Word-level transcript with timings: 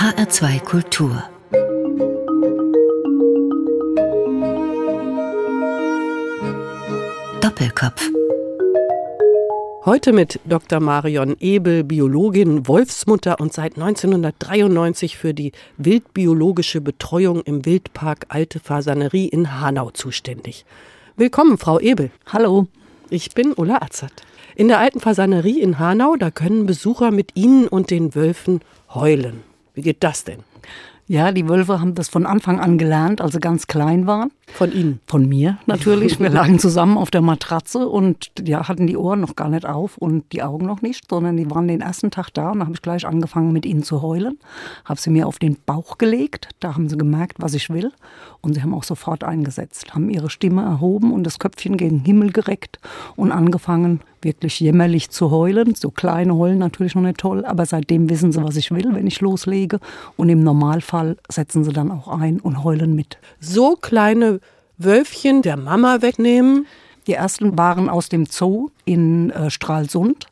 HR2 0.00 0.60
Kultur 0.60 1.22
Doppelkopf 7.42 8.08
Heute 9.84 10.14
mit 10.14 10.40
Dr. 10.46 10.80
Marion 10.80 11.36
Ebel, 11.38 11.84
Biologin, 11.84 12.66
Wolfsmutter 12.66 13.38
und 13.40 13.52
seit 13.52 13.76
1993 13.76 15.18
für 15.18 15.34
die 15.34 15.52
wildbiologische 15.76 16.80
Betreuung 16.80 17.42
im 17.42 17.66
Wildpark 17.66 18.24
Alte 18.30 18.58
Fasanerie 18.58 19.28
in 19.28 19.60
Hanau 19.60 19.90
zuständig. 19.90 20.64
Willkommen, 21.18 21.58
Frau 21.58 21.78
Ebel. 21.78 22.10
Hallo. 22.24 22.68
Ich 23.10 23.34
bin 23.34 23.52
Ulla 23.52 23.82
Azert. 23.82 24.22
In 24.56 24.68
der 24.68 24.78
Alten 24.78 25.00
Fasanerie 25.00 25.60
in 25.60 25.78
Hanau, 25.78 26.16
da 26.16 26.30
können 26.30 26.64
Besucher 26.64 27.10
mit 27.10 27.32
Ihnen 27.34 27.68
und 27.68 27.90
den 27.90 28.14
Wölfen 28.14 28.60
heulen. 28.94 29.49
Wie 29.80 29.84
geht 29.84 30.04
das 30.04 30.24
denn? 30.24 30.40
Ja, 31.06 31.32
die 31.32 31.48
Wölfe 31.48 31.80
haben 31.80 31.94
das 31.94 32.10
von 32.10 32.26
Anfang 32.26 32.60
an 32.60 32.76
gelernt, 32.76 33.22
als 33.22 33.32
sie 33.32 33.40
ganz 33.40 33.66
klein 33.66 34.06
waren. 34.06 34.30
Von 34.46 34.70
Ihnen? 34.70 35.00
Von 35.06 35.26
mir 35.26 35.56
natürlich. 35.64 36.20
Wir 36.20 36.28
lagen 36.28 36.58
zusammen 36.58 36.98
auf 36.98 37.10
der 37.10 37.22
Matratze 37.22 37.88
und 37.88 38.30
ja, 38.44 38.68
hatten 38.68 38.86
die 38.86 38.98
Ohren 38.98 39.22
noch 39.22 39.36
gar 39.36 39.48
nicht 39.48 39.64
auf 39.64 39.96
und 39.96 40.30
die 40.34 40.42
Augen 40.42 40.66
noch 40.66 40.82
nicht, 40.82 41.08
sondern 41.08 41.38
die 41.38 41.50
waren 41.50 41.66
den 41.66 41.80
ersten 41.80 42.10
Tag 42.10 42.28
da 42.34 42.50
und 42.50 42.58
da 42.58 42.66
habe 42.66 42.74
ich 42.74 42.82
gleich 42.82 43.06
angefangen 43.06 43.52
mit 43.52 43.64
ihnen 43.64 43.82
zu 43.82 44.02
heulen. 44.02 44.38
Habe 44.84 45.00
sie 45.00 45.08
mir 45.08 45.26
auf 45.26 45.38
den 45.38 45.56
Bauch 45.64 45.96
gelegt, 45.96 46.50
da 46.60 46.74
haben 46.74 46.90
sie 46.90 46.98
gemerkt, 46.98 47.38
was 47.38 47.54
ich 47.54 47.70
will 47.70 47.90
und 48.42 48.54
sie 48.54 48.62
haben 48.62 48.74
auch 48.74 48.84
sofort 48.84 49.24
eingesetzt, 49.24 49.94
haben 49.94 50.10
ihre 50.10 50.30
Stimme 50.30 50.62
erhoben 50.62 51.12
und 51.12 51.24
das 51.24 51.38
Köpfchen 51.38 51.76
gegen 51.76 51.98
den 51.98 52.04
Himmel 52.04 52.32
gereckt 52.32 52.78
und 53.16 53.32
angefangen 53.32 54.00
wirklich 54.22 54.60
jämmerlich 54.60 55.10
zu 55.10 55.30
heulen. 55.30 55.74
So 55.74 55.90
kleine 55.90 56.34
heulen 56.34 56.58
natürlich 56.58 56.94
noch 56.94 57.02
nicht 57.02 57.18
toll, 57.18 57.44
aber 57.44 57.66
seitdem 57.66 58.08
wissen 58.08 58.32
sie, 58.32 58.42
was 58.42 58.56
ich 58.56 58.70
will, 58.70 58.94
wenn 58.94 59.06
ich 59.06 59.20
loslege. 59.20 59.80
Und 60.16 60.28
im 60.28 60.42
Normalfall 60.42 61.16
setzen 61.28 61.64
sie 61.64 61.72
dann 61.72 61.90
auch 61.90 62.08
ein 62.08 62.40
und 62.40 62.64
heulen 62.64 62.94
mit. 62.94 63.18
So 63.40 63.76
kleine 63.76 64.40
Wölfchen 64.78 65.42
der 65.42 65.56
Mama 65.56 66.00
wegnehmen? 66.00 66.66
Die 67.06 67.14
ersten 67.14 67.58
waren 67.58 67.88
aus 67.88 68.08
dem 68.08 68.26
Zoo 68.26 68.70
in 68.90 69.30
äh, 69.30 69.50
Stralsund. 69.50 70.26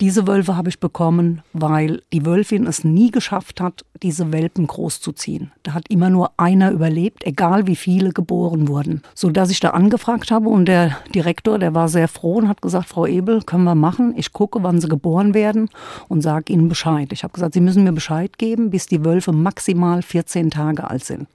Diese 0.00 0.28
Wölfe 0.28 0.56
habe 0.56 0.68
ich 0.68 0.78
bekommen, 0.78 1.42
weil 1.52 2.02
die 2.12 2.24
Wölfin 2.24 2.64
es 2.68 2.84
nie 2.84 3.10
geschafft 3.10 3.60
hat, 3.60 3.84
diese 4.04 4.32
Welpen 4.32 4.68
großzuziehen. 4.68 5.50
Da 5.64 5.74
hat 5.74 5.88
immer 5.88 6.08
nur 6.08 6.30
einer 6.36 6.70
überlebt, 6.70 7.26
egal 7.26 7.66
wie 7.66 7.74
viele 7.74 8.10
geboren 8.10 8.68
wurden. 8.68 9.02
So 9.14 9.30
dass 9.30 9.50
ich 9.50 9.58
da 9.58 9.70
angefragt 9.70 10.30
habe 10.30 10.48
und 10.48 10.66
der 10.66 10.96
Direktor, 11.12 11.58
der 11.58 11.74
war 11.74 11.88
sehr 11.88 12.06
froh 12.06 12.36
und 12.36 12.48
hat 12.48 12.62
gesagt, 12.62 12.88
Frau 12.88 13.04
Ebel, 13.04 13.42
können 13.42 13.64
wir 13.64 13.74
machen. 13.74 14.14
Ich 14.16 14.32
gucke, 14.32 14.62
wann 14.62 14.80
sie 14.80 14.88
geboren 14.88 15.34
werden 15.34 15.68
und 16.06 16.22
sage 16.22 16.52
Ihnen 16.52 16.68
Bescheid. 16.68 17.12
Ich 17.12 17.24
habe 17.24 17.32
gesagt, 17.32 17.54
Sie 17.54 17.60
müssen 17.60 17.82
mir 17.82 17.92
Bescheid 17.92 18.38
geben, 18.38 18.70
bis 18.70 18.86
die 18.86 19.04
Wölfe 19.04 19.32
maximal 19.32 20.02
14 20.02 20.50
Tage 20.50 20.88
alt 20.88 21.04
sind. 21.04 21.26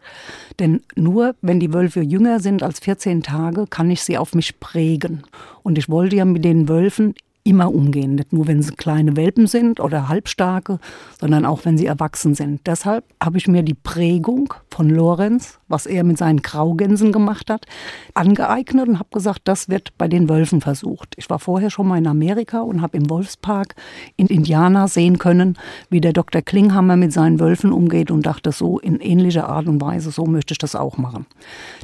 Denn 0.60 0.82
nur 0.96 1.36
wenn 1.42 1.60
die 1.60 1.74
Wölfe 1.74 2.00
jünger 2.02 2.40
sind 2.40 2.64
als 2.64 2.80
14 2.80 3.22
Tage, 3.22 3.68
kann 3.68 3.92
ich 3.92 4.02
sie 4.02 4.18
auf 4.18 4.34
mich 4.34 4.62
prägen. 4.62 5.24
Und 5.64 5.78
ich 5.78 5.90
wollte 5.90 6.18
ja 6.18 6.26
mit 6.26 6.44
den 6.44 6.53
Wölfen 6.70 7.14
immer 7.44 7.74
umgehen. 7.74 8.16
Nicht 8.16 8.32
nur, 8.32 8.48
wenn 8.48 8.62
sie 8.62 8.74
kleine 8.74 9.18
Welpen 9.18 9.48
sind 9.48 9.80
oder 9.80 10.08
halbstarke, 10.08 10.80
sondern 11.20 11.46
auch, 11.46 11.66
wenn 11.66 11.78
sie 11.78 11.86
erwachsen 11.86 12.36
sind. 12.36 12.62
Deshalb 12.66 13.04
habe 13.22 13.38
ich 13.38 13.48
mir 13.48 13.64
die 13.64 13.74
Prägung 13.74 14.54
von 14.70 14.90
Lorenz, 14.90 15.60
was 15.68 15.86
er 15.86 16.04
mit 16.04 16.18
seinen 16.18 16.42
Graugänsen 16.42 17.12
gemacht 17.12 17.50
hat, 17.50 17.66
angeeignet 18.14 18.88
und 18.88 19.00
habe 19.00 19.10
gesagt, 19.12 19.42
das 19.44 19.68
wird 19.68 19.98
bei 19.98 20.08
den 20.08 20.30
Wölfen 20.30 20.62
versucht. 20.62 21.16
Ich 21.18 21.30
war 21.30 21.40
vorher 21.40 21.70
schon 21.70 21.88
mal 21.88 21.98
in 21.98 22.08
Amerika 22.08 22.62
und 22.62 22.82
habe 22.82 22.98
im 22.98 23.10
Wolfspark 23.10 23.76
in 24.16 24.28
Indiana 24.28 24.88
sehen 24.88 25.20
können, 25.20 25.58
wie 25.90 26.02
der 26.02 26.14
Dr. 26.14 26.42
Klinghammer 26.42 26.96
mit 26.96 27.12
seinen 27.12 27.40
Wölfen 27.40 27.74
umgeht 27.74 28.10
und 28.10 28.26
dachte 28.26 28.54
so 28.54 28.80
in 28.80 29.02
ähnlicher 29.02 29.50
Art 29.50 29.68
und 29.68 29.82
Weise, 29.82 30.12
so 30.12 30.26
möchte 30.26 30.54
ich 30.54 30.60
das 30.60 30.76
auch 30.76 30.98
machen. 30.98 31.26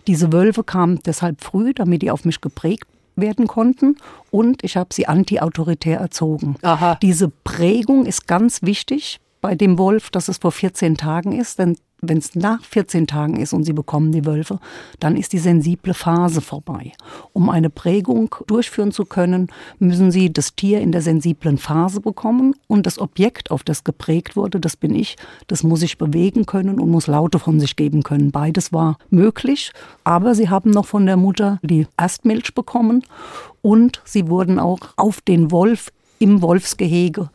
Diese 0.07 0.31
Wölfe 0.31 0.63
kamen 0.63 0.99
deshalb 1.05 1.41
früh, 1.41 1.73
damit 1.73 2.01
die 2.01 2.11
auf 2.11 2.23
mich 2.23 2.39
geprägt 2.39 2.87
werden 3.21 3.47
konnten 3.47 3.97
und 4.31 4.63
ich 4.63 4.77
habe 4.77 4.93
sie 4.93 5.07
antiautoritär 5.07 5.99
erzogen. 5.99 6.55
Aha. 6.61 6.97
Diese 7.01 7.29
Prägung 7.29 8.05
ist 8.05 8.27
ganz 8.27 8.61
wichtig 8.61 9.19
bei 9.41 9.55
dem 9.55 9.77
Wolf, 9.77 10.09
dass 10.09 10.27
es 10.27 10.37
vor 10.37 10.51
14 10.51 10.97
Tagen 10.97 11.31
ist, 11.31 11.59
denn 11.59 11.75
wenn 12.01 12.17
es 12.17 12.35
nach 12.35 12.63
14 12.63 13.07
Tagen 13.07 13.35
ist 13.37 13.53
und 13.53 13.63
sie 13.63 13.73
bekommen 13.73 14.11
die 14.11 14.25
Wölfe, 14.25 14.59
dann 14.99 15.17
ist 15.17 15.33
die 15.33 15.37
sensible 15.37 15.93
Phase 15.93 16.41
vorbei. 16.41 16.93
Um 17.33 17.49
eine 17.49 17.69
Prägung 17.69 18.33
durchführen 18.47 18.91
zu 18.91 19.05
können, 19.05 19.47
müssen 19.79 20.11
sie 20.11 20.31
das 20.31 20.55
Tier 20.55 20.79
in 20.79 20.91
der 20.91 21.01
sensiblen 21.01 21.57
Phase 21.57 21.99
bekommen 21.99 22.55
und 22.67 22.85
das 22.85 22.99
Objekt, 22.99 23.51
auf 23.51 23.63
das 23.63 23.83
geprägt 23.83 24.35
wurde, 24.35 24.59
das 24.59 24.77
bin 24.77 24.95
ich, 24.95 25.17
das 25.47 25.63
muss 25.63 25.81
sich 25.81 25.97
bewegen 25.97 26.45
können 26.45 26.79
und 26.79 26.89
muss 26.89 27.07
Laute 27.07 27.39
von 27.39 27.59
sich 27.59 27.75
geben 27.75 28.03
können. 28.03 28.31
Beides 28.31 28.71
war 28.71 28.97
möglich, 29.09 29.71
aber 30.03 30.35
sie 30.35 30.49
haben 30.49 30.71
noch 30.71 30.85
von 30.85 31.05
der 31.05 31.17
Mutter 31.17 31.59
die 31.63 31.87
Erstmilch 31.97 32.53
bekommen 32.53 33.03
und 33.61 34.01
sie 34.05 34.29
wurden 34.29 34.59
auch 34.59 34.79
auf 34.95 35.21
den 35.21 35.51
Wolf 35.51 35.91
im 36.19 36.41
Wolfsgehege 36.41 37.29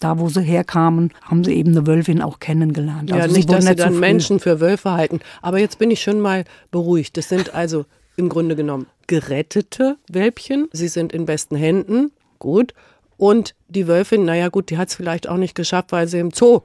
da 0.00 0.18
wo 0.18 0.28
sie 0.28 0.42
herkamen, 0.42 1.12
haben 1.22 1.44
sie 1.44 1.54
eben 1.54 1.70
eine 1.70 1.86
Wölfin 1.86 2.22
auch 2.22 2.40
kennengelernt. 2.40 3.10
Ja, 3.10 3.16
also 3.16 3.36
nicht, 3.36 3.50
dass 3.50 3.66
sie 3.66 3.76
dann 3.76 4.00
Menschen 4.00 4.40
für 4.40 4.60
Wölfe 4.60 4.92
halten. 4.92 5.20
Aber 5.42 5.58
jetzt 5.58 5.78
bin 5.78 5.90
ich 5.90 6.02
schon 6.02 6.20
mal 6.20 6.44
beruhigt. 6.70 7.16
Das 7.16 7.28
sind 7.28 7.54
also 7.54 7.84
im 8.16 8.28
Grunde 8.28 8.56
genommen 8.56 8.86
gerettete 9.06 9.96
Welpchen. 10.08 10.68
Sie 10.72 10.88
sind 10.88 11.12
in 11.12 11.26
besten 11.26 11.56
Händen. 11.56 12.12
Gut. 12.38 12.74
Und 13.16 13.54
die 13.68 13.86
Wölfin, 13.86 14.24
naja 14.24 14.48
gut, 14.48 14.70
die 14.70 14.78
hat 14.78 14.88
es 14.88 14.94
vielleicht 14.94 15.28
auch 15.28 15.36
nicht 15.36 15.54
geschafft, 15.54 15.92
weil 15.92 16.08
sie 16.08 16.18
im 16.18 16.30
Zoo 16.30 16.60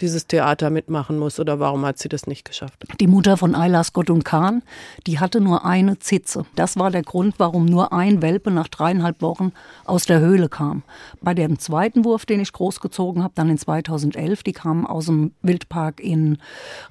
dieses 0.00 0.26
Theater 0.26 0.70
mitmachen 0.70 1.18
muss 1.18 1.40
oder 1.40 1.60
warum 1.60 1.84
hat 1.84 1.98
sie 1.98 2.08
das 2.08 2.26
nicht 2.26 2.44
geschafft? 2.44 2.84
Die 3.00 3.06
Mutter 3.06 3.36
von 3.36 3.54
Ayla 3.54 3.82
Scott 3.84 4.10
und 4.10 4.24
Kahn, 4.24 4.62
die 5.06 5.18
hatte 5.18 5.40
nur 5.40 5.64
eine 5.64 5.98
Zitze. 5.98 6.44
Das 6.54 6.78
war 6.78 6.90
der 6.90 7.02
Grund, 7.02 7.34
warum 7.38 7.64
nur 7.64 7.92
ein 7.92 8.22
Welpe 8.22 8.50
nach 8.50 8.68
dreieinhalb 8.68 9.22
Wochen 9.22 9.52
aus 9.84 10.06
der 10.06 10.20
Höhle 10.20 10.48
kam. 10.48 10.82
Bei 11.20 11.34
dem 11.34 11.58
zweiten 11.58 12.04
Wurf, 12.04 12.26
den 12.26 12.40
ich 12.40 12.52
großgezogen 12.52 13.22
habe, 13.22 13.32
dann 13.34 13.50
in 13.50 13.58
2011, 13.58 14.42
die 14.42 14.52
kamen 14.52 14.86
aus 14.86 15.06
dem 15.06 15.32
Wildpark 15.42 16.00
in 16.00 16.38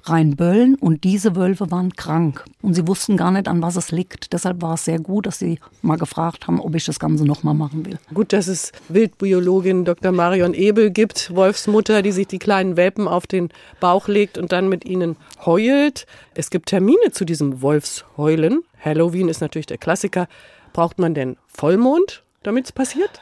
Rheinböllen 0.04 0.74
und 0.74 1.04
diese 1.04 1.36
Wölfe 1.36 1.70
waren 1.70 1.92
krank 1.94 2.44
und 2.62 2.74
sie 2.74 2.86
wussten 2.86 3.16
gar 3.16 3.30
nicht, 3.30 3.48
an 3.48 3.62
was 3.62 3.76
es 3.76 3.90
liegt. 3.90 4.32
Deshalb 4.32 4.62
war 4.62 4.74
es 4.74 4.84
sehr 4.84 4.98
gut, 4.98 5.26
dass 5.26 5.38
sie 5.38 5.58
mal 5.82 5.96
gefragt 5.96 6.46
haben, 6.46 6.60
ob 6.60 6.74
ich 6.74 6.84
das 6.84 6.98
Ganze 6.98 7.24
nochmal 7.24 7.54
machen 7.54 7.86
will. 7.86 7.98
Gut, 8.12 8.32
dass 8.32 8.48
es 8.48 8.72
Wildbiologin 8.88 9.84
Dr. 9.84 10.12
Marion 10.12 10.54
Ebel 10.54 10.90
gibt, 10.90 11.34
Wolfsmutter, 11.34 12.02
die 12.02 12.12
sich 12.12 12.26
die 12.26 12.38
kleinen 12.38 12.76
Welpen 12.76 12.97
Welpen 12.98 13.08
auf 13.08 13.26
den 13.26 13.50
Bauch 13.80 14.08
legt 14.08 14.38
und 14.38 14.52
dann 14.52 14.68
mit 14.68 14.84
ihnen 14.84 15.16
heult. 15.46 16.06
Es 16.34 16.50
gibt 16.50 16.68
Termine 16.68 17.12
zu 17.12 17.24
diesem 17.24 17.62
Wolfsheulen. 17.62 18.62
Halloween 18.84 19.28
ist 19.28 19.40
natürlich 19.40 19.66
der 19.66 19.78
Klassiker. 19.78 20.26
Braucht 20.72 20.98
man 20.98 21.14
denn 21.14 21.36
Vollmond, 21.46 22.24
damit 22.42 22.66
es 22.66 22.72
passiert? 22.72 23.20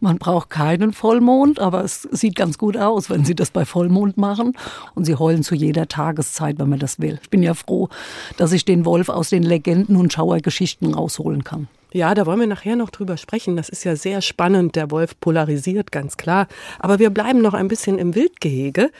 Man 0.00 0.18
braucht 0.18 0.50
keinen 0.50 0.92
Vollmond, 0.92 1.60
aber 1.60 1.84
es 1.84 2.02
sieht 2.10 2.34
ganz 2.34 2.58
gut 2.58 2.76
aus, 2.76 3.08
wenn 3.08 3.24
Sie 3.24 3.36
das 3.36 3.52
bei 3.52 3.64
Vollmond 3.64 4.16
machen. 4.16 4.56
Und 4.96 5.04
Sie 5.04 5.14
heulen 5.14 5.44
zu 5.44 5.54
jeder 5.54 5.86
Tageszeit, 5.86 6.58
wenn 6.58 6.68
man 6.68 6.80
das 6.80 6.98
will. 6.98 7.20
Ich 7.22 7.30
bin 7.30 7.42
ja 7.42 7.54
froh, 7.54 7.88
dass 8.36 8.50
ich 8.50 8.64
den 8.64 8.84
Wolf 8.84 9.08
aus 9.08 9.28
den 9.28 9.44
Legenden 9.44 9.96
und 9.96 10.12
Schauergeschichten 10.12 10.92
rausholen 10.92 11.44
kann. 11.44 11.68
Ja, 11.94 12.12
da 12.12 12.26
wollen 12.26 12.40
wir 12.40 12.48
nachher 12.48 12.74
noch 12.74 12.90
drüber 12.90 13.16
sprechen. 13.16 13.56
Das 13.56 13.68
ist 13.68 13.84
ja 13.84 13.94
sehr 13.94 14.20
spannend. 14.20 14.74
Der 14.74 14.90
Wolf 14.90 15.18
polarisiert, 15.20 15.92
ganz 15.92 16.16
klar. 16.16 16.48
Aber 16.80 16.98
wir 16.98 17.08
bleiben 17.10 17.40
noch 17.40 17.54
ein 17.54 17.68
bisschen 17.68 17.98
im 17.98 18.16
Wildgehege. 18.16 18.90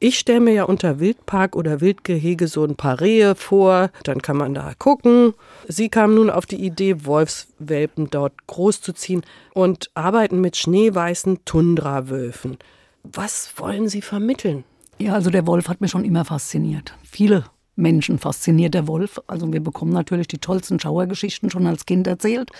Ich 0.00 0.18
stelle 0.18 0.40
mir 0.40 0.52
ja 0.52 0.64
unter 0.64 0.98
Wildpark 0.98 1.54
oder 1.54 1.80
Wildgehege 1.80 2.48
so 2.48 2.64
ein 2.64 2.74
paar 2.74 3.00
Rehe 3.00 3.36
vor, 3.36 3.90
dann 4.02 4.20
kann 4.20 4.36
man 4.36 4.52
da 4.52 4.72
gucken. 4.76 5.34
Sie 5.68 5.88
kam 5.88 6.16
nun 6.16 6.28
auf 6.28 6.44
die 6.44 6.62
Idee, 6.62 7.06
Wolfswelpen 7.06 8.10
dort 8.10 8.48
großzuziehen 8.48 9.22
und 9.52 9.92
arbeiten 9.94 10.40
mit 10.40 10.56
schneeweißen 10.56 11.44
Tundrawölfen. 11.44 12.58
Was 13.04 13.52
wollen 13.58 13.88
Sie 13.88 14.02
vermitteln? 14.02 14.64
Ja, 14.98 15.14
also 15.14 15.30
der 15.30 15.46
Wolf 15.46 15.68
hat 15.68 15.80
mich 15.80 15.92
schon 15.92 16.04
immer 16.04 16.24
fasziniert. 16.24 16.94
Viele 17.04 17.44
Menschen 17.76 18.18
fasziniert 18.18 18.74
der 18.74 18.86
Wolf. 18.86 19.20
Also 19.26 19.52
wir 19.52 19.60
bekommen 19.60 19.92
natürlich 19.92 20.28
die 20.28 20.38
tollsten 20.38 20.80
Schauergeschichten 20.80 21.50
schon 21.50 21.66
als 21.66 21.86
Kind 21.86 22.06
erzählt. 22.06 22.50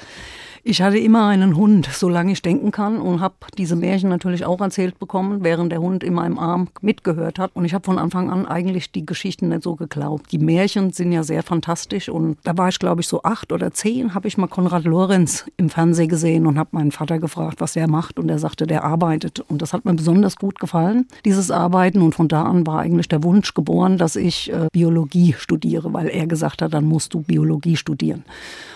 Ich 0.66 0.81
hatte 0.81 0.96
immer 0.99 1.26
einen 1.26 1.56
Hund, 1.56 1.90
solange 1.93 2.32
ich 2.32 2.40
denken 2.40 2.70
kann 2.70 2.99
und 2.99 3.20
habe 3.20 3.34
diese 3.58 3.76
Märchen 3.76 4.08
natürlich 4.08 4.46
auch 4.46 4.62
erzählt 4.62 4.99
bekommen, 4.99 5.44
während 5.44 5.70
der 5.70 5.82
Hund 5.82 6.02
in 6.02 6.14
meinem 6.14 6.38
Arm 6.38 6.69
mitgehört 6.81 7.38
hat. 7.38 7.50
Und 7.52 7.66
ich 7.66 7.75
habe 7.75 7.84
von 7.84 7.99
Anfang 7.99 8.31
an 8.31 8.46
eigentlich 8.46 8.90
die 8.90 9.05
Geschichten 9.05 9.50
nicht 9.50 9.62
so 9.62 9.76
geglaubt. 9.76 10.32
Die 10.32 10.38
Märchen 10.38 10.90
sind 10.90 11.12
ja 11.12 11.22
sehr 11.22 11.43
fantastisch 11.43 12.08
und 12.08 12.38
da 12.44 12.56
war 12.56 12.70
ich 12.70 12.78
glaube 12.78 13.02
ich 13.02 13.08
so 13.08 13.22
acht 13.25 13.52
oder 13.52 13.72
zehn, 13.72 14.14
habe 14.14 14.26
ich 14.26 14.38
mal 14.38 14.46
Konrad 14.46 14.84
Lorenz 14.84 15.44
im 15.58 15.69
Fernsehen 15.69 16.08
gesehen 16.08 16.46
und 16.46 16.58
habe 16.58 16.70
meinen 16.72 16.93
Vater 16.93 17.19
gefragt, 17.19 17.60
was 17.60 17.76
er 17.76 17.87
macht 17.87 18.19
und 18.19 18.31
er 18.31 18.38
sagte, 18.38 18.67
der 18.67 18.84
arbeitet. 18.84 19.40
Und 19.40 19.60
das 19.60 19.75
hat 19.75 19.84
mir 19.84 19.93
besonders 19.93 20.37
gut 20.37 20.58
gefallen, 20.58 21.06
dieses 21.26 21.50
Arbeiten. 21.50 22.00
Und 22.00 22.14
von 22.14 22.28
da 22.28 22.43
an 22.44 22.67
war 22.67 22.78
eigentlich 22.78 23.08
der 23.08 23.22
Wunsch 23.22 23.52
geboren, 23.52 23.99
dass 23.99 24.17
ich 24.17 24.50
äh, 24.50 24.69
Biologie 24.72 25.04
studiere, 25.39 25.93
weil 25.93 26.09
er 26.09 26.27
gesagt 26.27 26.62
hat, 26.62 26.75
dann 26.75 26.85
musst 26.85 27.15
du 27.15 27.21
Biologie 27.21 27.77
studieren. 27.77 28.25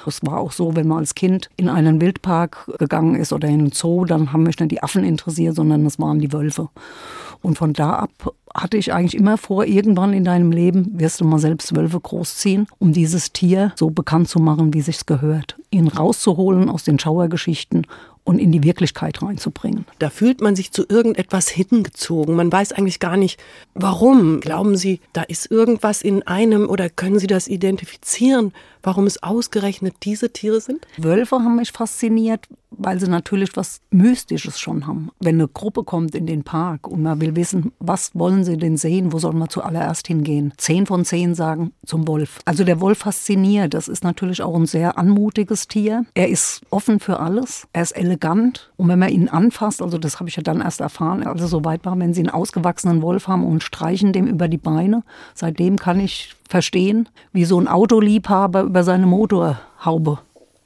Es 0.06 0.20
war 0.24 0.38
auch 0.38 0.52
so, 0.52 0.76
wenn 0.76 0.88
man 0.88 0.98
als 0.98 1.14
Kind 1.14 1.50
in 1.56 1.68
einen 1.68 2.00
Wildpark 2.00 2.70
gegangen 2.78 3.14
ist 3.14 3.32
oder 3.32 3.48
in 3.48 3.60
einen 3.60 3.72
Zoo, 3.72 4.04
dann 4.04 4.32
haben 4.32 4.42
mich 4.42 4.58
nicht 4.58 4.72
die 4.72 4.82
Affen 4.82 5.04
interessiert, 5.04 5.56
sondern 5.56 5.84
es 5.86 5.98
waren 5.98 6.18
die 6.18 6.32
Wölfe. 6.32 6.68
Und 7.42 7.56
von 7.56 7.72
da 7.72 7.92
ab 7.92 8.34
hatte 8.54 8.76
ich 8.76 8.92
eigentlich 8.92 9.16
immer 9.16 9.38
vor, 9.38 9.64
irgendwann 9.64 10.12
in 10.12 10.24
deinem 10.24 10.50
Leben 10.50 10.98
wirst 10.98 11.20
du 11.20 11.24
mal 11.24 11.38
selbst 11.38 11.76
Wölfe 11.76 12.00
großziehen, 12.00 12.66
um 12.78 12.92
dieses 12.92 13.32
Tier 13.32 13.72
so 13.76 13.90
bekannt 13.90 14.28
zu 14.28 14.38
machen, 14.40 14.74
wie 14.74 14.80
sich's 14.80 15.06
gehört. 15.06 15.56
Ihn 15.70 15.88
rauszuholen 15.88 16.68
aus 16.68 16.84
den 16.84 16.98
Schauergeschichten 16.98 17.86
und 18.28 18.38
in 18.38 18.52
die 18.52 18.62
Wirklichkeit 18.62 19.22
reinzubringen. 19.22 19.86
Da 19.98 20.10
fühlt 20.10 20.42
man 20.42 20.54
sich 20.54 20.70
zu 20.70 20.84
irgendetwas 20.86 21.48
hingezogen. 21.48 22.36
Man 22.36 22.52
weiß 22.52 22.72
eigentlich 22.72 23.00
gar 23.00 23.16
nicht, 23.16 23.40
warum. 23.72 24.40
Glauben 24.40 24.76
Sie, 24.76 25.00
da 25.14 25.22
ist 25.22 25.50
irgendwas 25.50 26.02
in 26.02 26.22
einem 26.26 26.68
oder 26.68 26.90
können 26.90 27.18
Sie 27.18 27.26
das 27.26 27.48
identifizieren, 27.48 28.52
warum 28.82 29.06
es 29.06 29.22
ausgerechnet 29.22 29.94
diese 30.02 30.32
Tiere 30.32 30.60
sind? 30.60 30.86
Wölfe 30.96 31.36
haben 31.36 31.56
mich 31.56 31.72
fasziniert, 31.72 32.48
weil 32.70 33.00
sie 33.00 33.08
natürlich 33.08 33.56
was 33.56 33.80
Mystisches 33.90 34.58
schon 34.58 34.86
haben. 34.86 35.10
Wenn 35.20 35.36
eine 35.36 35.48
Gruppe 35.48 35.84
kommt 35.84 36.14
in 36.14 36.26
den 36.26 36.44
Park 36.44 36.86
und 36.86 37.02
man 37.02 37.20
will 37.20 37.34
wissen, 37.36 37.72
was 37.78 38.10
wollen 38.14 38.44
sie 38.44 38.56
denn 38.56 38.76
sehen, 38.76 39.12
wo 39.12 39.18
sollen 39.18 39.38
wir 39.38 39.48
zuallererst 39.48 40.06
hingehen? 40.06 40.52
Zehn 40.56 40.86
von 40.86 41.04
zehn 41.04 41.34
sagen 41.34 41.72
zum 41.86 42.06
Wolf. 42.06 42.38
Also 42.44 42.64
der 42.64 42.80
Wolf 42.80 42.98
fasziniert. 42.98 43.74
Das 43.74 43.88
ist 43.88 44.04
natürlich 44.04 44.42
auch 44.42 44.54
ein 44.54 44.66
sehr 44.66 44.98
anmutiges 44.98 45.68
Tier. 45.68 46.04
Er 46.14 46.28
ist 46.28 46.60
offen 46.70 47.00
für 47.00 47.20
alles. 47.20 47.66
Er 47.72 47.82
ist 47.82 47.92
elegant. 47.92 48.70
Und 48.76 48.88
wenn 48.88 48.98
man 48.98 49.10
ihn 49.10 49.28
anfasst, 49.28 49.82
also 49.82 49.98
das 49.98 50.20
habe 50.20 50.28
ich 50.28 50.36
ja 50.36 50.42
dann 50.42 50.60
erst 50.60 50.80
erfahren, 50.80 51.26
also 51.26 51.46
so 51.46 51.64
weit 51.64 51.84
war, 51.84 51.98
wenn 51.98 52.14
sie 52.14 52.20
einen 52.20 52.30
ausgewachsenen 52.30 53.02
Wolf 53.02 53.28
haben 53.28 53.44
und 53.44 53.62
streichen 53.62 54.12
dem 54.12 54.26
über 54.26 54.48
die 54.48 54.58
Beine. 54.58 55.02
Seitdem 55.34 55.78
kann 55.78 56.00
ich 56.00 56.34
verstehen, 56.48 57.08
wie 57.32 57.44
so 57.44 57.60
ein 57.60 57.68
Autoliebhaber 57.68 58.62
über 58.62 58.82
seine 58.82 59.06
Motorhaube 59.06 60.18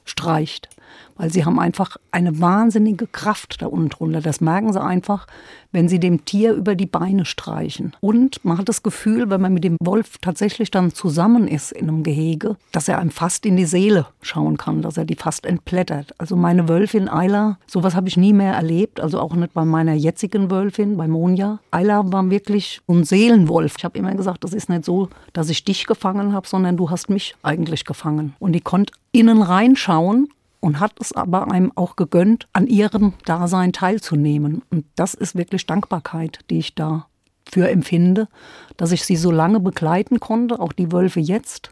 streicht 0.05 0.69
weil 1.15 1.31
sie 1.31 1.45
haben 1.45 1.59
einfach 1.59 1.97
eine 2.11 2.39
wahnsinnige 2.39 3.07
Kraft 3.07 3.61
da 3.61 3.67
unten 3.67 3.89
drunter. 3.89 4.21
Das 4.21 4.41
merken 4.41 4.73
sie 4.73 4.81
einfach, 4.81 5.27
wenn 5.71 5.89
sie 5.89 5.99
dem 5.99 6.23
Tier 6.23 6.53
über 6.53 6.75
die 6.75 6.85
Beine 6.85 7.25
streichen. 7.25 7.95
Und 7.99 8.43
man 8.45 8.57
hat 8.57 8.69
das 8.69 8.83
Gefühl, 8.83 9.29
wenn 9.29 9.41
man 9.41 9.53
mit 9.53 9.63
dem 9.63 9.77
Wolf 9.81 10.19
tatsächlich 10.19 10.71
dann 10.71 10.93
zusammen 10.93 11.47
ist 11.47 11.71
in 11.71 11.89
einem 11.89 12.03
Gehege, 12.03 12.55
dass 12.71 12.87
er 12.87 12.99
einem 12.99 13.09
fast 13.09 13.45
in 13.45 13.57
die 13.57 13.65
Seele 13.65 14.05
schauen 14.21 14.57
kann, 14.57 14.81
dass 14.81 14.97
er 14.97 15.05
die 15.05 15.15
fast 15.15 15.45
entblättert. 15.45 16.13
Also 16.19 16.35
meine 16.35 16.69
Wölfin 16.69 17.09
Ayla, 17.09 17.57
sowas 17.67 17.95
habe 17.95 18.07
ich 18.07 18.17
nie 18.17 18.33
mehr 18.33 18.53
erlebt, 18.53 18.99
also 18.99 19.19
auch 19.19 19.33
nicht 19.33 19.53
bei 19.53 19.65
meiner 19.65 19.93
jetzigen 19.93 20.51
Wölfin, 20.51 20.95
bei 20.95 21.07
Monja. 21.07 21.59
Ayla 21.71 22.03
war 22.11 22.29
wirklich 22.29 22.81
ein 22.87 23.03
Seelenwolf. 23.03 23.75
Ich 23.77 23.83
habe 23.83 23.97
immer 23.97 24.13
gesagt, 24.13 24.43
das 24.43 24.53
ist 24.53 24.69
nicht 24.69 24.85
so, 24.85 25.09
dass 25.33 25.49
ich 25.49 25.63
dich 25.63 25.87
gefangen 25.87 26.33
habe, 26.33 26.47
sondern 26.47 26.77
du 26.77 26.89
hast 26.89 27.09
mich 27.09 27.35
eigentlich 27.41 27.85
gefangen. 27.85 28.35
Und 28.39 28.53
die 28.53 28.61
konnte 28.61 28.93
innen 29.11 29.41
reinschauen 29.41 30.29
und 30.63 30.79
hat 30.79 30.93
es 30.99 31.11
aber 31.11 31.51
einem 31.51 31.71
auch 31.75 31.97
gegönnt, 31.97 32.47
an 32.53 32.67
ihrem 32.67 33.13
Dasein 33.25 33.73
teilzunehmen. 33.73 34.61
Und 34.71 34.85
das 34.95 35.13
ist 35.13 35.35
wirklich 35.35 35.65
Dankbarkeit, 35.65 36.39
die 36.49 36.59
ich 36.59 36.73
da 36.73 37.07
für 37.51 37.69
empfinde, 37.69 38.29
dass 38.77 38.93
ich 38.93 39.03
sie 39.03 39.17
so 39.17 39.29
lange 39.29 39.59
begleiten 39.59 40.21
konnte, 40.21 40.59
auch 40.59 40.71
die 40.71 40.93
Wölfe 40.93 41.19
jetzt, 41.19 41.71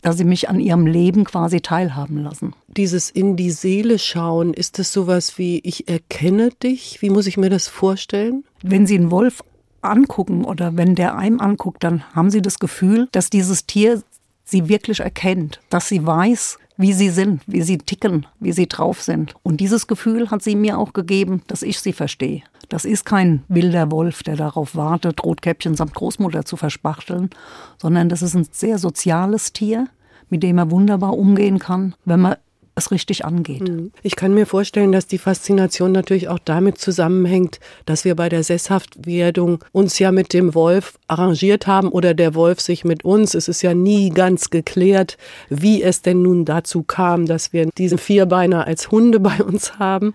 dass 0.00 0.16
sie 0.16 0.24
mich 0.24 0.48
an 0.48 0.58
ihrem 0.58 0.86
Leben 0.86 1.24
quasi 1.24 1.60
teilhaben 1.60 2.22
lassen. 2.22 2.54
Dieses 2.68 3.10
in 3.10 3.36
die 3.36 3.50
Seele 3.50 3.98
schauen, 3.98 4.54
ist 4.54 4.78
das 4.78 4.90
sowas 4.90 5.36
wie 5.36 5.58
ich 5.58 5.88
erkenne 5.88 6.50
dich? 6.62 7.02
Wie 7.02 7.10
muss 7.10 7.26
ich 7.26 7.36
mir 7.36 7.50
das 7.50 7.68
vorstellen? 7.68 8.44
Wenn 8.62 8.86
Sie 8.86 8.96
einen 8.96 9.10
Wolf 9.10 9.42
angucken 9.82 10.44
oder 10.44 10.76
wenn 10.78 10.94
der 10.94 11.16
einem 11.16 11.40
anguckt, 11.40 11.84
dann 11.84 12.02
haben 12.14 12.30
Sie 12.30 12.40
das 12.40 12.58
Gefühl, 12.58 13.08
dass 13.12 13.28
dieses 13.28 13.66
Tier 13.66 14.02
sie 14.50 14.68
wirklich 14.68 15.00
erkennt, 15.00 15.60
dass 15.70 15.88
sie 15.88 16.04
weiß, 16.04 16.58
wie 16.80 16.94
sie 16.94 17.10
sind, 17.10 17.42
wie 17.46 17.60
sie 17.60 17.76
ticken, 17.76 18.26
wie 18.40 18.52
sie 18.52 18.66
drauf 18.66 19.02
sind. 19.02 19.34
Und 19.42 19.60
dieses 19.60 19.86
Gefühl 19.86 20.30
hat 20.30 20.42
sie 20.42 20.56
mir 20.56 20.78
auch 20.78 20.94
gegeben, 20.94 21.42
dass 21.46 21.62
ich 21.62 21.78
sie 21.78 21.92
verstehe. 21.92 22.42
Das 22.70 22.86
ist 22.86 23.04
kein 23.04 23.42
wilder 23.48 23.90
Wolf, 23.90 24.22
der 24.22 24.36
darauf 24.36 24.74
wartet, 24.74 25.22
Rotkäppchen 25.22 25.74
samt 25.74 25.92
Großmutter 25.92 26.46
zu 26.46 26.56
verspachteln, 26.56 27.28
sondern 27.76 28.08
das 28.08 28.22
ist 28.22 28.34
ein 28.34 28.48
sehr 28.50 28.78
soziales 28.78 29.52
Tier, 29.52 29.88
mit 30.30 30.42
dem 30.42 30.56
er 30.56 30.70
wunderbar 30.70 31.18
umgehen 31.18 31.58
kann, 31.58 31.94
wenn 32.06 32.20
man 32.20 32.36
es 32.80 32.90
richtig 32.90 33.24
angeht. 33.24 33.68
Mhm. 33.68 33.92
Ich 34.02 34.16
kann 34.16 34.34
mir 34.34 34.46
vorstellen, 34.46 34.92
dass 34.92 35.06
die 35.06 35.18
Faszination 35.18 35.92
natürlich 35.92 36.28
auch 36.28 36.38
damit 36.44 36.78
zusammenhängt, 36.78 37.60
dass 37.86 38.04
wir 38.04 38.16
bei 38.16 38.28
der 38.28 38.42
Sesshaftwerdung 38.42 39.64
uns 39.72 39.98
ja 39.98 40.12
mit 40.12 40.32
dem 40.32 40.54
Wolf 40.54 40.98
arrangiert 41.06 41.66
haben 41.66 41.88
oder 41.88 42.14
der 42.14 42.34
Wolf 42.34 42.60
sich 42.60 42.84
mit 42.84 43.04
uns. 43.04 43.34
Es 43.34 43.48
ist 43.48 43.62
ja 43.62 43.74
nie 43.74 44.10
ganz 44.10 44.50
geklärt, 44.50 45.16
wie 45.48 45.82
es 45.82 46.02
denn 46.02 46.22
nun 46.22 46.44
dazu 46.44 46.82
kam, 46.82 47.26
dass 47.26 47.52
wir 47.52 47.66
diesen 47.66 47.98
Vierbeiner 47.98 48.66
als 48.66 48.90
Hunde 48.90 49.20
bei 49.20 49.42
uns 49.42 49.78
haben. 49.78 50.14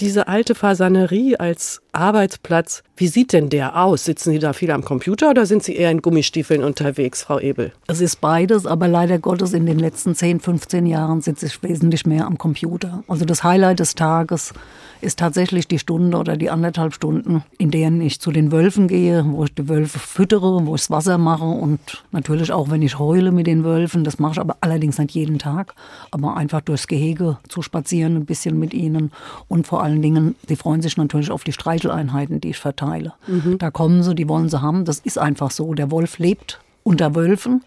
Diese 0.00 0.28
alte 0.28 0.54
Fasanerie 0.54 1.36
als 1.36 1.82
Arbeitsplatz, 1.92 2.82
wie 2.96 3.08
sieht 3.08 3.32
denn 3.32 3.50
der 3.50 3.76
aus? 3.82 4.04
Sitzen 4.04 4.32
Sie 4.32 4.38
da 4.38 4.52
viel 4.52 4.70
am 4.70 4.84
Computer 4.84 5.30
oder 5.30 5.46
sind 5.46 5.62
Sie 5.62 5.76
eher 5.76 5.90
in 5.90 6.02
Gummistiefeln 6.02 6.64
unterwegs, 6.64 7.22
Frau 7.22 7.38
Ebel? 7.38 7.72
Es 7.86 8.00
ist 8.00 8.20
beides, 8.20 8.66
aber 8.66 8.88
leider 8.88 9.18
Gottes 9.18 9.52
in 9.52 9.66
den 9.66 9.78
letzten 9.78 10.14
10, 10.14 10.40
15 10.40 10.86
Jahren 10.86 11.20
sitze 11.20 11.46
ich 11.46 11.62
wesentlich 11.62 12.06
mehr 12.06 12.26
am 12.26 12.38
Computer. 12.38 13.04
Also 13.08 13.24
das 13.24 13.44
Highlight 13.44 13.80
des 13.80 13.94
Tages 13.94 14.54
ist 15.02 15.18
tatsächlich 15.18 15.68
die 15.68 15.78
Stunde 15.78 16.16
oder 16.16 16.36
die 16.36 16.50
anderthalb 16.50 16.94
Stunden, 16.94 17.42
in 17.58 17.70
denen 17.70 18.00
ich 18.00 18.20
zu 18.20 18.30
den 18.30 18.52
Wölfen 18.52 18.88
gehe, 18.88 19.24
wo 19.26 19.44
ich 19.44 19.54
die 19.54 19.68
Wölfe 19.68 19.98
füttere, 19.98 20.66
wo 20.66 20.74
ich 20.74 20.82
das 20.82 20.90
Wasser 20.90 21.18
mache 21.18 21.44
und 21.44 22.04
natürlich 22.12 22.52
auch, 22.52 22.70
wenn 22.70 22.82
ich 22.82 22.98
heule 22.98 23.32
mit 23.32 23.46
den 23.46 23.64
Wölfen. 23.64 24.04
Das 24.04 24.18
mache 24.18 24.32
ich 24.32 24.40
aber 24.40 24.56
allerdings 24.60 24.98
nicht 24.98 25.12
jeden 25.12 25.38
Tag, 25.38 25.74
aber 26.10 26.36
einfach 26.36 26.60
durchs 26.60 26.86
Gehege 26.86 27.38
zu 27.48 27.62
spazieren, 27.62 28.16
ein 28.16 28.26
bisschen 28.26 28.58
mit 28.58 28.72
ihnen 28.74 29.10
und 29.48 29.66
vor 29.66 29.82
allen 29.82 30.02
Dingen, 30.02 30.36
sie 30.48 30.56
freuen 30.56 30.82
sich 30.82 30.96
natürlich 30.96 31.30
auf 31.30 31.44
die 31.44 31.52
Streicheleinheiten, 31.52 32.40
die 32.40 32.50
ich 32.50 32.58
verteile. 32.58 33.14
Mhm. 33.26 33.58
Da 33.58 33.70
kommen 33.70 34.02
sie, 34.02 34.14
die 34.14 34.28
wollen 34.28 34.48
sie 34.48 34.62
haben. 34.62 34.84
Das 34.84 35.00
ist 35.00 35.18
einfach 35.18 35.50
so. 35.50 35.74
Der 35.74 35.90
Wolf 35.90 36.18
lebt 36.18 36.60
unter 36.84 37.14
Wölfen 37.14 37.62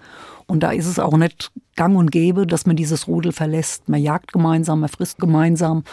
und 0.47 0.61
da 0.61 0.71
ist 0.71 0.85
es 0.85 0.99
auch 0.99 1.17
nicht 1.17 1.51
gang 1.75 1.97
und 1.97 2.11
gäbe, 2.11 2.47
dass 2.47 2.65
man 2.65 2.75
dieses 2.75 3.07
Rudel 3.07 3.31
verlässt. 3.31 3.89
Man 3.89 4.01
jagt 4.01 4.31
gemeinsam, 4.31 4.81
man 4.81 4.89
frisst 4.89 5.19
gemeinsam. 5.19 5.83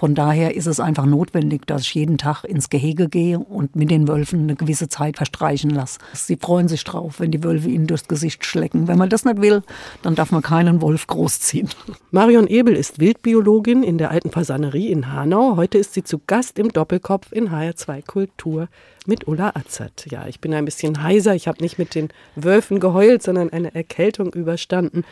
Von 0.00 0.14
daher 0.14 0.54
ist 0.56 0.66
es 0.66 0.80
einfach 0.80 1.04
notwendig, 1.04 1.66
dass 1.66 1.82
ich 1.82 1.92
jeden 1.92 2.16
Tag 2.16 2.44
ins 2.44 2.70
Gehege 2.70 3.10
gehe 3.10 3.38
und 3.38 3.76
mit 3.76 3.90
den 3.90 4.08
Wölfen 4.08 4.44
eine 4.44 4.56
gewisse 4.56 4.88
Zeit 4.88 5.18
verstreichen 5.18 5.68
lasse. 5.68 5.98
Sie 6.14 6.36
freuen 6.36 6.68
sich 6.68 6.84
drauf, 6.84 7.20
wenn 7.20 7.30
die 7.30 7.44
Wölfe 7.44 7.68
ihnen 7.68 7.86
durchs 7.86 8.08
Gesicht 8.08 8.46
schlecken. 8.46 8.88
Wenn 8.88 8.96
man 8.96 9.10
das 9.10 9.26
nicht 9.26 9.42
will, 9.42 9.62
dann 10.00 10.14
darf 10.14 10.32
man 10.32 10.40
keinen 10.40 10.80
Wolf 10.80 11.06
großziehen. 11.06 11.68
Marion 12.12 12.46
Ebel 12.46 12.76
ist 12.76 12.98
Wildbiologin 12.98 13.82
in 13.82 13.98
der 13.98 14.10
Alten 14.10 14.30
Fasanerie 14.30 14.90
in 14.90 15.12
Hanau. 15.12 15.56
Heute 15.56 15.76
ist 15.76 15.92
sie 15.92 16.02
zu 16.02 16.18
Gast 16.26 16.58
im 16.58 16.70
Doppelkopf 16.70 17.30
in 17.30 17.50
HR2 17.50 18.06
Kultur 18.06 18.68
mit 19.04 19.28
Ulla 19.28 19.52
Azert. 19.54 20.06
Ja, 20.10 20.26
ich 20.26 20.40
bin 20.40 20.54
ein 20.54 20.64
bisschen 20.64 21.02
heiser. 21.02 21.34
Ich 21.34 21.46
habe 21.46 21.62
nicht 21.62 21.78
mit 21.78 21.94
den 21.94 22.08
Wölfen 22.36 22.80
geheult, 22.80 23.22
sondern 23.22 23.50
eine 23.50 23.74
Erkältung 23.74 24.32
überstanden. 24.32 25.04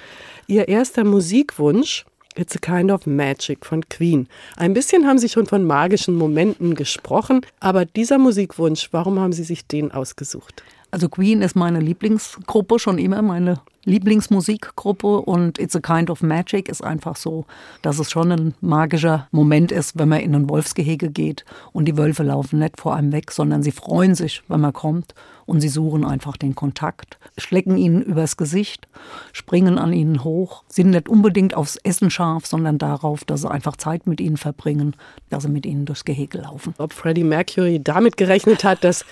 Ihr 0.46 0.66
erster 0.68 1.04
Musikwunsch 1.04 2.06
It's 2.38 2.54
a 2.54 2.60
Kind 2.60 2.92
of 2.92 3.04
Magic 3.04 3.66
von 3.66 3.88
Queen. 3.88 4.28
Ein 4.56 4.72
bisschen 4.72 5.08
haben 5.08 5.18
Sie 5.18 5.28
schon 5.28 5.46
von 5.46 5.64
magischen 5.64 6.14
Momenten 6.14 6.76
gesprochen, 6.76 7.40
aber 7.58 7.84
dieser 7.84 8.18
Musikwunsch, 8.18 8.90
warum 8.92 9.18
haben 9.18 9.32
Sie 9.32 9.42
sich 9.42 9.66
den 9.66 9.90
ausgesucht? 9.90 10.62
Also 10.90 11.08
Queen 11.08 11.42
ist 11.42 11.54
meine 11.54 11.80
Lieblingsgruppe 11.80 12.78
schon 12.78 12.98
immer, 12.98 13.20
meine 13.20 13.60
Lieblingsmusikgruppe 13.84 15.20
und 15.20 15.58
It's 15.58 15.76
a 15.76 15.80
Kind 15.80 16.10
of 16.10 16.22
Magic 16.22 16.68
ist 16.68 16.84
einfach 16.84 17.16
so, 17.16 17.46
dass 17.82 17.98
es 17.98 18.10
schon 18.10 18.32
ein 18.32 18.54
magischer 18.60 19.28
Moment 19.30 19.72
ist, 19.72 19.98
wenn 19.98 20.08
man 20.08 20.20
in 20.20 20.34
ein 20.34 20.48
Wolfsgehege 20.48 21.10
geht 21.10 21.44
und 21.72 21.86
die 21.86 21.96
Wölfe 21.96 22.22
laufen 22.22 22.58
nicht 22.58 22.80
vor 22.80 22.94
einem 22.94 23.12
weg, 23.12 23.30
sondern 23.30 23.62
sie 23.62 23.70
freuen 23.70 24.14
sich, 24.14 24.42
wenn 24.48 24.60
man 24.60 24.72
kommt 24.72 25.14
und 25.46 25.60
sie 25.60 25.68
suchen 25.68 26.04
einfach 26.04 26.36
den 26.36 26.54
Kontakt, 26.54 27.18
schlecken 27.38 27.78
ihnen 27.78 28.02
übers 28.02 28.36
Gesicht, 28.36 28.86
springen 29.32 29.78
an 29.78 29.92
ihnen 29.94 30.24
hoch, 30.24 30.64
sind 30.68 30.90
nicht 30.90 31.08
unbedingt 31.08 31.54
aufs 31.54 31.76
Essen 31.76 32.10
scharf, 32.10 32.46
sondern 32.46 32.76
darauf, 32.76 33.24
dass 33.24 33.42
sie 33.42 33.50
einfach 33.50 33.76
Zeit 33.76 34.06
mit 34.06 34.20
ihnen 34.20 34.36
verbringen, 34.36 34.96
dass 35.30 35.44
sie 35.44 35.50
mit 35.50 35.64
ihnen 35.64 35.86
durchs 35.86 36.04
Gehege 36.04 36.38
laufen. 36.38 36.74
Ob 36.76 36.92
Freddie 36.92 37.24
Mercury 37.24 37.80
damit 37.82 38.18
gerechnet 38.18 38.64
hat, 38.64 38.84
dass 38.84 39.06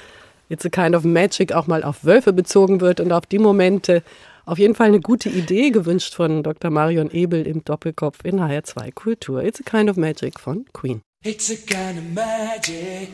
It's 0.49 0.65
a 0.65 0.71
Kind 0.71 0.95
of 0.95 1.05
Magic 1.05 1.53
auch 1.53 1.67
mal 1.67 1.83
auf 1.83 2.05
Wölfe 2.05 2.33
bezogen 2.33 2.81
wird 2.81 3.01
und 3.01 3.13
auf 3.13 3.27
die 3.27 3.39
Momente, 3.39 4.03
auf 4.45 4.59
jeden 4.59 4.77
Fall 4.77 4.89
eine 4.89 5.01
gute 5.01 5.29
Idee 5.29 5.71
gewünscht 5.71 6.15
von 6.15 6.45
Dr. 6.45 6.71
Marion 6.71 7.11
Ebel 7.11 7.47
im 7.47 7.65
Doppelkopf 7.65 8.25
in 8.25 8.41
HR2 8.41 8.93
Kultur. 8.95 9.43
It's 9.43 9.61
a 9.61 9.65
kind 9.65 9.91
of 9.91 9.97
magic 9.97 10.39
von 10.39 10.65
Queen. 10.73 11.03
It's 11.25 11.51
a 11.51 11.57
kind 11.57 11.99
of 11.99 12.05
magic. 12.15 13.09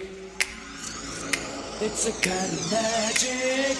It's 1.81 2.07
a 2.07 2.13
kind 2.21 2.53
of 2.53 2.71
magic. 2.71 3.77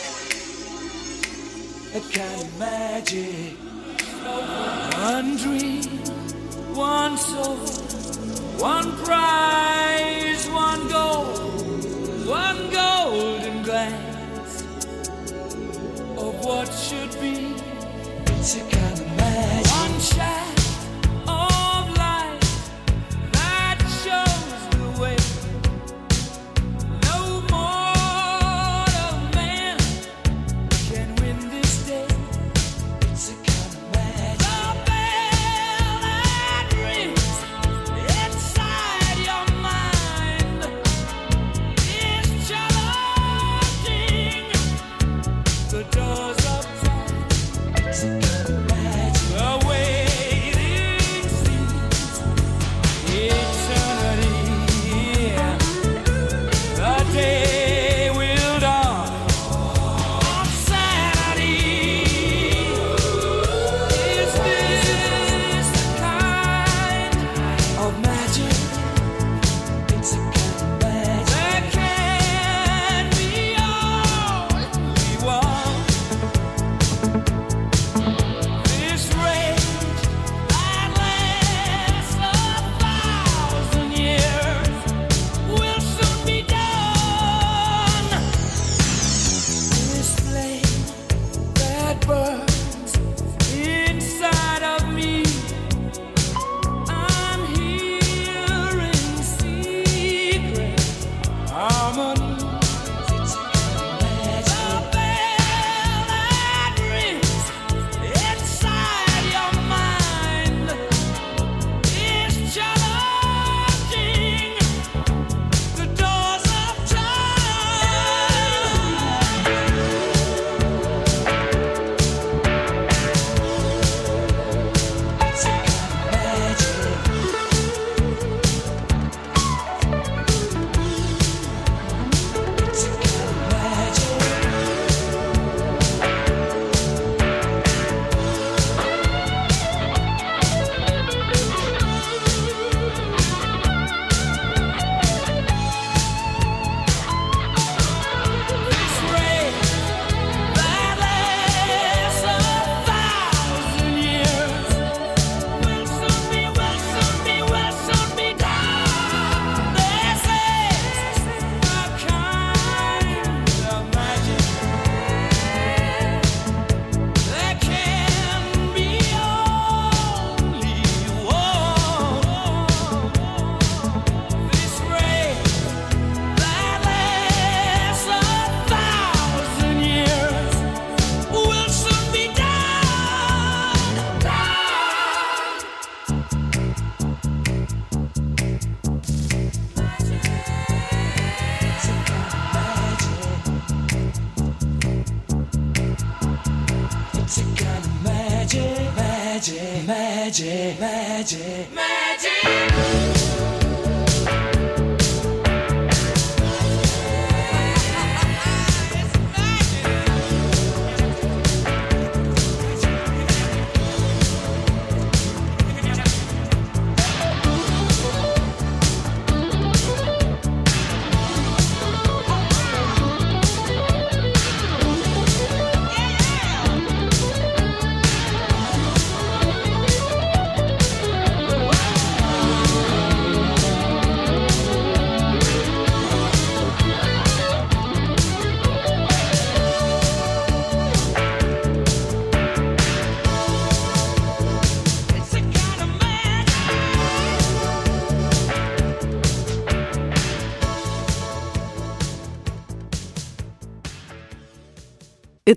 A 1.95 2.01
kind 2.11 2.41
of 2.41 2.59
magic. 2.59 3.57
One 4.97 5.37
dream, 5.37 5.83
one 6.75 7.19
soul, 7.19 7.57
one 8.59 8.93
prize, 9.05 10.49
one 10.49 10.89
goal, 10.89 11.42
one 12.27 12.71
golden 12.71 13.63
glance. 13.63 14.63
of 16.17 16.45
what 16.45 16.69
should 16.73 17.11
be. 17.21 17.55
It's 18.35 18.57
a 18.57 18.61
kind 18.61 19.01
of 19.01 19.07
magic. 19.17 19.73
One 19.73 20.01
shot. 20.01 20.52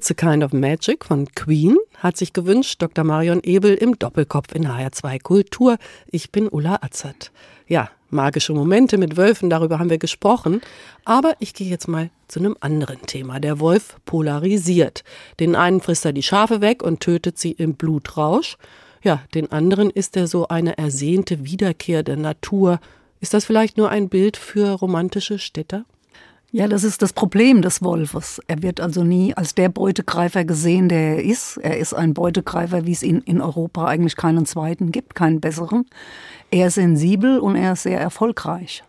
It's 0.06 0.12
a 0.12 0.30
Kind 0.30 0.44
of 0.44 0.54
Magic 0.54 1.04
von 1.04 1.26
Queen 1.34 1.78
hat 1.98 2.16
sich 2.16 2.32
gewünscht 2.32 2.80
Dr. 2.80 3.04
Marion 3.04 3.42
Ebel 3.42 3.74
im 3.74 3.98
Doppelkopf 3.98 4.54
in 4.54 4.68
HR2 4.68 5.20
Kultur. 5.20 5.78
Ich 6.06 6.32
bin 6.32 6.48
Ulla 6.48 6.78
Azad. 6.82 7.32
Ja, 7.68 7.90
magische 8.12 8.54
Momente 8.54 9.00
mit 9.00 9.18
Wölfen, 9.18 9.50
darüber 9.50 9.80
haben 9.80 9.90
wir 9.90 9.98
gesprochen. 9.98 10.62
Aber 11.06 11.34
ich 11.40 11.56
gehe 11.56 11.68
jetzt 11.68 11.88
mal 11.88 12.12
zu 12.28 12.40
einem 12.40 12.56
anderen 12.60 13.02
Thema. 13.08 13.40
Der 13.40 13.60
Wolf 13.60 13.96
polarisiert. 14.06 15.04
Den 15.40 15.56
einen 15.56 15.82
frisst 15.82 16.06
er 16.06 16.14
die 16.14 16.22
Schafe 16.22 16.62
weg 16.62 16.84
und 16.84 17.00
tötet 17.00 17.40
sie 17.40 17.54
im 17.54 17.74
Blutrausch. 17.74 18.58
Ja, 19.02 19.24
den 19.34 19.52
anderen 19.52 19.90
ist 19.90 20.16
er 20.18 20.28
so 20.28 20.48
eine 20.50 20.78
ersehnte 20.78 21.46
Wiederkehr 21.46 22.04
der 22.04 22.18
Natur. 22.18 22.80
Ist 23.22 23.34
das 23.34 23.46
vielleicht 23.46 23.76
nur 23.76 23.90
ein 23.90 24.10
Bild 24.10 24.38
für 24.38 24.70
romantische 24.70 25.40
Städter? 25.40 25.84
Ja, 26.56 26.70
das 26.70 26.86
ist 26.86 27.02
das 27.02 27.12
Problem 27.12 27.62
des 27.62 27.84
Wolfes. 27.84 28.40
Er 28.48 28.64
wird 28.64 28.80
also 28.80 29.04
nie 29.04 29.34
als 29.36 29.56
der 29.56 29.68
Beutegreifer 29.68 30.46
gesehen, 30.46 30.88
der 30.88 31.18
er 31.18 31.22
ist. 31.22 31.58
Er 31.58 31.78
ist 31.78 31.94
ein 31.94 32.14
Beutegreifer, 32.14 32.86
wie 32.86 32.94
es 32.94 33.04
ihn 33.04 33.18
in 33.26 33.42
Europa 33.42 33.88
eigentlich 33.88 34.16
keinen 34.16 34.46
zweiten 34.46 34.94
gibt, 34.94 35.16
keinen 35.16 35.42
besseren. 35.42 35.86
Er 36.52 36.68
ist 36.68 36.76
sensibel 36.76 37.40
und 37.40 37.58
er 37.58 37.74
ist 37.74 37.84
sehr 37.84 38.00
erfolgreich. 38.00 38.86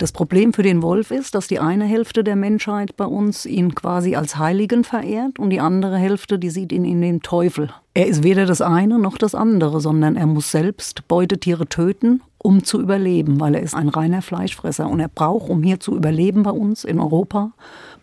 Das 0.00 0.12
Problem 0.12 0.54
für 0.54 0.62
den 0.62 0.80
Wolf 0.80 1.10
ist, 1.10 1.34
dass 1.34 1.46
die 1.46 1.58
eine 1.58 1.84
Hälfte 1.84 2.24
der 2.24 2.34
Menschheit 2.34 2.96
bei 2.96 3.04
uns 3.04 3.44
ihn 3.44 3.74
quasi 3.74 4.16
als 4.16 4.38
Heiligen 4.38 4.82
verehrt 4.82 5.38
und 5.38 5.50
die 5.50 5.60
andere 5.60 5.98
Hälfte, 5.98 6.38
die 6.38 6.48
sieht 6.48 6.72
ihn 6.72 6.86
in 6.86 7.02
dem 7.02 7.20
Teufel. 7.20 7.68
Er 7.92 8.06
ist 8.06 8.22
weder 8.22 8.46
das 8.46 8.62
eine 8.62 8.98
noch 8.98 9.18
das 9.18 9.34
andere, 9.34 9.82
sondern 9.82 10.16
er 10.16 10.26
muss 10.26 10.50
selbst 10.50 11.06
Beutetiere 11.06 11.66
töten, 11.66 12.22
um 12.38 12.64
zu 12.64 12.80
überleben, 12.80 13.40
weil 13.40 13.54
er 13.54 13.60
ist 13.60 13.74
ein 13.74 13.90
reiner 13.90 14.22
Fleischfresser 14.22 14.88
und 14.88 15.00
er 15.00 15.08
braucht, 15.08 15.50
um 15.50 15.62
hier 15.62 15.80
zu 15.80 15.94
überleben 15.94 16.44
bei 16.44 16.52
uns 16.52 16.84
in 16.84 16.98
Europa, 16.98 17.52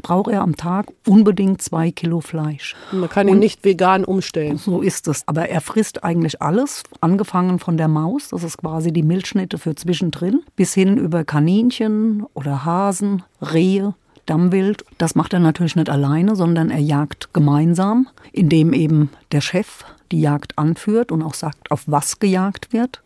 braucht 0.02 0.32
er 0.32 0.42
am 0.42 0.56
Tag 0.56 0.88
unbedingt 1.08 1.62
zwei 1.62 1.92
Kilo 1.92 2.22
Fleisch. 2.22 2.76
Man 2.92 3.10
kann 3.10 3.28
ihn 3.28 3.36
und 3.36 3.40
nicht 3.40 3.64
vegan 3.64 4.06
umstellen. 4.06 4.58
So 4.58 4.82
ist 4.82 5.08
es. 5.08 5.24
Aber 5.28 5.50
er 5.50 5.62
frisst 5.62 6.04
eigentlich 6.04 6.42
alles, 6.42 6.84
angefangen 7.02 7.60
von 7.60 7.78
der 7.78 7.88
Maus, 7.88 8.30
das 8.30 8.44
ist 8.44 8.58
quasi 8.58 8.92
die 8.92 9.04
Milchschnitte 9.04 9.58
für 9.58 9.76
zwischendrin, 9.76 10.42
bis 10.56 10.74
hin 10.74 10.98
über 10.98 11.24
Kaninchen 11.24 12.26
oder 12.34 12.66
Hasen, 12.66 13.24
Rehe, 13.42 13.94
Dammwild. 14.26 14.86
Das 14.98 15.16
macht 15.16 15.34
er 15.34 15.40
natürlich 15.40 15.76
nicht 15.76 15.90
alleine, 15.90 16.36
sondern 16.36 16.70
er 16.70 16.80
jagt 16.80 17.34
gemeinsam, 17.34 18.08
indem 18.32 18.74
eben 18.74 19.10
der 19.32 19.42
Chef 19.42 19.84
die 20.12 20.22
Jagd 20.22 20.58
anführt 20.58 21.12
und 21.12 21.22
auch 21.22 21.34
sagt, 21.34 21.72
auf 21.72 21.84
was 21.88 22.20
gejagt 22.20 22.74
wird 22.74 23.02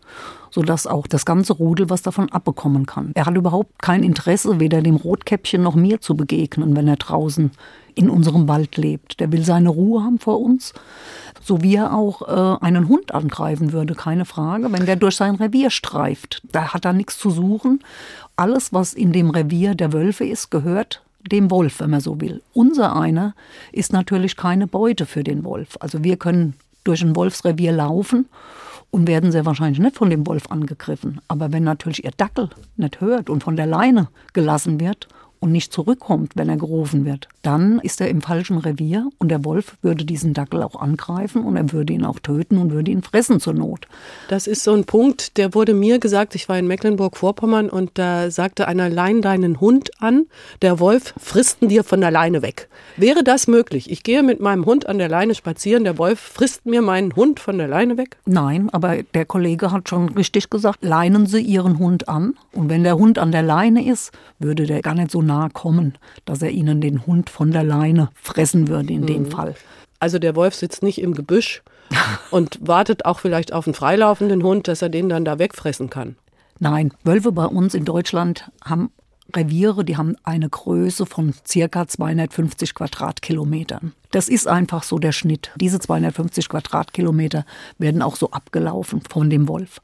sodass 0.51 0.85
auch 0.85 1.07
das 1.07 1.25
ganze 1.25 1.53
Rudel 1.53 1.89
was 1.89 2.01
davon 2.01 2.29
abbekommen 2.31 2.85
kann. 2.85 3.11
Er 3.15 3.25
hat 3.25 3.35
überhaupt 3.35 3.81
kein 3.81 4.03
Interesse, 4.03 4.59
weder 4.59 4.81
dem 4.81 4.97
Rotkäppchen 4.97 5.63
noch 5.63 5.75
mir 5.75 6.01
zu 6.01 6.15
begegnen, 6.15 6.75
wenn 6.75 6.87
er 6.87 6.97
draußen 6.97 7.51
in 7.95 8.09
unserem 8.09 8.47
Wald 8.47 8.77
lebt. 8.77 9.19
Der 9.19 9.31
will 9.31 9.43
seine 9.43 9.69
Ruhe 9.69 10.03
haben 10.03 10.19
vor 10.19 10.39
uns, 10.39 10.73
so 11.41 11.61
wie 11.61 11.75
er 11.75 11.93
auch 11.93 12.21
äh, 12.21 12.65
einen 12.65 12.87
Hund 12.87 13.13
angreifen 13.13 13.71
würde, 13.71 13.95
keine 13.95 14.25
Frage, 14.25 14.71
wenn 14.71 14.85
der 14.85 14.97
durch 14.97 15.15
sein 15.15 15.35
Revier 15.35 15.69
streift. 15.69 16.41
Da 16.51 16.73
hat 16.73 16.85
er 16.85 16.93
nichts 16.93 17.17
zu 17.17 17.31
suchen. 17.31 17.79
Alles, 18.35 18.73
was 18.73 18.93
in 18.93 19.11
dem 19.11 19.29
Revier 19.29 19.75
der 19.75 19.93
Wölfe 19.93 20.25
ist, 20.25 20.51
gehört 20.51 21.01
dem 21.31 21.51
Wolf, 21.51 21.79
wenn 21.79 21.91
man 21.91 22.01
so 22.01 22.19
will. 22.19 22.41
Unser 22.53 22.95
einer 22.95 23.35
ist 23.71 23.93
natürlich 23.93 24.35
keine 24.35 24.67
Beute 24.67 25.05
für 25.05 25.23
den 25.23 25.43
Wolf. 25.43 25.77
Also 25.79 26.03
wir 26.03 26.17
können 26.17 26.55
durch 26.83 27.01
ein 27.01 27.15
Wolfsrevier 27.15 27.71
laufen 27.71 28.27
und 28.89 29.07
werden 29.07 29.31
sehr 29.31 29.45
wahrscheinlich 29.45 29.79
nicht 29.79 29.95
von 29.95 30.09
dem 30.09 30.27
Wolf 30.27 30.47
angegriffen. 30.49 31.21
Aber 31.27 31.51
wenn 31.51 31.63
natürlich 31.63 32.03
ihr 32.03 32.11
Dackel 32.15 32.49
nicht 32.75 33.01
hört 33.01 33.29
und 33.29 33.43
von 33.43 33.55
der 33.55 33.65
Leine 33.65 34.09
gelassen 34.33 34.79
wird 34.79 35.07
und 35.41 35.51
nicht 35.51 35.73
zurückkommt, 35.73 36.33
wenn 36.35 36.49
er 36.49 36.55
gerufen 36.55 37.03
wird, 37.03 37.27
dann 37.41 37.79
ist 37.79 37.99
er 37.99 38.09
im 38.09 38.21
falschen 38.21 38.59
Revier 38.59 39.09
und 39.17 39.29
der 39.29 39.43
Wolf 39.43 39.75
würde 39.81 40.05
diesen 40.05 40.35
Dackel 40.35 40.61
auch 40.61 40.79
angreifen 40.79 41.43
und 41.43 41.57
er 41.57 41.71
würde 41.73 41.93
ihn 41.93 42.05
auch 42.05 42.19
töten 42.19 42.57
und 42.59 42.71
würde 42.71 42.91
ihn 42.91 43.01
fressen 43.01 43.39
zur 43.39 43.53
Not. 43.53 43.87
Das 44.29 44.45
ist 44.45 44.63
so 44.63 44.71
ein 44.73 44.85
Punkt, 44.85 45.37
der 45.37 45.55
wurde 45.55 45.73
mir 45.73 45.97
gesagt, 45.97 46.35
ich 46.35 46.47
war 46.47 46.59
in 46.59 46.67
Mecklenburg-Vorpommern 46.67 47.69
und 47.69 47.89
da 47.95 48.29
sagte 48.29 48.67
einer, 48.67 48.87
lein 48.87 49.21
deinen 49.21 49.59
Hund 49.59 49.89
an, 49.99 50.27
der 50.61 50.79
Wolf 50.79 51.15
frisst 51.19 51.63
ihn 51.63 51.69
dir 51.69 51.83
von 51.83 52.01
der 52.01 52.11
Leine 52.11 52.43
weg. 52.43 52.69
Wäre 52.95 53.23
das 53.23 53.47
möglich? 53.47 53.89
Ich 53.89 54.03
gehe 54.03 54.21
mit 54.21 54.41
meinem 54.41 54.65
Hund 54.65 54.85
an 54.85 54.99
der 54.99 55.09
Leine 55.09 55.33
spazieren, 55.33 55.83
der 55.83 55.97
Wolf 55.97 56.19
frisst 56.19 56.67
mir 56.67 56.83
meinen 56.83 57.15
Hund 57.15 57.39
von 57.39 57.57
der 57.57 57.67
Leine 57.67 57.97
weg? 57.97 58.17
Nein, 58.25 58.69
aber 58.69 59.01
der 59.01 59.25
Kollege 59.25 59.71
hat 59.71 59.89
schon 59.89 60.09
richtig 60.09 60.51
gesagt, 60.51 60.83
leinen 60.83 61.25
Sie 61.25 61.41
Ihren 61.41 61.79
Hund 61.79 62.07
an 62.07 62.35
und 62.51 62.69
wenn 62.69 62.83
der 62.83 62.97
Hund 62.97 63.17
an 63.17 63.31
der 63.31 63.41
Leine 63.41 63.89
ist, 63.89 64.11
würde 64.37 64.67
der 64.67 64.81
gar 64.81 64.93
nicht 64.93 65.09
so 65.09 65.23
nahe 65.31 65.49
kommen, 65.49 65.97
dass 66.25 66.41
er 66.41 66.51
ihnen 66.51 66.81
den 66.81 67.05
Hund 67.05 67.29
von 67.29 67.51
der 67.51 67.63
Leine 67.63 68.09
fressen 68.15 68.67
würde 68.67 68.93
in 68.93 69.05
dem 69.05 69.25
Fall. 69.27 69.55
Also 69.99 70.19
der 70.19 70.35
Wolf 70.35 70.55
sitzt 70.55 70.83
nicht 70.83 70.99
im 70.99 71.13
Gebüsch 71.13 71.63
und 72.31 72.59
wartet 72.61 73.05
auch 73.05 73.19
vielleicht 73.19 73.53
auf 73.53 73.67
einen 73.67 73.73
freilaufenden 73.73 74.43
Hund, 74.43 74.67
dass 74.67 74.81
er 74.81 74.89
den 74.89 75.09
dann 75.09 75.25
da 75.25 75.39
wegfressen 75.39 75.89
kann. 75.89 76.15
Nein, 76.59 76.93
Wölfe 77.03 77.31
bei 77.31 77.45
uns 77.45 77.73
in 77.73 77.85
Deutschland 77.85 78.51
haben 78.63 78.91
Reviere, 79.35 79.85
die 79.85 79.95
haben 79.95 80.15
eine 80.23 80.49
Größe 80.49 81.05
von 81.05 81.33
circa 81.47 81.87
250 81.87 82.73
Quadratkilometern. 82.75 83.93
Das 84.11 84.27
ist 84.27 84.47
einfach 84.47 84.83
so 84.83 84.99
der 84.99 85.13
Schnitt. 85.13 85.51
Diese 85.55 85.79
250 85.79 86.49
Quadratkilometer 86.49 87.45
werden 87.77 88.01
auch 88.01 88.17
so 88.17 88.31
abgelaufen 88.31 89.01
von 89.09 89.29
dem 89.29 89.47
Wolf. 89.47 89.81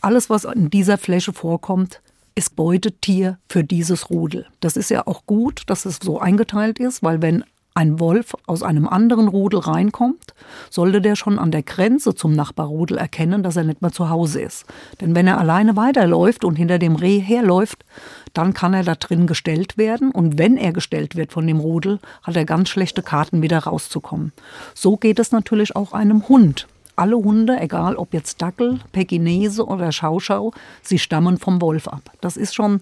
Alles, 0.00 0.30
was 0.30 0.44
in 0.44 0.70
dieser 0.70 0.96
Fläche 0.96 1.32
vorkommt, 1.32 2.00
ist 2.34 2.56
Beutetier 2.56 3.38
für 3.48 3.64
dieses 3.64 4.10
Rudel. 4.10 4.46
Das 4.60 4.76
ist 4.76 4.90
ja 4.90 5.06
auch 5.06 5.26
gut, 5.26 5.62
dass 5.66 5.84
es 5.84 5.98
so 6.02 6.18
eingeteilt 6.18 6.78
ist, 6.80 7.02
weil 7.02 7.22
wenn 7.22 7.44
ein 7.76 7.98
Wolf 7.98 8.36
aus 8.46 8.62
einem 8.62 8.88
anderen 8.88 9.26
Rudel 9.26 9.58
reinkommt, 9.58 10.32
sollte 10.70 11.00
der 11.00 11.16
schon 11.16 11.40
an 11.40 11.50
der 11.50 11.64
Grenze 11.64 12.14
zum 12.14 12.32
Nachbarrudel 12.32 12.96
erkennen, 12.96 13.42
dass 13.42 13.56
er 13.56 13.64
nicht 13.64 13.82
mehr 13.82 13.90
zu 13.90 14.10
Hause 14.10 14.40
ist. 14.42 14.64
Denn 15.00 15.16
wenn 15.16 15.26
er 15.26 15.38
alleine 15.38 15.76
weiterläuft 15.76 16.44
und 16.44 16.54
hinter 16.54 16.78
dem 16.78 16.94
Reh 16.94 17.18
herläuft, 17.18 17.84
dann 18.32 18.54
kann 18.54 18.74
er 18.74 18.84
da 18.84 18.94
drin 18.94 19.26
gestellt 19.26 19.76
werden. 19.76 20.12
Und 20.12 20.38
wenn 20.38 20.56
er 20.56 20.72
gestellt 20.72 21.16
wird 21.16 21.32
von 21.32 21.46
dem 21.48 21.58
Rudel, 21.58 21.98
hat 22.22 22.36
er 22.36 22.44
ganz 22.44 22.68
schlechte 22.68 23.02
Karten, 23.02 23.42
wieder 23.42 23.58
rauszukommen. 23.58 24.32
So 24.74 24.96
geht 24.96 25.18
es 25.18 25.32
natürlich 25.32 25.74
auch 25.74 25.92
einem 25.92 26.28
Hund. 26.28 26.68
Alle 26.96 27.16
Hunde, 27.16 27.58
egal 27.60 27.96
ob 27.96 28.14
jetzt 28.14 28.40
Dackel, 28.40 28.80
Pekinese 28.92 29.66
oder 29.66 29.90
Schauschau, 29.90 30.52
sie 30.82 30.98
stammen 30.98 31.38
vom 31.38 31.60
Wolf 31.60 31.88
ab. 31.88 32.02
Das 32.20 32.36
ist 32.36 32.54
schon 32.54 32.80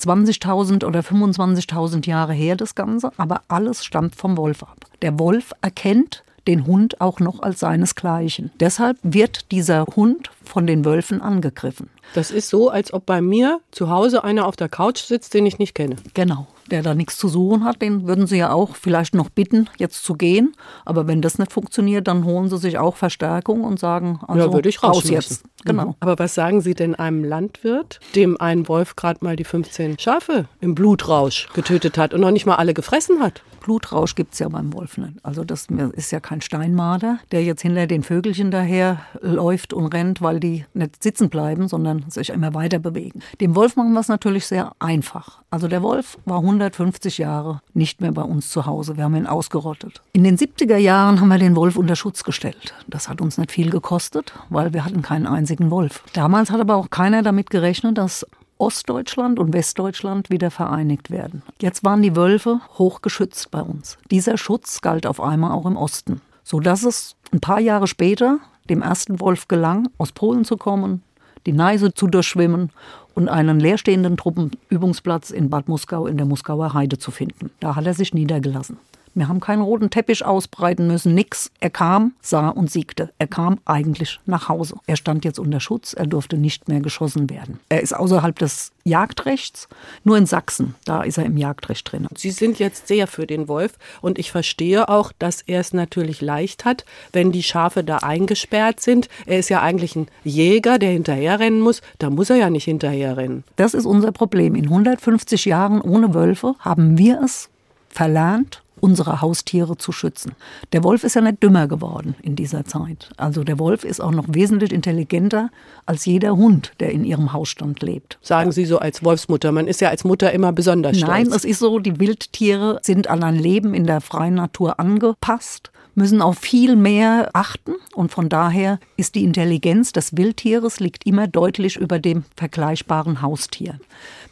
20.000 0.00 0.84
oder 0.86 1.00
25.000 1.00 2.06
Jahre 2.06 2.32
her, 2.32 2.56
das 2.56 2.74
Ganze, 2.74 3.12
aber 3.16 3.42
alles 3.48 3.84
stammt 3.84 4.16
vom 4.16 4.36
Wolf 4.36 4.62
ab. 4.62 4.86
Der 5.02 5.18
Wolf 5.18 5.52
erkennt 5.60 6.24
den 6.46 6.66
Hund 6.66 7.00
auch 7.00 7.20
noch 7.20 7.40
als 7.40 7.60
seinesgleichen. 7.60 8.50
Deshalb 8.58 8.98
wird 9.02 9.50
dieser 9.52 9.86
Hund 9.86 10.30
von 10.44 10.66
den 10.66 10.84
Wölfen 10.84 11.20
angegriffen. 11.20 11.88
Das 12.14 12.30
ist 12.30 12.48
so, 12.48 12.68
als 12.68 12.92
ob 12.92 13.06
bei 13.06 13.20
mir 13.20 13.60
zu 13.70 13.90
Hause 13.90 14.24
einer 14.24 14.46
auf 14.46 14.56
der 14.56 14.68
Couch 14.68 15.00
sitzt, 15.02 15.34
den 15.34 15.46
ich 15.46 15.58
nicht 15.58 15.74
kenne. 15.74 15.96
Genau 16.14 16.48
der 16.72 16.82
da 16.82 16.94
nichts 16.94 17.16
zu 17.16 17.28
suchen 17.28 17.64
hat, 17.64 17.80
den 17.82 18.06
würden 18.08 18.26
sie 18.26 18.38
ja 18.38 18.52
auch 18.52 18.74
vielleicht 18.74 19.14
noch 19.14 19.28
bitten, 19.28 19.68
jetzt 19.78 20.04
zu 20.04 20.14
gehen. 20.14 20.54
Aber 20.84 21.06
wenn 21.06 21.22
das 21.22 21.38
nicht 21.38 21.52
funktioniert, 21.52 22.08
dann 22.08 22.24
holen 22.24 22.48
sie 22.48 22.58
sich 22.58 22.78
auch 22.78 22.96
Verstärkung 22.96 23.62
und 23.62 23.78
sagen, 23.78 24.20
also 24.26 24.46
ja, 24.48 24.52
würde 24.52 24.68
ich 24.68 24.82
raus 24.82 25.08
jetzt. 25.08 25.44
Genau. 25.64 25.88
Mhm. 25.88 25.94
Aber 26.00 26.18
was 26.18 26.34
sagen 26.34 26.60
Sie 26.60 26.74
denn 26.74 26.94
einem 26.94 27.22
Landwirt, 27.22 28.00
dem 28.16 28.40
ein 28.40 28.66
Wolf 28.66 28.96
gerade 28.96 29.24
mal 29.24 29.36
die 29.36 29.44
15 29.44 29.98
Schafe 29.98 30.46
im 30.60 30.74
Blutrausch 30.74 31.48
getötet 31.54 31.98
hat 31.98 32.14
und 32.14 32.20
noch 32.20 32.32
nicht 32.32 32.46
mal 32.46 32.56
alle 32.56 32.74
gefressen 32.74 33.20
hat? 33.20 33.42
Blutrausch 33.62 34.14
gibt 34.14 34.34
es 34.34 34.40
ja 34.40 34.48
beim 34.48 34.72
Wolf 34.72 34.98
nicht. 34.98 35.14
Also 35.22 35.44
das 35.44 35.68
ist 35.92 36.10
ja 36.10 36.20
kein 36.20 36.40
Steinmarder, 36.40 37.18
der 37.30 37.44
jetzt 37.44 37.62
hinter 37.62 37.86
den 37.86 38.02
Vögelchen 38.02 38.50
daher 38.50 39.00
läuft 39.20 39.72
und 39.72 39.86
rennt, 39.86 40.20
weil 40.20 40.40
die 40.40 40.66
nicht 40.74 41.02
sitzen 41.02 41.30
bleiben, 41.30 41.68
sondern 41.68 42.04
sich 42.08 42.30
immer 42.30 42.54
weiter 42.54 42.78
bewegen. 42.78 43.20
Dem 43.40 43.54
Wolf 43.54 43.76
machen 43.76 43.92
wir 43.92 44.00
es 44.00 44.08
natürlich 44.08 44.46
sehr 44.46 44.72
einfach. 44.78 45.42
Also 45.50 45.68
der 45.68 45.82
Wolf 45.82 46.18
war 46.24 46.38
150 46.38 47.18
Jahre 47.18 47.60
nicht 47.72 48.00
mehr 48.00 48.12
bei 48.12 48.22
uns 48.22 48.50
zu 48.50 48.66
Hause. 48.66 48.96
Wir 48.96 49.04
haben 49.04 49.16
ihn 49.16 49.26
ausgerottet. 49.26 50.02
In 50.12 50.24
den 50.24 50.36
70er 50.36 50.76
Jahren 50.76 51.20
haben 51.20 51.28
wir 51.28 51.38
den 51.38 51.56
Wolf 51.56 51.76
unter 51.76 51.96
Schutz 51.96 52.24
gestellt. 52.24 52.74
Das 52.88 53.08
hat 53.08 53.20
uns 53.20 53.38
nicht 53.38 53.52
viel 53.52 53.70
gekostet, 53.70 54.32
weil 54.50 54.72
wir 54.72 54.84
hatten 54.84 55.02
keinen 55.02 55.26
einzigen 55.26 55.70
Wolf. 55.70 56.02
Damals 56.12 56.50
hat 56.50 56.60
aber 56.60 56.76
auch 56.76 56.90
keiner 56.90 57.22
damit 57.22 57.50
gerechnet, 57.50 57.98
dass 57.98 58.26
Ostdeutschland 58.62 59.40
und 59.40 59.52
Westdeutschland 59.52 60.30
wieder 60.30 60.52
vereinigt 60.52 61.10
werden. 61.10 61.42
Jetzt 61.60 61.82
waren 61.82 62.00
die 62.00 62.14
Wölfe 62.14 62.60
hochgeschützt 62.78 63.50
bei 63.50 63.60
uns. 63.60 63.98
Dieser 64.12 64.38
Schutz 64.38 64.80
galt 64.80 65.04
auf 65.04 65.20
einmal 65.20 65.50
auch 65.50 65.66
im 65.66 65.76
Osten, 65.76 66.20
sodass 66.44 66.84
es 66.84 67.16
ein 67.32 67.40
paar 67.40 67.58
Jahre 67.58 67.88
später 67.88 68.38
dem 68.70 68.80
ersten 68.80 69.18
Wolf 69.18 69.48
gelang, 69.48 69.88
aus 69.98 70.12
Polen 70.12 70.44
zu 70.44 70.56
kommen, 70.56 71.02
die 71.44 71.52
Neise 71.52 71.92
zu 71.92 72.06
durchschwimmen 72.06 72.70
und 73.16 73.28
einen 73.28 73.58
leerstehenden 73.58 74.16
Truppenübungsplatz 74.16 75.32
in 75.32 75.50
Bad 75.50 75.66
Muskau 75.68 76.06
in 76.06 76.16
der 76.16 76.26
Muskauer 76.26 76.72
Heide 76.72 76.98
zu 76.98 77.10
finden. 77.10 77.50
Da 77.58 77.74
hat 77.74 77.86
er 77.86 77.94
sich 77.94 78.14
niedergelassen. 78.14 78.78
Wir 79.14 79.28
haben 79.28 79.40
keinen 79.40 79.60
roten 79.60 79.90
Teppich 79.90 80.24
ausbreiten 80.24 80.86
müssen, 80.86 81.14
nix. 81.14 81.50
Er 81.60 81.68
kam, 81.68 82.14
sah 82.22 82.48
und 82.48 82.70
siegte. 82.70 83.10
Er 83.18 83.26
kam 83.26 83.58
eigentlich 83.66 84.20
nach 84.24 84.48
Hause. 84.48 84.76
Er 84.86 84.96
stand 84.96 85.24
jetzt 85.24 85.38
unter 85.38 85.60
Schutz, 85.60 85.92
er 85.92 86.06
durfte 86.06 86.38
nicht 86.38 86.68
mehr 86.68 86.80
geschossen 86.80 87.28
werden. 87.28 87.60
Er 87.68 87.82
ist 87.82 87.94
außerhalb 87.94 88.38
des 88.38 88.72
Jagdrechts, 88.84 89.68
nur 90.02 90.16
in 90.16 90.26
Sachsen, 90.26 90.74
da 90.84 91.02
ist 91.02 91.18
er 91.18 91.26
im 91.26 91.36
Jagdrecht 91.36 91.92
drin. 91.92 92.08
Sie 92.16 92.30
sind 92.30 92.58
jetzt 92.58 92.88
sehr 92.88 93.06
für 93.06 93.26
den 93.26 93.48
Wolf 93.48 93.74
und 94.00 94.18
ich 94.18 94.32
verstehe 94.32 94.88
auch, 94.88 95.12
dass 95.18 95.42
er 95.42 95.60
es 95.60 95.72
natürlich 95.72 96.20
leicht 96.20 96.64
hat, 96.64 96.84
wenn 97.12 97.32
die 97.32 97.42
Schafe 97.42 97.84
da 97.84 97.98
eingesperrt 97.98 98.80
sind. 98.80 99.08
Er 99.26 99.38
ist 99.38 99.50
ja 99.50 99.60
eigentlich 99.60 99.94
ein 99.94 100.08
Jäger, 100.24 100.78
der 100.78 100.90
hinterherrennen 100.90 101.60
muss. 101.60 101.82
Da 101.98 102.10
muss 102.10 102.30
er 102.30 102.36
ja 102.36 102.50
nicht 102.50 102.64
hinterherrennen. 102.64 103.44
Das 103.56 103.74
ist 103.74 103.84
unser 103.84 104.10
Problem. 104.10 104.54
In 104.54 104.64
150 104.64 105.44
Jahren 105.44 105.80
ohne 105.80 106.14
Wölfe 106.14 106.54
haben 106.60 106.98
wir 106.98 107.20
es 107.22 107.50
verlernt, 107.88 108.62
unsere 108.82 109.20
Haustiere 109.20 109.76
zu 109.76 109.92
schützen. 109.92 110.32
Der 110.72 110.82
Wolf 110.82 111.04
ist 111.04 111.14
ja 111.14 111.20
nicht 111.20 111.42
dümmer 111.42 111.68
geworden 111.68 112.16
in 112.20 112.34
dieser 112.34 112.64
Zeit. 112.64 113.10
Also 113.16 113.44
der 113.44 113.58
Wolf 113.58 113.84
ist 113.84 114.00
auch 114.00 114.10
noch 114.10 114.24
wesentlich 114.28 114.72
intelligenter 114.72 115.50
als 115.86 116.04
jeder 116.04 116.36
Hund, 116.36 116.72
der 116.80 116.90
in 116.90 117.04
ihrem 117.04 117.32
Hausstand 117.32 117.80
lebt. 117.80 118.18
Sagen 118.22 118.50
Sie 118.50 118.64
so 118.64 118.78
als 118.78 119.04
Wolfsmutter, 119.04 119.52
man 119.52 119.68
ist 119.68 119.80
ja 119.80 119.88
als 119.88 120.02
Mutter 120.02 120.32
immer 120.32 120.52
besonders 120.52 120.96
stolz. 120.96 121.10
Nein, 121.10 121.26
es 121.28 121.44
ist 121.44 121.60
so, 121.60 121.78
die 121.78 122.00
Wildtiere 122.00 122.80
sind 122.82 123.08
an 123.08 123.22
ein 123.22 123.38
Leben 123.38 123.72
in 123.72 123.86
der 123.86 124.00
freien 124.00 124.34
Natur 124.34 124.80
angepasst 124.80 125.70
müssen 125.94 126.22
auf 126.22 126.38
viel 126.38 126.76
mehr 126.76 127.30
achten 127.34 127.74
und 127.94 128.12
von 128.12 128.28
daher 128.28 128.78
ist 128.96 129.14
die 129.14 129.24
Intelligenz 129.24 129.92
des 129.92 130.16
Wildtieres 130.16 130.80
liegt 130.80 131.06
immer 131.06 131.26
deutlich 131.26 131.76
über 131.76 131.98
dem 131.98 132.24
vergleichbaren 132.34 133.22
Haustier. 133.22 133.78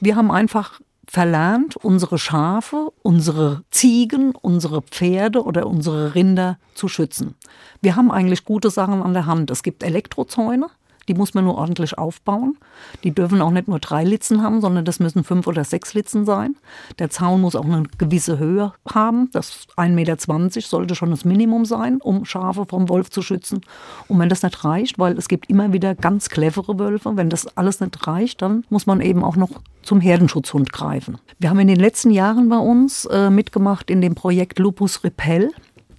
Wir 0.00 0.16
haben 0.16 0.30
einfach 0.30 0.80
verlernt, 1.10 1.74
unsere 1.74 2.18
Schafe, 2.18 2.92
unsere 3.02 3.64
Ziegen, 3.72 4.30
unsere 4.30 4.80
Pferde 4.80 5.42
oder 5.42 5.66
unsere 5.66 6.14
Rinder 6.14 6.56
zu 6.74 6.86
schützen. 6.86 7.34
Wir 7.82 7.96
haben 7.96 8.12
eigentlich 8.12 8.44
gute 8.44 8.70
Sachen 8.70 9.02
an 9.02 9.12
der 9.12 9.26
Hand. 9.26 9.50
Es 9.50 9.64
gibt 9.64 9.82
Elektrozäune, 9.82 10.68
die 11.10 11.14
muss 11.14 11.34
man 11.34 11.42
nur 11.42 11.56
ordentlich 11.56 11.98
aufbauen. 11.98 12.56
Die 13.02 13.10
dürfen 13.10 13.42
auch 13.42 13.50
nicht 13.50 13.66
nur 13.66 13.80
drei 13.80 14.04
Litzen 14.04 14.44
haben, 14.44 14.60
sondern 14.60 14.84
das 14.84 15.00
müssen 15.00 15.24
fünf 15.24 15.48
oder 15.48 15.64
sechs 15.64 15.92
Litzen 15.92 16.24
sein. 16.24 16.54
Der 17.00 17.10
Zaun 17.10 17.40
muss 17.40 17.56
auch 17.56 17.64
eine 17.64 17.82
gewisse 17.98 18.38
Höhe 18.38 18.72
haben. 18.88 19.28
Das 19.32 19.66
1,20 19.76 19.88
Meter 19.88 20.16
sollte 20.60 20.94
schon 20.94 21.10
das 21.10 21.24
Minimum 21.24 21.64
sein, 21.64 22.00
um 22.00 22.24
Schafe 22.24 22.64
vom 22.64 22.88
Wolf 22.88 23.10
zu 23.10 23.22
schützen. 23.22 23.62
Und 24.06 24.20
wenn 24.20 24.28
das 24.28 24.44
nicht 24.44 24.64
reicht, 24.64 25.00
weil 25.00 25.18
es 25.18 25.26
gibt 25.26 25.50
immer 25.50 25.72
wieder 25.72 25.96
ganz 25.96 26.28
clevere 26.28 26.78
Wölfe, 26.78 27.16
wenn 27.16 27.28
das 27.28 27.56
alles 27.56 27.80
nicht 27.80 28.06
reicht, 28.06 28.40
dann 28.40 28.64
muss 28.70 28.86
man 28.86 29.00
eben 29.00 29.24
auch 29.24 29.34
noch 29.34 29.50
zum 29.82 30.00
Herdenschutzhund 30.00 30.72
greifen. 30.72 31.18
Wir 31.38 31.50
haben 31.50 31.58
in 31.58 31.66
den 31.66 31.80
letzten 31.80 32.10
Jahren 32.10 32.48
bei 32.48 32.58
uns 32.58 33.06
äh, 33.06 33.30
mitgemacht 33.30 33.90
in 33.90 34.00
dem 34.00 34.14
Projekt 34.14 34.58
Lupus 34.58 35.02
Repel. 35.02 35.50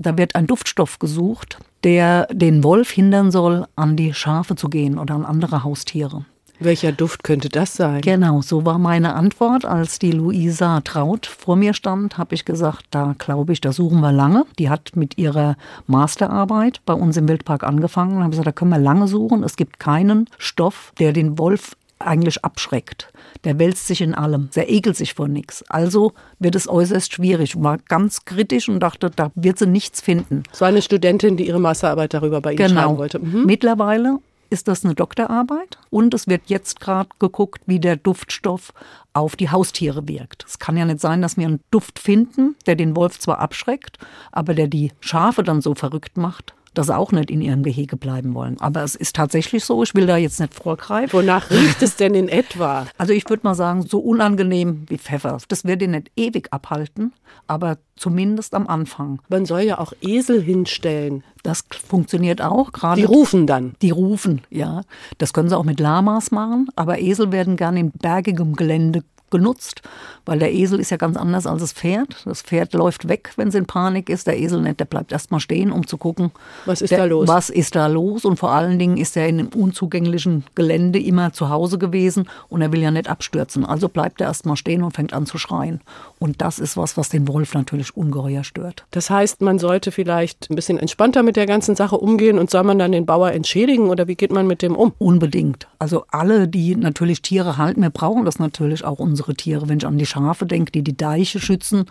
Da 0.02 0.18
wird 0.18 0.36
ein 0.36 0.48
Duftstoff 0.48 0.98
gesucht, 0.98 1.60
der 1.84 2.26
den 2.32 2.64
Wolf 2.64 2.90
hindern 2.90 3.32
soll, 3.32 3.68
an 3.76 3.96
die 3.96 4.14
Schafe 4.14 4.56
zu 4.56 4.68
gehen 4.68 4.98
oder 4.98 5.14
an 5.14 5.26
andere 5.26 5.64
Haustiere. 5.64 6.26
Welcher 6.64 6.92
Duft 6.92 7.24
könnte 7.24 7.50
das 7.50 7.76
sein? 7.76 8.02
Genau, 8.02 8.42
so 8.42 8.66
war 8.66 8.78
meine 8.78 9.16
Antwort. 9.16 9.66
Als 9.66 9.98
die 9.98 10.12
Luisa 10.12 10.82
Traut 10.82 11.26
vor 11.26 11.56
mir 11.56 11.74
stand, 11.74 12.20
habe 12.20 12.36
ich 12.36 12.46
gesagt, 12.46 12.86
da 12.92 13.16
glaube 13.18 13.54
ich, 13.54 13.62
da 13.62 13.74
suchen 13.74 14.00
wir 14.00 14.12
lange. 14.12 14.46
Die 14.60 14.70
hat 14.70 14.92
mit 14.96 15.18
ihrer 15.18 15.56
Masterarbeit 15.88 16.82
bei 16.86 16.94
uns 16.94 17.18
im 17.18 17.28
Wildpark 17.28 17.64
angefangen. 17.64 18.18
Da 18.18 18.24
habe 18.24 18.26
ich 18.28 18.32
gesagt, 18.32 18.48
da 18.48 18.52
können 18.52 18.72
wir 18.72 18.78
lange 18.78 19.08
suchen. 19.08 19.44
Es 19.44 19.56
gibt 19.56 19.80
keinen 19.80 20.30
Stoff, 20.38 20.94
der 21.00 21.14
den 21.14 21.40
Wolf 21.40 21.76
eigentlich 22.08 22.44
abschreckt. 22.44 23.12
Der 23.44 23.60
wälzt 23.60 23.88
sich 23.88 24.02
in 24.02 24.14
allem, 24.14 24.50
der 24.56 24.70
ekelt 24.70 24.98
sich 24.98 25.14
vor 25.14 25.28
nichts. 25.28 25.64
Also 25.70 26.14
wird 26.40 26.56
es 26.56 26.70
äußerst 26.70 27.14
schwierig. 27.14 27.62
War 27.62 27.78
ganz 27.78 28.26
kritisch 28.26 28.70
und 28.70 28.80
dachte, 28.80 29.10
da 29.10 29.32
wird 29.36 29.58
sie 29.60 29.68
nichts 29.68 30.02
finden. 30.02 30.44
War 30.60 30.68
eine 30.68 30.82
Studentin, 30.82 31.38
die 31.38 31.48
ihre 31.48 31.60
Masterarbeit 31.60 32.14
darüber 32.14 32.42
bei 32.42 32.52
Ihnen 32.52 32.68
genau. 32.68 32.82
schreiben 32.82 32.98
wollte. 32.98 33.20
Mhm. 33.20 33.46
Mittlerweile 33.46 34.20
ist 34.52 34.68
das 34.68 34.84
eine 34.84 34.94
Doktorarbeit 34.94 35.80
und 35.90 36.14
es 36.14 36.28
wird 36.28 36.44
jetzt 36.48 36.80
gerade 36.82 37.10
geguckt, 37.20 37.62
wie 37.66 37.80
der 37.80 37.96
Duftstoff 37.96 38.74
auf 39.14 39.36
die 39.36 39.50
Haustiere 39.50 40.08
wirkt. 40.08 40.46
Es 40.48 40.60
kann 40.60 40.78
ja 40.78 40.86
nicht 40.86 41.00
sein, 41.00 41.22
dass 41.22 41.38
wir 41.38 41.48
einen 41.48 41.62
Duft 41.72 42.00
finden, 42.00 42.56
der 42.68 42.76
den 42.76 42.96
Wolf 42.96 43.18
zwar 43.18 43.40
abschreckt, 43.40 43.98
aber 44.32 44.54
der 44.54 44.68
die 44.68 44.92
Schafe 45.00 45.44
dann 45.44 45.62
so 45.62 45.74
verrückt 45.74 46.18
macht, 46.18 46.54
dass 46.74 46.88
sie 46.88 46.96
auch 46.96 47.12
nicht 47.12 47.30
in 47.30 47.42
ihrem 47.42 47.64
Gehege 47.64 47.98
bleiben 47.98 48.34
wollen. 48.34 48.60
Aber 48.60 48.84
es 48.84 48.96
ist 48.96 49.16
tatsächlich 49.16 49.66
so, 49.66 49.84
ich 49.84 49.94
will 49.96 50.06
da 50.06 50.18
jetzt 50.18 50.40
nicht 50.40 50.54
vorgreifen. 50.54 51.14
Wonach 51.14 51.50
riecht 51.50 51.82
es 51.82 51.96
denn 51.96 52.16
in 52.16 52.30
etwa? 52.30 52.88
Also 52.98 53.14
ich 53.14 53.30
würde 53.30 53.42
mal 53.44 53.56
sagen, 53.56 53.82
so 53.84 54.00
unangenehm 54.00 54.86
wie 54.88 54.98
Pfeffer. 54.98 55.38
Das 55.48 55.66
wird 55.66 55.82
ihn 55.82 55.92
nicht 55.92 56.12
ewig 56.16 56.48
abhalten, 56.52 57.14
aber 57.48 57.78
zumindest 57.96 58.54
am 58.54 58.68
Anfang. 58.68 59.22
Man 59.30 59.46
soll 59.46 59.62
ja 59.62 59.80
auch 59.80 59.94
Esel 60.02 60.42
hinstellen. 60.42 61.24
Das 61.44 61.64
funktioniert 61.88 62.42
auch. 62.42 62.72
Gerade 62.72 63.02
die 63.02 63.06
rufen 63.06 63.48
dann. 63.48 63.76
Die 63.82 63.92
rufen, 63.92 64.42
ja. 64.50 64.84
Das 65.18 65.34
können 65.34 65.50
sie 65.50 65.58
auch 65.58 65.64
mit 65.64 65.80
Lamas 65.80 66.32
machen, 66.32 66.70
aber 66.76 67.00
Esel 67.00 67.32
werden 67.32 67.58
gerne 67.58 67.80
in 67.80 67.92
bergigem 67.92 68.56
Gelände 68.56 69.04
genutzt, 69.32 69.82
weil 70.26 70.40
der 70.40 70.54
Esel 70.54 70.80
ist 70.80 70.92
ja 70.92 70.98
ganz 70.98 71.18
anders 71.18 71.48
als 71.48 71.62
das 71.62 71.74
Pferd. 71.74 72.18
Das 72.26 72.42
Pferd 72.42 72.74
läuft 72.74 73.08
weg, 73.08 73.32
wenn 73.38 73.48
es 73.48 73.56
in 73.56 73.66
Panik 73.66 74.10
ist. 74.10 74.28
Der 74.28 74.40
Esel 74.40 74.62
nicht, 74.62 74.80
der 74.80 74.86
bleibt 74.86 75.12
erstmal 75.12 75.40
stehen, 75.40 75.72
um 75.72 75.88
zu 75.88 75.98
gucken, 75.98 76.32
was 76.66 76.82
ist 76.82 76.92
der, 76.92 77.00
da 77.00 77.06
los? 77.06 77.28
Was 77.28 77.50
ist 77.50 77.76
da 77.76 77.88
los? 77.88 78.26
Und 78.26 78.38
vor 78.38 78.52
allen 78.52 78.78
Dingen 78.78 78.98
ist 78.98 79.18
er 79.18 79.28
in 79.28 79.40
einem 79.40 79.50
unzugänglichen 79.50 80.44
Gelände 80.54 81.00
immer 81.00 81.34
zu 81.34 81.50
Hause 81.50 81.80
gewesen 81.80 82.28
und 82.50 82.62
er 82.62 82.72
will 82.72 82.82
ja 82.82 82.92
nicht 82.92 83.10
abstürzen. 83.10 83.66
Also 83.66 83.90
bleibt 83.90 84.22
er 84.22 84.28
erstmal 84.28 84.58
stehen 84.58 84.84
und 84.84 84.92
fängt 84.92 85.14
an 85.14 85.26
zu 85.26 85.38
schreien. 85.38 85.82
Und 86.20 86.42
das 86.42 86.60
ist 86.60 86.78
was, 86.78 86.98
was 86.98 87.10
den 87.10 87.28
Wolf 87.28 87.54
natürlich 87.54 87.98
ungeheuer 87.98 88.44
stört. 88.44 88.86
Das 88.92 89.10
heißt, 89.10 89.42
man 89.42 89.58
sollte 89.58 89.92
vielleicht 89.92 90.50
ein 90.50 90.56
bisschen 90.56 90.78
entspannter 90.78 91.24
mit 91.24 91.36
der 91.36 91.46
ganzen 91.46 91.76
Sache 91.76 91.98
umgehen 91.98 92.38
und 92.38 92.50
soll 92.52 92.64
man 92.64 92.78
dann 92.78 92.92
den 92.92 93.06
Bauer 93.06 93.32
entschädigen 93.32 93.90
oder 93.90 94.08
wie 94.08 94.16
geht 94.16 94.32
man 94.32 94.46
mit 94.46 94.62
dem 94.62 94.76
um? 94.76 94.94
Unbedingt. 95.00 95.68
Also 95.80 96.06
alle, 96.12 96.48
die 96.48 96.76
natürlich 96.76 97.22
Tiere 97.22 97.58
halten, 97.58 97.82
wir 97.82 97.90
brauchen 97.90 98.26
das 98.26 98.38
natürlich 98.38 98.84
auch 98.84 99.00
unsere 99.00 99.21
Tiere. 99.36 99.70
Wenn 99.70 99.78
ich 99.78 99.86
an 99.86 99.98
die 99.98 100.06
Schafe 100.06 100.46
denke, 100.46 100.72
die 100.72 100.84
die 100.84 100.98
Deiche 100.98 101.40
schützen, 101.40 101.86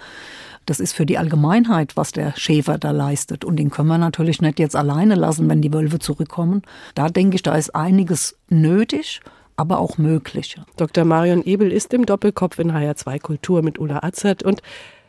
das 0.66 0.80
ist 0.80 0.92
für 0.92 1.06
die 1.06 1.18
Allgemeinheit, 1.18 1.96
was 1.96 2.12
der 2.12 2.34
Schäfer 2.36 2.78
da 2.78 2.90
leistet. 2.90 3.44
Und 3.44 3.56
den 3.56 3.70
können 3.70 3.88
wir 3.88 3.98
natürlich 3.98 4.40
nicht 4.40 4.58
jetzt 4.58 4.76
alleine 4.76 5.14
lassen, 5.14 5.48
wenn 5.48 5.62
die 5.62 5.72
Wölfe 5.72 5.98
zurückkommen. 5.98 6.62
Da 6.94 7.08
denke 7.08 7.36
ich, 7.36 7.42
da 7.42 7.54
ist 7.54 7.74
einiges 7.74 8.36
nötig 8.48 9.20
aber 9.60 9.78
auch 9.78 9.98
möglich. 9.98 10.56
Dr. 10.78 11.04
Marion 11.04 11.44
Ebel 11.44 11.70
ist 11.70 11.92
im 11.92 12.06
Doppelkopf 12.06 12.58
in 12.58 12.72
HR2 12.72 13.20
Kultur 13.20 13.60
mit 13.60 13.78
Ulla 13.78 14.02
Azert 14.02 14.42
und 14.42 14.62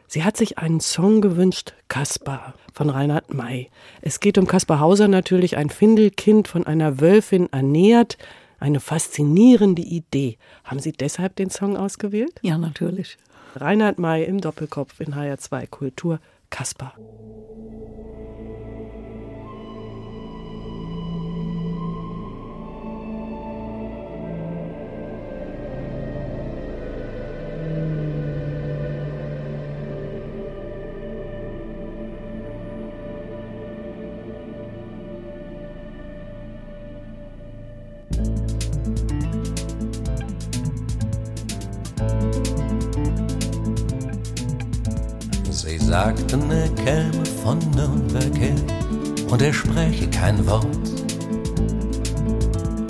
sie 0.07 0.25
hat 0.25 0.35
sich 0.35 0.57
einen 0.57 0.81
Song 0.81 1.21
gewünscht, 1.21 1.73
Kaspar 1.87 2.53
von 2.73 2.89
Reinhard 2.89 3.33
May. 3.33 3.69
Es 4.01 4.19
geht 4.19 4.37
um 4.37 4.47
Kaspar 4.47 4.81
Hauser 4.81 5.07
natürlich, 5.07 5.55
ein 5.55 5.69
Findelkind 5.69 6.49
von 6.49 6.67
einer 6.67 6.99
Wölfin 6.99 7.47
ernährt. 7.53 8.17
Eine 8.61 8.79
faszinierende 8.79 9.81
Idee. 9.81 10.37
Haben 10.63 10.77
Sie 10.79 10.91
deshalb 10.91 11.35
den 11.35 11.49
Song 11.49 11.75
ausgewählt? 11.75 12.39
Ja, 12.43 12.59
natürlich. 12.59 13.17
Reinhard 13.55 13.97
May 13.97 14.23
im 14.23 14.39
Doppelkopf 14.39 14.99
in 14.99 15.15
HR2 15.15 15.67
Kultur, 15.67 16.19
Kaspar. 16.51 16.93
Sagten, 45.91 46.49
er 46.49 46.69
käme 46.69 47.25
von 47.43 47.59
Nürnberg 47.75 48.37
her 48.39 48.55
und 49.29 49.41
er 49.41 49.51
spräche 49.51 50.09
kein 50.09 50.47
Wort. 50.47 50.65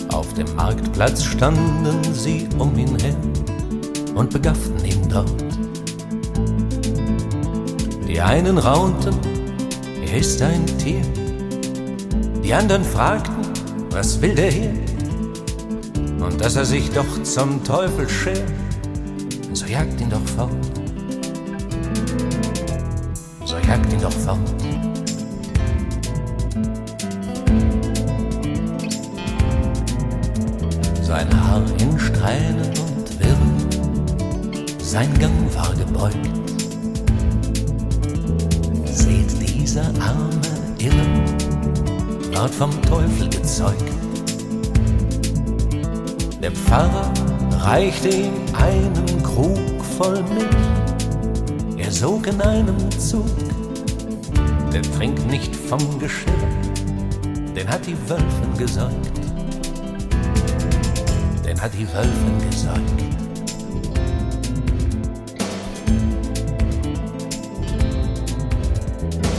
Auf 0.09 0.31
dem 0.35 0.45
Marktplatz 0.55 1.23
standen 1.23 2.13
sie 2.13 2.47
um 2.59 2.77
ihn 2.77 2.95
her 2.99 3.15
und 4.13 4.29
begafften 4.29 4.85
ihn 4.85 5.09
dort. 5.09 5.43
Die 8.07 8.21
einen 8.21 8.59
raunten, 8.59 9.15
er 10.05 10.17
ist 10.17 10.39
ein 10.43 10.67
Tier. 10.77 11.01
Die 12.43 12.53
anderen 12.53 12.83
fragten, 12.83 13.47
was 13.89 14.21
will 14.21 14.35
der 14.35 14.51
hier? 14.51 14.73
Und 16.23 16.39
dass 16.39 16.55
er 16.55 16.65
sich 16.65 16.91
doch 16.91 17.23
zum 17.23 17.63
Teufel 17.63 18.07
schert, 18.07 18.43
so 19.53 19.65
jagt 19.65 19.99
ihn 19.99 20.11
doch 20.11 20.27
fort. 20.37 20.80
Jagt 23.71 23.93
ihn 23.93 24.01
doch 24.01 24.11
fort. 24.11 24.37
Sein 31.01 31.27
Haar 31.41 31.63
in 31.79 31.97
Strähnen 31.97 32.67
und 32.67 33.19
Wirren, 33.19 34.77
sein 34.79 35.09
Gang 35.19 35.55
war 35.55 35.73
gebeugt. 35.75 36.29
Seht, 38.85 39.31
dieser 39.41 39.85
arme 40.01 40.41
Irren 40.77 41.23
ward 42.33 42.53
vom 42.53 42.71
Teufel 42.81 43.29
gezeugt. 43.29 43.91
Der 46.41 46.51
Pfarrer 46.51 47.09
reichte 47.51 48.09
ihm 48.09 48.33
einen 48.53 49.23
Krug 49.23 49.85
voll 49.97 50.21
Milch, 50.23 51.77
er 51.77 51.91
sog 51.91 52.27
in 52.27 52.41
einem 52.41 52.75
Zug 52.99 53.50
der 54.73 54.81
trinkt 54.81 55.25
nicht 55.29 55.55
vom 55.55 55.99
Geschirr, 55.99 56.31
den 57.55 57.67
hat 57.67 57.85
die 57.85 57.97
Wölfen 58.07 58.57
gesäugt. 58.57 59.19
Den 61.45 61.61
hat 61.61 61.73
die 61.73 61.87
Wölfen 61.93 62.49
gesäugt. 62.49 62.79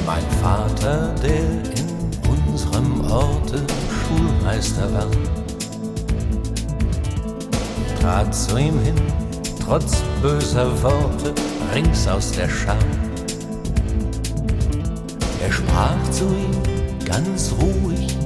Mein 0.05 0.23
Vater, 0.43 1.15
der 1.23 1.39
in 1.39 2.51
unserem 2.51 3.01
Orte 3.11 3.65
Schulmeister 3.89 4.93
war, 4.93 5.07
trat 8.01 8.35
zu 8.35 8.59
ihm 8.59 8.79
hin, 8.81 8.97
trotz 9.65 10.03
böser 10.21 10.71
Worte, 10.83 11.35
rings 11.75 12.07
aus 12.07 12.33
der 12.33 12.49
Schar 12.49 12.77
zu 16.13 16.25
ihm 16.27 17.05
ganz 17.07 17.53
ruhig. 17.53 18.17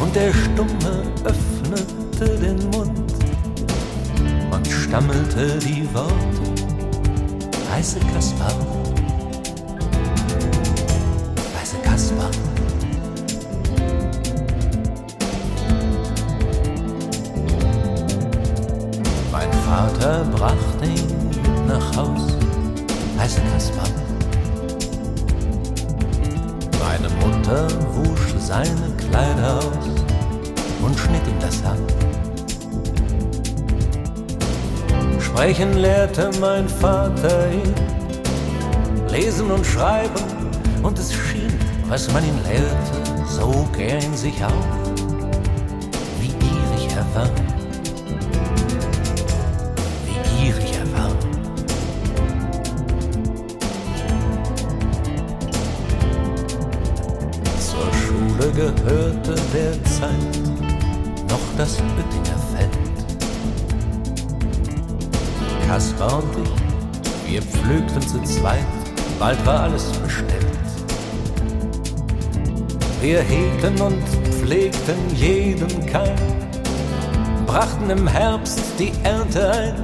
Und 0.00 0.14
der 0.14 0.32
Stumme 0.32 1.02
öffnete 1.24 2.38
den 2.38 2.58
Mund. 2.70 3.12
Und 4.50 4.66
stammelte 4.68 5.58
die 5.58 5.88
Worte, 5.94 6.44
heiße 7.70 7.98
Kaspar, 8.12 8.52
Mutter 27.52 27.68
wusch 27.94 28.34
seine 28.38 28.96
Kleider 28.96 29.58
aus 29.58 29.88
und 30.82 30.98
schnitt 30.98 31.26
ihm 31.26 31.38
das 31.38 31.62
Haar. 31.62 31.76
Sprechen 35.20 35.74
lehrte 35.74 36.30
mein 36.40 36.66
Vater 36.68 37.50
ihn, 37.52 37.74
lesen 39.10 39.50
und 39.50 39.66
schreiben, 39.66 40.24
und 40.82 40.98
es 40.98 41.12
schien, 41.12 41.52
was 41.88 42.10
man 42.12 42.24
ihn 42.24 42.38
lehrte, 42.44 43.26
sog 43.28 43.78
er 43.78 44.02
in 44.02 44.16
sich 44.16 44.42
auf, 44.44 44.81
der 59.52 59.72
Zeit 59.84 60.40
noch 61.28 61.40
das 61.58 61.76
Oettinger 61.76 62.38
Feld. 62.54 62.70
Kaspar 65.68 66.22
und 66.22 66.46
ich, 67.26 67.32
wir 67.32 67.42
pflügten 67.42 68.00
zu 68.00 68.22
zweit, 68.22 68.64
bald 69.18 69.44
war 69.44 69.64
alles 69.64 69.84
bestellt. 69.92 70.46
Wir 73.02 73.20
hegten 73.20 73.78
und 73.80 74.02
pflegten 74.32 75.14
jeden 75.14 75.86
Keim, 75.86 76.16
brachten 77.46 77.90
im 77.90 78.06
Herbst 78.06 78.60
die 78.78 78.92
Ernte 79.02 79.50
ein, 79.50 79.74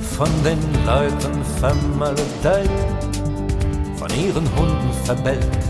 von 0.00 0.30
den 0.42 0.58
Leuten 0.86 1.44
vermaledeit, 1.60 2.70
von 3.96 4.08
ihren 4.10 4.48
Hunden 4.56 4.92
verbellt 5.04 5.67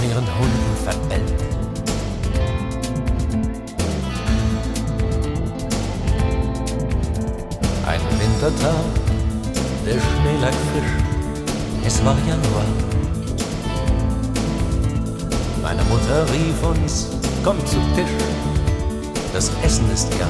von 0.00 0.10
ihren 0.10 0.26
Hunden 0.38 0.76
verbellt. 0.84 1.42
Ein 7.86 8.00
Wintertag, 8.18 8.84
der 9.84 9.92
Schnee 9.92 10.40
lag 10.40 10.54
frisch, 10.72 11.86
es 11.86 12.04
war 12.04 12.16
Januar. 12.26 12.64
Meine 15.62 15.82
Mutter 15.84 16.24
rief 16.32 16.62
uns, 16.62 17.08
kommt 17.44 17.66
zu 17.68 17.76
Tisch, 17.94 18.24
das 19.32 19.50
Essen 19.62 19.90
ist 19.92 20.08
ja. 20.18 20.26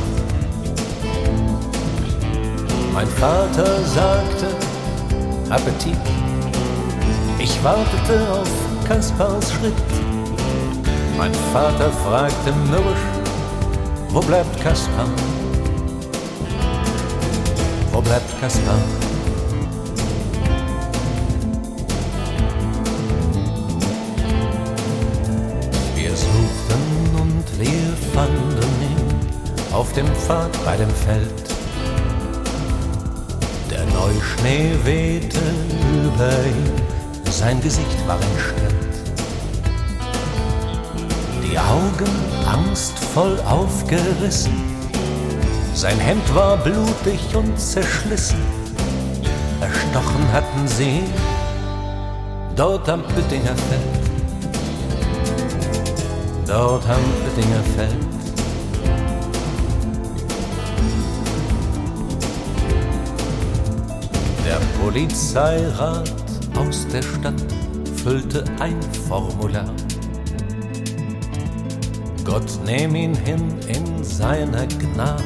Mein 2.93 3.07
Vater 3.07 3.85
sagte, 3.85 4.49
Appetit. 5.49 5.97
Ich 7.39 7.63
wartete 7.65 8.33
auf 8.33 8.70
Kaspars 8.91 9.53
Schritt. 9.53 9.73
Mein 11.17 11.33
Vater 11.53 11.93
fragte 11.93 12.53
mürrisch, 12.69 13.07
wo 14.09 14.19
bleibt 14.19 14.61
Kaspar? 14.61 15.07
Wo 17.93 18.01
bleibt 18.01 18.41
Kaspar? 18.41 18.81
Wir 25.95 26.11
suchten 26.11 27.21
und 27.23 27.61
wir 27.61 27.97
fanden 28.13 28.73
ihn 28.83 29.73
auf 29.73 29.93
dem 29.93 30.09
Pfad 30.17 30.51
bei 30.65 30.77
dem 30.77 30.91
Feld. 30.91 31.45
Der 33.71 33.85
Neuschnee 33.95 34.73
wehte 34.83 35.39
über 35.95 36.33
ihn, 36.45 36.73
sein 37.31 37.61
Gesicht 37.61 38.09
war 38.09 38.17
entstellt. 38.17 38.70
Die 41.51 41.59
Augen 41.59 42.09
angstvoll 42.47 43.37
aufgerissen, 43.41 44.53
sein 45.75 45.99
Hemd 45.99 46.33
war 46.33 46.57
blutig 46.59 47.19
und 47.35 47.59
zerschlissen. 47.59 48.39
Erstochen 49.61 50.33
hatten 50.33 50.69
sie 50.69 51.03
dort 52.55 52.89
am 52.89 53.03
Oettinger 53.17 53.57
Feld. 53.57 54.01
Dort 56.47 56.85
am 56.89 57.01
Oettinger 57.27 57.65
Feld. 57.75 57.97
Der 64.47 64.61
Polizeirat 64.81 66.13
aus 66.57 66.87
der 66.93 67.03
Stadt 67.03 67.43
füllte 67.97 68.45
ein 68.61 68.81
Formular. 69.09 69.75
Gott 72.31 72.65
nehm 72.65 72.95
ihn 72.95 73.17
hin 73.17 73.59
in 73.67 74.05
seiner 74.05 74.65
Gnad, 74.65 75.21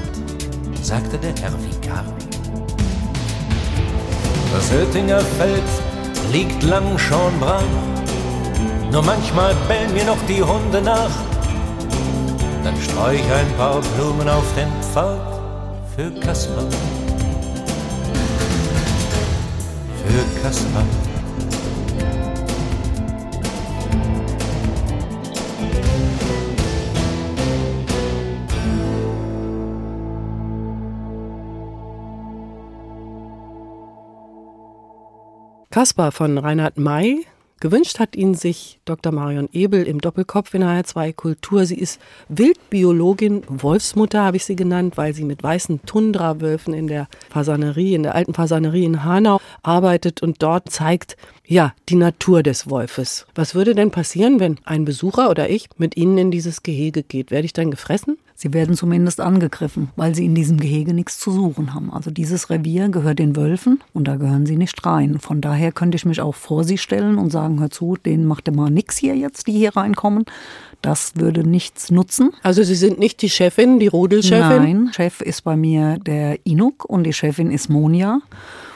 sagte 0.80 1.18
der 1.18 1.34
Herr 1.42 1.52
Vikar. 1.52 2.02
Das 4.54 4.72
Oettinger 4.72 5.20
Feld 5.20 5.62
liegt 6.32 6.62
lang 6.62 6.96
schon 6.96 7.38
brach, 7.40 7.62
nur 8.90 9.02
manchmal 9.02 9.54
bellen 9.68 9.92
mir 9.92 10.06
noch 10.06 10.26
die 10.26 10.42
Hunde 10.42 10.80
nach. 10.80 11.10
Dann 12.64 12.76
streu 12.80 13.16
ich 13.16 13.32
ein 13.32 13.54
paar 13.58 13.82
Blumen 13.82 14.26
auf 14.26 14.46
den 14.56 14.72
Pfad 14.80 15.20
für 15.94 16.10
Kaspar. 16.20 16.64
Für 20.06 20.42
Kaspar. 20.42 21.03
Kaspar 35.74 36.12
von 36.12 36.38
Reinhard 36.38 36.78
May. 36.78 37.26
Gewünscht 37.58 37.98
hat 37.98 38.14
ihn 38.14 38.34
sich 38.34 38.78
Dr. 38.84 39.10
Marion 39.10 39.48
Ebel 39.52 39.88
im 39.88 40.00
Doppelkopf 40.00 40.54
in 40.54 40.62
HR2 40.62 41.12
Kultur. 41.12 41.66
Sie 41.66 41.74
ist 41.74 42.00
Wildbiologin, 42.28 43.42
Wolfsmutter 43.48 44.22
habe 44.22 44.36
ich 44.36 44.44
sie 44.44 44.54
genannt, 44.54 44.96
weil 44.96 45.14
sie 45.14 45.24
mit 45.24 45.42
weißen 45.42 45.82
Tundrawölfen 45.84 46.74
in 46.74 46.86
der 46.86 47.08
Fasanerie, 47.28 47.94
in 47.94 48.04
der 48.04 48.14
alten 48.14 48.34
Fasanerie 48.34 48.84
in 48.84 49.02
Hanau 49.02 49.40
arbeitet 49.64 50.22
und 50.22 50.40
dort 50.44 50.70
zeigt, 50.70 51.16
ja, 51.46 51.74
die 51.88 51.96
Natur 51.96 52.42
des 52.42 52.70
Wolfes. 52.70 53.26
Was 53.34 53.54
würde 53.54 53.74
denn 53.74 53.90
passieren, 53.90 54.40
wenn 54.40 54.58
ein 54.64 54.84
Besucher 54.84 55.28
oder 55.30 55.50
ich 55.50 55.68
mit 55.76 55.96
Ihnen 55.96 56.16
in 56.16 56.30
dieses 56.30 56.62
Gehege 56.62 57.02
geht? 57.02 57.30
Werde 57.30 57.44
ich 57.44 57.52
dann 57.52 57.70
gefressen? 57.70 58.16
Sie 58.36 58.52
werden 58.52 58.74
zumindest 58.74 59.20
angegriffen, 59.20 59.90
weil 59.94 60.14
sie 60.14 60.24
in 60.24 60.34
diesem 60.34 60.58
Gehege 60.58 60.92
nichts 60.92 61.18
zu 61.18 61.30
suchen 61.30 61.72
haben. 61.72 61.92
Also 61.92 62.10
dieses 62.10 62.50
Revier 62.50 62.88
gehört 62.88 63.20
den 63.20 63.36
Wölfen 63.36 63.80
und 63.92 64.08
da 64.08 64.16
gehören 64.16 64.44
sie 64.44 64.56
nicht 64.56 64.84
rein. 64.84 65.20
Von 65.20 65.40
daher 65.40 65.70
könnte 65.70 65.96
ich 65.96 66.04
mich 66.04 66.20
auch 66.20 66.34
vor 66.34 66.64
sie 66.64 66.76
stellen 66.76 67.16
und 67.16 67.30
sagen, 67.30 67.60
hör 67.60 67.70
zu, 67.70 67.96
denen 67.96 68.26
macht 68.26 68.48
immer 68.48 68.70
nichts 68.70 68.96
hier 68.96 69.14
jetzt, 69.14 69.46
die 69.46 69.52
hier 69.52 69.76
reinkommen. 69.76 70.24
Das 70.82 71.12
würde 71.14 71.48
nichts 71.48 71.90
nutzen. 71.90 72.32
Also 72.42 72.62
Sie 72.62 72.74
sind 72.74 72.98
nicht 72.98 73.22
die 73.22 73.30
Chefin, 73.30 73.78
die 73.78 73.86
Rudelchefin? 73.86 74.84
Nein, 74.84 74.90
Chef 74.92 75.20
ist 75.20 75.42
bei 75.42 75.56
mir 75.56 75.98
der 75.98 76.44
Inuk 76.44 76.84
und 76.84 77.04
die 77.04 77.12
Chefin 77.12 77.50
ist 77.50 77.70
Monja. 77.70 78.20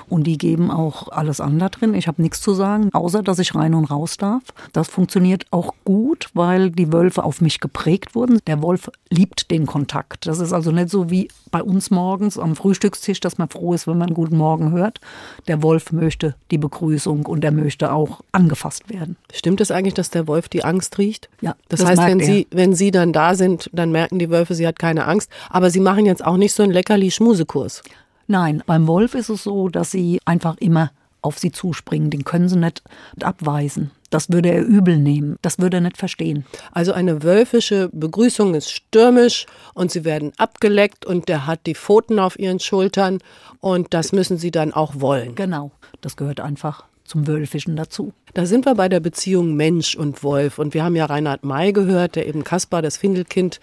Und 0.09 0.25
die 0.25 0.39
geben 0.39 0.71
auch 0.71 1.09
alles 1.09 1.41
an 1.41 1.59
da 1.59 1.69
drin. 1.69 1.95
Ich 1.95 2.09
habe 2.09 2.23
nichts 2.23 2.41
zu 2.41 2.55
sagen, 2.55 2.91
außer 2.93 3.23
dass 3.23 3.39
ich 3.39 3.55
rein 3.55 3.75
und 3.75 3.85
raus 3.91 4.17
darf. 4.17 4.43
Das 4.73 4.89
funktioniert 4.89 5.47
auch 5.51 5.75
gut, 5.85 6.29
weil 6.35 6.71
die 6.71 6.93
Wölfe 6.93 7.25
auf 7.25 7.41
mich 7.41 7.61
geprägt 7.61 8.15
wurden. 8.15 8.41
Der 8.47 8.63
Wolf 8.63 8.91
liebt 9.11 9.51
den 9.51 9.67
Kontakt. 9.67 10.27
Das 10.27 10.39
ist 10.39 10.53
also 10.53 10.71
nicht 10.73 10.89
so 10.91 11.11
wie 11.11 11.29
bei 11.51 11.63
uns 11.63 11.91
morgens 11.91 12.39
am 12.39 12.57
Frühstückstisch, 12.57 13.21
dass 13.21 13.39
man 13.39 13.49
froh 13.49 13.75
ist, 13.75 13.87
wenn 13.87 13.99
man 13.99 14.15
Guten 14.15 14.37
Morgen 14.37 14.73
hört. 14.73 15.01
Der 15.47 15.63
Wolf 15.63 15.93
möchte 15.93 16.35
die 16.51 16.59
Begrüßung 16.59 17.27
und 17.27 17.45
er 17.45 17.53
möchte 17.53 17.93
auch 17.93 18.21
angefasst 18.33 18.89
werden. 18.91 19.17
Stimmt 19.33 19.61
es 19.61 19.71
eigentlich, 19.71 19.95
dass 19.95 20.11
der 20.11 20.27
Wolf 20.27 20.49
die 20.49 20.65
Angst 20.65 20.99
riecht? 20.99 21.29
Ja, 21.41 21.55
Das, 21.69 21.81
das 21.81 21.91
heißt, 21.91 22.03
wenn 22.03 22.21
er. 22.21 22.27
Sie, 22.27 22.47
wenn 22.51 22.75
Sie 22.75 22.91
dann 22.91 23.13
da 23.13 23.35
sind, 23.35 23.71
dann 23.73 23.93
merken 23.93 24.19
die 24.19 24.31
Wölfe, 24.31 24.55
sie 24.55 24.67
hat 24.67 24.79
keine 24.79 25.07
Angst. 25.07 25.31
Aber 25.51 25.71
Sie 25.71 25.81
machen 25.81 26.07
jetzt 26.07 26.25
auch 26.25 26.37
nicht 26.37 26.53
so 26.53 26.63
einen 26.63 26.73
Leckerli-Schmusekurs. 26.73 27.83
Nein, 28.29 28.63
beim 28.67 28.87
Wolf 28.87 29.15
ist 29.15 29.31
es 29.31 29.43
so, 29.43 29.69
dass 29.69 29.91
sie 29.91 30.21
einfach 30.25 30.57
immer 30.59 30.93
auf 31.23 31.39
sie 31.39 31.51
zuspringen. 31.51 32.11
Den 32.11 32.25
können 32.25 32.49
sie 32.49 32.59
nicht 32.59 32.83
abweisen. 33.23 33.91
Das 34.11 34.31
würde 34.31 34.51
er 34.51 34.65
übel 34.65 34.99
nehmen. 34.99 35.37
Das 35.43 35.59
würde 35.59 35.79
er 35.79 35.81
nicht 35.81 35.97
verstehen. 35.97 36.47
Also 36.73 36.93
eine 36.93 37.23
wölfische 37.23 37.91
Begrüßung 37.93 38.55
ist 38.55 38.71
stürmisch 38.71 39.47
und 39.75 39.91
sie 39.91 40.05
werden 40.05 40.33
abgeleckt 40.37 41.05
und 41.05 41.29
der 41.29 41.47
hat 41.47 41.67
die 41.67 41.75
Pfoten 41.75 42.19
auf 42.19 42.39
ihren 42.39 42.61
Schultern 42.61 43.19
und 43.61 43.93
das 43.93 44.13
müssen 44.13 44.39
sie 44.39 44.51
dann 44.51 44.73
auch 44.73 45.01
wollen. 45.01 45.35
Genau. 45.35 45.73
Das 46.01 46.17
gehört 46.17 46.41
einfach 46.41 46.85
zum 47.05 47.27
Wölfischen 47.27 47.77
dazu. 47.77 48.13
Da 48.35 48.47
sind 48.47 48.67
wir 48.67 48.75
bei 48.75 48.89
der 48.89 49.01
Beziehung 49.01 49.55
Mensch 49.55 49.97
und 49.97 50.23
Wolf 50.23 50.59
und 50.59 50.75
wir 50.75 50.85
haben 50.85 50.97
ja 50.97 51.07
Reinhard 51.07 51.45
May 51.45 51.73
gehört, 51.73 52.17
der 52.17 52.27
eben 52.27 52.45
Kaspar, 52.45 52.83
das 52.83 52.97
Findelkind, 52.97 53.61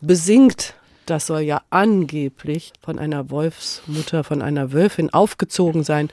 besingt. 0.00 0.74
Das 1.08 1.26
soll 1.26 1.40
ja 1.40 1.62
angeblich 1.70 2.74
von 2.82 2.98
einer 2.98 3.30
Wolfsmutter, 3.30 4.24
von 4.24 4.42
einer 4.42 4.72
Wölfin 4.72 5.08
aufgezogen 5.08 5.82
sein. 5.82 6.10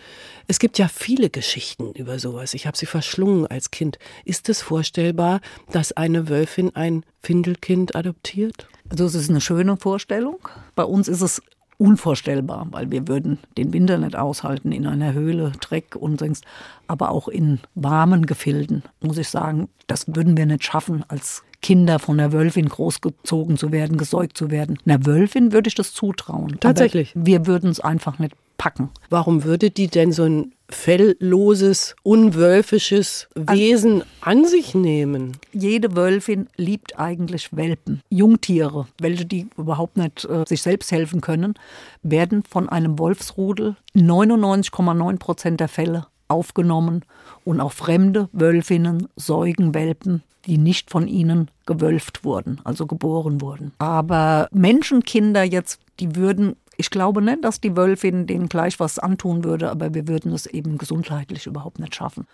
Es 0.47 0.57
gibt 0.57 0.77
ja 0.77 0.87
viele 0.87 1.29
Geschichten 1.29 1.91
über 1.91 2.17
sowas. 2.17 2.53
Ich 2.53 2.65
habe 2.65 2.77
sie 2.77 2.85
verschlungen 2.85 3.45
als 3.45 3.71
Kind. 3.71 3.99
Ist 4.23 4.47
es 4.47 4.61
vorstellbar, 4.61 5.41
dass 5.69 5.91
eine 5.91 6.29
Wölfin 6.29 6.73
ein 6.77 7.03
Findelkind 7.21 7.93
adoptiert? 7.93 8.69
Also 8.87 9.03
es 9.03 9.15
ist 9.15 9.29
eine 9.29 9.41
schöne 9.41 9.75
Vorstellung. 9.75 10.47
Bei 10.75 10.85
uns 10.85 11.09
ist 11.09 11.21
es 11.21 11.41
unvorstellbar, 11.77 12.67
weil 12.71 12.89
wir 12.89 13.09
würden 13.09 13.39
den 13.57 13.73
Winter 13.73 13.97
nicht 13.97 14.15
aushalten 14.15 14.71
in 14.71 14.87
einer 14.87 15.11
Höhle, 15.11 15.51
Dreck 15.59 15.97
und 15.97 16.21
sonst, 16.21 16.45
aber 16.87 17.11
auch 17.11 17.27
in 17.27 17.59
warmen 17.73 18.25
Gefilden, 18.27 18.83
muss 19.01 19.17
ich 19.17 19.27
sagen, 19.27 19.67
das 19.87 20.15
würden 20.15 20.37
wir 20.37 20.45
nicht 20.45 20.63
schaffen, 20.63 21.03
als 21.09 21.43
Kinder 21.65 21.97
von 21.97 22.19
der 22.19 22.31
Wölfin 22.31 22.69
großgezogen 22.69 23.57
zu 23.57 23.71
werden, 23.71 23.97
gesäugt 23.97 24.37
zu 24.37 24.51
werden. 24.51 24.77
Einer 24.85 25.03
Wölfin 25.07 25.51
würde 25.51 25.67
ich 25.67 25.73
das 25.73 25.93
zutrauen. 25.93 26.59
Tatsächlich? 26.59 27.11
Wir 27.15 27.47
würden 27.47 27.71
es 27.71 27.79
einfach 27.79 28.19
nicht 28.19 28.35
packen. 28.59 28.91
Warum 29.09 29.43
würde 29.43 29.71
die 29.71 29.87
denn 29.87 30.11
so 30.11 30.25
ein 30.25 30.53
fellloses, 30.69 31.95
unwölfisches 32.03 33.29
Wesen 33.33 34.03
an 34.21 34.45
sich 34.45 34.75
nehmen? 34.75 35.37
Jede 35.53 35.95
Wölfin 35.95 36.49
liebt 36.55 36.99
eigentlich 36.99 37.49
Welpen. 37.55 38.01
Jungtiere, 38.09 38.85
welche 39.01 39.25
die 39.25 39.47
überhaupt 39.57 39.97
nicht 39.97 40.23
äh, 40.25 40.43
sich 40.47 40.61
selbst 40.61 40.91
helfen 40.91 41.19
können, 41.19 41.55
werden 42.03 42.43
von 42.47 42.69
einem 42.69 42.99
Wolfsrudel 42.99 43.75
99,9 43.95 45.17
Prozent 45.17 45.59
der 45.59 45.67
Fälle 45.67 46.05
aufgenommen 46.27 47.03
und 47.43 47.59
auch 47.61 47.71
fremde 47.71 48.29
Wölfinnen 48.31 49.07
säugen 49.15 49.73
Welpen, 49.73 50.23
die 50.45 50.57
nicht 50.57 50.89
von 50.89 51.07
ihnen 51.07 51.49
gewölft 51.65 52.23
wurden, 52.23 52.61
also 52.63 52.85
geboren 52.85 53.41
wurden. 53.41 53.73
Aber 53.79 54.47
Menschenkinder 54.51 55.43
jetzt, 55.43 55.79
die 55.99 56.15
würden 56.15 56.55
ich 56.77 56.89
glaube 56.89 57.21
nicht, 57.21 57.43
dass 57.43 57.61
die 57.61 57.77
Wölfin 57.77 58.27
denen 58.27 58.49
gleich 58.49 58.79
was 58.79 58.99
antun 58.99 59.43
würde, 59.43 59.69
aber 59.71 59.93
wir 59.93 60.07
würden 60.07 60.33
es 60.33 60.45
eben 60.45 60.77
gesundheitlich 60.77 61.47
überhaupt 61.47 61.79
nicht 61.79 61.95
schaffen. 61.95 62.27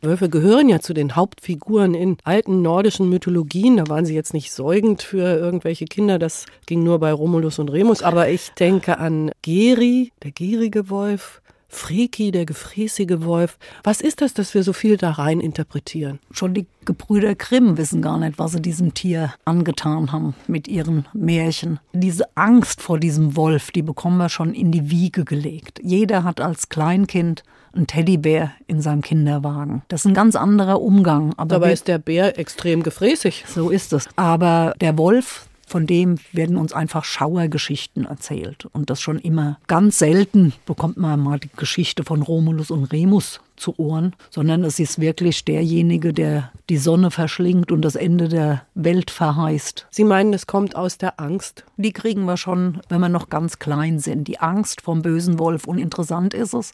Wölfe 0.00 0.28
gehören 0.28 0.68
ja 0.68 0.78
zu 0.78 0.94
den 0.94 1.16
Hauptfiguren 1.16 1.94
in 1.94 2.18
alten 2.22 2.62
nordischen 2.62 3.08
Mythologien. 3.08 3.78
Da 3.78 3.88
waren 3.88 4.06
sie 4.06 4.14
jetzt 4.14 4.32
nicht 4.32 4.52
säugend 4.52 5.02
für 5.02 5.36
irgendwelche 5.36 5.86
Kinder. 5.86 6.20
Das 6.20 6.46
ging 6.66 6.84
nur 6.84 7.00
bei 7.00 7.12
Romulus 7.12 7.58
und 7.58 7.70
Remus. 7.70 8.02
Aber 8.02 8.28
ich 8.28 8.50
denke 8.50 8.98
an 8.98 9.32
Geri, 9.42 10.12
der 10.22 10.30
gierige 10.30 10.88
Wolf, 10.88 11.42
Freki, 11.68 12.30
der 12.30 12.46
gefräßige 12.46 13.20
Wolf. 13.20 13.58
Was 13.84 14.00
ist 14.00 14.22
das, 14.22 14.34
dass 14.34 14.54
wir 14.54 14.62
so 14.62 14.72
viel 14.72 14.96
da 14.96 15.10
rein 15.12 15.40
interpretieren? 15.40 16.18
Schon 16.30 16.54
die 16.54 16.66
Gebrüder 16.86 17.34
Grimm 17.34 17.76
wissen 17.76 18.00
gar 18.00 18.18
nicht, 18.18 18.38
was 18.38 18.52
sie 18.52 18.62
diesem 18.62 18.94
Tier 18.94 19.34
angetan 19.44 20.10
haben 20.10 20.34
mit 20.46 20.66
ihren 20.66 21.06
Märchen. 21.12 21.78
Diese 21.92 22.24
Angst 22.34 22.80
vor 22.80 22.98
diesem 22.98 23.36
Wolf, 23.36 23.70
die 23.70 23.82
bekommen 23.82 24.16
wir 24.16 24.30
schon 24.30 24.54
in 24.54 24.72
die 24.72 24.90
Wiege 24.90 25.24
gelegt. 25.24 25.80
Jeder 25.82 26.24
hat 26.24 26.40
als 26.40 26.70
Kleinkind 26.70 27.42
einen 27.74 27.86
Teddybär 27.86 28.52
in 28.66 28.80
seinem 28.80 29.02
Kinderwagen. 29.02 29.82
Das 29.88 30.00
ist 30.00 30.06
ein 30.06 30.14
ganz 30.14 30.36
anderer 30.36 30.80
Umgang. 30.80 31.34
Aber 31.36 31.56
Dabei 31.56 31.72
ist 31.72 31.88
der 31.88 31.98
Bär 31.98 32.38
extrem 32.38 32.82
gefräßig. 32.82 33.44
So 33.46 33.68
ist 33.68 33.92
es. 33.92 34.08
Aber 34.16 34.74
der 34.80 34.96
Wolf 34.96 35.47
von 35.68 35.86
dem 35.86 36.16
werden 36.32 36.56
uns 36.56 36.72
einfach 36.72 37.04
Schauergeschichten 37.04 38.06
erzählt. 38.06 38.66
Und 38.72 38.90
das 38.90 39.00
schon 39.00 39.18
immer. 39.18 39.58
Ganz 39.66 39.98
selten 39.98 40.52
bekommt 40.66 40.96
man 40.96 41.20
mal 41.20 41.38
die 41.38 41.50
Geschichte 41.56 42.04
von 42.04 42.22
Romulus 42.22 42.70
und 42.70 42.84
Remus 42.84 43.40
zu 43.56 43.78
Ohren, 43.78 44.14
sondern 44.30 44.64
es 44.64 44.78
ist 44.78 45.00
wirklich 45.00 45.44
derjenige, 45.44 46.12
der 46.12 46.52
die 46.70 46.78
Sonne 46.78 47.10
verschlingt 47.10 47.72
und 47.72 47.82
das 47.82 47.96
Ende 47.96 48.28
der 48.28 48.62
Welt 48.74 49.10
verheißt. 49.10 49.86
Sie 49.90 50.04
meinen, 50.04 50.32
es 50.32 50.46
kommt 50.46 50.76
aus 50.76 50.98
der 50.98 51.20
Angst? 51.20 51.64
Die 51.76 51.92
kriegen 51.92 52.24
wir 52.24 52.36
schon, 52.36 52.80
wenn 52.88 53.00
wir 53.00 53.08
noch 53.08 53.28
ganz 53.28 53.58
klein 53.58 53.98
sind. 53.98 54.28
Die 54.28 54.40
Angst 54.40 54.80
vom 54.80 55.02
bösen 55.02 55.38
Wolf. 55.38 55.66
Und 55.66 55.78
interessant 55.78 56.34
ist 56.34 56.54
es, 56.54 56.72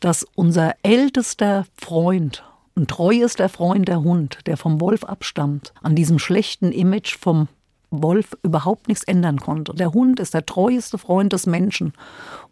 dass 0.00 0.26
unser 0.34 0.74
ältester 0.82 1.64
Freund 1.76 2.44
ein 2.76 2.86
treuester 2.86 3.48
Freund 3.48 3.88
der 3.88 4.02
Hund, 4.02 4.38
der 4.46 4.56
vom 4.56 4.80
Wolf 4.80 5.02
abstammt, 5.02 5.72
an 5.82 5.96
diesem 5.96 6.18
schlechten 6.18 6.70
Image 6.70 7.16
vom 7.18 7.48
Wolf 7.90 8.36
überhaupt 8.42 8.88
nichts 8.88 9.04
ändern 9.04 9.40
konnte. 9.40 9.74
Der 9.74 9.92
Hund 9.92 10.20
ist 10.20 10.34
der 10.34 10.46
treueste 10.46 10.98
Freund 10.98 11.32
des 11.32 11.46
Menschen. 11.46 11.92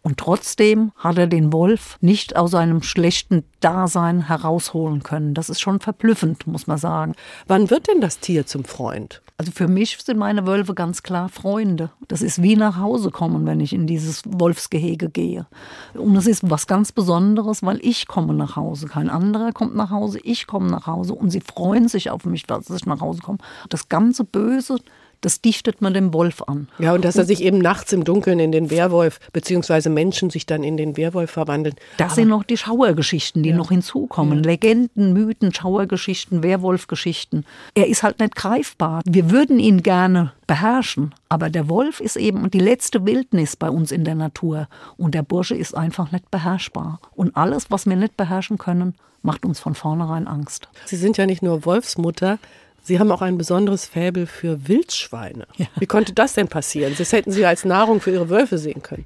Und 0.01 0.17
trotzdem 0.17 0.91
hat 0.95 1.17
er 1.17 1.27
den 1.27 1.53
Wolf 1.53 1.97
nicht 2.01 2.35
aus 2.35 2.51
seinem 2.51 2.81
schlechten 2.81 3.43
Dasein 3.59 4.27
herausholen 4.27 5.03
können. 5.03 5.33
Das 5.33 5.49
ist 5.49 5.59
schon 5.59 5.79
verblüffend, 5.79 6.47
muss 6.47 6.67
man 6.67 6.77
sagen. 6.77 7.13
Wann 7.47 7.69
wird 7.69 7.87
denn 7.87 8.01
das 8.01 8.19
Tier 8.19 8.45
zum 8.45 8.63
Freund? 8.63 9.21
Also 9.39 9.51
für 9.51 9.67
mich 9.67 9.99
sind 10.03 10.17
meine 10.17 10.47
Wölfe 10.47 10.73
ganz 10.73 11.03
klar 11.03 11.29
Freunde. 11.29 11.91
Das 12.07 12.23
ist 12.23 12.41
wie 12.41 12.55
nach 12.55 12.77
Hause 12.77 13.11
kommen, 13.11 13.45
wenn 13.45 13.59
ich 13.59 13.71
in 13.71 13.85
dieses 13.85 14.23
Wolfsgehege 14.25 15.09
gehe. 15.09 15.45
Und 15.93 16.15
es 16.15 16.25
ist 16.25 16.49
was 16.49 16.65
ganz 16.65 16.91
Besonderes, 16.91 17.61
weil 17.61 17.79
ich 17.83 18.07
komme 18.07 18.33
nach 18.33 18.55
Hause. 18.55 18.87
Kein 18.87 19.11
anderer 19.11 19.51
kommt 19.51 19.75
nach 19.75 19.91
Hause, 19.91 20.19
ich 20.23 20.47
komme 20.47 20.71
nach 20.71 20.87
Hause 20.87 21.13
und 21.13 21.29
sie 21.29 21.41
freuen 21.41 21.87
sich 21.87 22.09
auf 22.09 22.25
mich, 22.25 22.47
dass 22.47 22.67
ich 22.71 22.87
nach 22.87 22.99
Hause 22.99 23.21
komme. 23.21 23.37
Das 23.69 23.89
ganze 23.89 24.23
Böse, 24.23 24.77
das 25.21 25.41
dichtet 25.41 25.81
man 25.81 25.93
dem 25.93 26.13
Wolf 26.13 26.41
an. 26.47 26.67
Ja, 26.79 26.93
und 26.93 27.03
dass 27.05 27.15
er 27.15 27.25
sich 27.25 27.41
eben 27.41 27.57
nachts 27.57 27.93
im 27.93 28.03
Dunkeln 28.03 28.39
in 28.39 28.51
den 28.51 28.69
Werwolf, 28.69 29.19
beziehungsweise 29.33 29.89
Menschen 29.89 30.29
sich 30.29 30.45
dann 30.45 30.63
in 30.63 30.77
den 30.77 30.97
Werwolf 30.97 31.31
verwandeln. 31.31 31.75
Das 31.97 32.07
Aber 32.07 32.15
sind 32.15 32.27
noch 32.29 32.43
die 32.43 32.57
Schauergeschichten, 32.57 33.43
die 33.43 33.49
ja. 33.49 33.55
noch 33.55 33.69
hinzukommen. 33.69 34.43
Ja. 34.43 34.51
Legenden, 34.51 35.13
Mythen, 35.13 35.53
Schauergeschichten, 35.53 36.43
Werwolfgeschichten. 36.43 37.45
Er 37.73 37.87
ist 37.87 38.03
halt 38.03 38.19
nicht 38.19 38.35
greifbar. 38.35 39.01
Wir 39.05 39.31
würden 39.31 39.59
ihn 39.59 39.83
gerne 39.83 40.33
beherrschen. 40.45 41.13
Aber 41.29 41.49
der 41.49 41.67
Wolf 41.69 41.99
ist 41.99 42.15
eben 42.15 42.49
die 42.49 42.59
letzte 42.59 43.05
Wildnis 43.05 43.55
bei 43.55 43.69
uns 43.69 43.91
in 43.91 44.05
der 44.05 44.15
Natur. 44.15 44.67
Und 44.95 45.13
der 45.13 45.23
Bursche 45.23 45.55
ist 45.55 45.75
einfach 45.75 46.11
nicht 46.11 46.31
beherrschbar. 46.31 46.99
Und 47.15 47.35
alles, 47.35 47.69
was 47.69 47.85
wir 47.85 47.95
nicht 47.95 48.15
beherrschen 48.17 48.57
können, 48.57 48.95
macht 49.21 49.45
uns 49.45 49.59
von 49.59 49.75
vornherein 49.75 50.27
Angst. 50.27 50.69
Sie 50.85 50.95
sind 50.95 51.17
ja 51.17 51.25
nicht 51.25 51.43
nur 51.43 51.65
Wolfsmutter, 51.65 52.39
Sie 52.87 52.99
haben 52.99 53.11
auch 53.11 53.21
ein 53.21 53.37
besonderes 53.37 53.85
Faible 53.85 54.27
für 54.27 54.69
Wildschweine. 54.69 55.45
Ja. 55.57 55.65
Wie 55.77 55.85
konnte 55.85 56.13
das 56.13 56.33
denn 56.33 56.47
passieren? 56.47 56.93
Das 56.97 57.11
hätten 57.11 57.33
Sie 57.33 57.45
als 57.45 57.65
Nahrung 57.65 57.99
für 57.99 58.11
Ihre 58.11 58.29
Wölfe 58.29 58.57
sehen 58.57 58.81
können. 58.81 59.05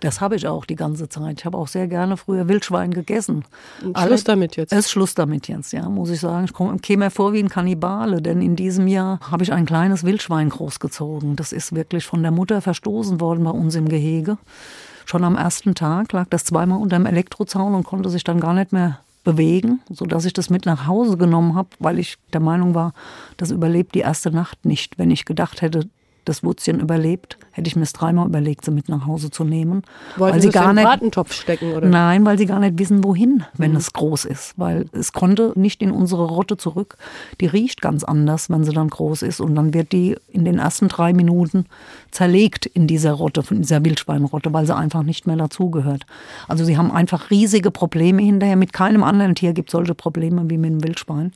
Das 0.00 0.22
habe 0.22 0.34
ich 0.34 0.48
auch 0.48 0.64
die 0.64 0.76
ganze 0.76 1.10
Zeit. 1.10 1.40
Ich 1.40 1.44
habe 1.44 1.58
auch 1.58 1.68
sehr 1.68 1.88
gerne 1.88 2.16
früher 2.16 2.48
Wildschwein 2.48 2.90
gegessen. 2.90 3.44
Und 3.84 3.98
Schluss 3.98 4.24
damit 4.24 4.56
jetzt? 4.56 4.72
Es 4.72 4.86
ist 4.86 4.90
Schluss 4.90 5.14
damit 5.14 5.46
jetzt, 5.46 5.74
ja, 5.74 5.86
muss 5.90 6.08
ich 6.08 6.20
sagen. 6.20 6.46
Ich 6.46 6.54
käme 6.80 7.04
mir 7.04 7.10
vor 7.10 7.34
wie 7.34 7.40
ein 7.40 7.50
Kannibale, 7.50 8.22
denn 8.22 8.40
in 8.40 8.56
diesem 8.56 8.88
Jahr 8.88 9.20
habe 9.30 9.42
ich 9.42 9.52
ein 9.52 9.66
kleines 9.66 10.04
Wildschwein 10.04 10.48
großgezogen. 10.48 11.36
Das 11.36 11.52
ist 11.52 11.74
wirklich 11.74 12.06
von 12.06 12.22
der 12.22 12.32
Mutter 12.32 12.62
verstoßen 12.62 13.20
worden 13.20 13.44
bei 13.44 13.50
uns 13.50 13.74
im 13.74 13.90
Gehege. 13.90 14.38
Schon 15.04 15.24
am 15.24 15.36
ersten 15.36 15.74
Tag 15.74 16.14
lag 16.14 16.28
das 16.30 16.44
zweimal 16.44 16.80
unter 16.80 16.96
dem 16.96 17.04
Elektrozaun 17.04 17.74
und 17.74 17.84
konnte 17.84 18.08
sich 18.08 18.24
dann 18.24 18.40
gar 18.40 18.54
nicht 18.54 18.72
mehr 18.72 19.00
bewegen, 19.28 19.82
sodass 19.90 20.24
ich 20.24 20.32
das 20.32 20.48
mit 20.48 20.64
nach 20.64 20.86
Hause 20.86 21.18
genommen 21.18 21.54
habe, 21.54 21.68
weil 21.80 21.98
ich 21.98 22.16
der 22.32 22.40
Meinung 22.40 22.74
war, 22.74 22.94
das 23.36 23.50
überlebt 23.50 23.94
die 23.94 24.00
erste 24.00 24.30
Nacht 24.30 24.64
nicht. 24.64 24.98
Wenn 24.98 25.10
ich 25.10 25.26
gedacht 25.26 25.60
hätte, 25.60 25.90
das 26.28 26.44
Wutzchen 26.44 26.80
überlebt, 26.80 27.38
hätte 27.52 27.68
ich 27.68 27.76
mir 27.76 27.82
es 27.82 27.92
dreimal 27.92 28.26
überlegt, 28.26 28.64
sie 28.64 28.70
mit 28.70 28.88
nach 28.88 29.06
Hause 29.06 29.30
zu 29.30 29.44
nehmen. 29.44 29.82
Wollten 30.16 30.34
weil 30.34 30.42
sie 30.42 30.50
gar 30.50 30.70
in 30.70 30.76
den 30.76 30.84
Bratentopf 30.84 31.32
stecken, 31.32 31.72
oder? 31.72 31.88
Nein, 31.88 32.24
weil 32.24 32.38
sie 32.38 32.46
gar 32.46 32.60
nicht 32.60 32.78
wissen, 32.78 33.02
wohin, 33.02 33.44
wenn 33.54 33.72
mhm. 33.72 33.78
es 33.78 33.92
groß 33.92 34.24
ist. 34.26 34.54
Weil 34.56 34.86
es 34.92 35.12
konnte 35.12 35.52
nicht 35.56 35.82
in 35.82 35.90
unsere 35.90 36.24
Rotte 36.26 36.56
zurück. 36.56 36.96
Die 37.40 37.46
riecht 37.46 37.80
ganz 37.80 38.04
anders, 38.04 38.50
wenn 38.50 38.64
sie 38.64 38.72
dann 38.72 38.88
groß 38.88 39.22
ist. 39.22 39.40
Und 39.40 39.54
dann 39.54 39.74
wird 39.74 39.92
die 39.92 40.16
in 40.28 40.44
den 40.44 40.58
ersten 40.58 40.88
drei 40.88 41.12
Minuten 41.12 41.66
zerlegt 42.10 42.66
in 42.66 42.86
dieser 42.86 43.12
Rotte, 43.12 43.42
in 43.50 43.62
dieser 43.62 43.84
Wildschweinrotte, 43.84 44.52
weil 44.52 44.66
sie 44.66 44.76
einfach 44.76 45.02
nicht 45.02 45.26
mehr 45.26 45.36
dazugehört. 45.36 46.04
Also 46.46 46.64
sie 46.64 46.76
haben 46.76 46.90
einfach 46.90 47.30
riesige 47.30 47.70
Probleme 47.70 48.22
hinterher. 48.22 48.56
Mit 48.56 48.72
keinem 48.72 49.02
anderen 49.02 49.34
Tier 49.34 49.52
gibt 49.52 49.68
es 49.68 49.72
solche 49.72 49.94
Probleme 49.94 50.48
wie 50.48 50.58
mit 50.58 50.70
dem 50.70 50.84
Wildschwein. 50.84 51.32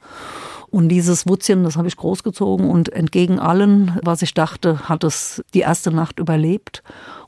Und 0.73 0.89
dieses 0.89 1.29
Wutzchen, 1.29 1.65
das 1.65 1.77
habe 1.77 1.87
ich 1.87 1.99
großgezogen 1.99 2.71
und 2.71 2.91
entgegen 2.95 3.39
allen, 3.39 3.99
was 4.03 4.23
ich 4.23 4.33
dachte, 4.33 4.89
hat 4.89 5.05
es 5.05 5.45
die 5.53 5.61
erste 5.61 5.91
Nacht 5.91 6.19
überlebt 6.19 6.83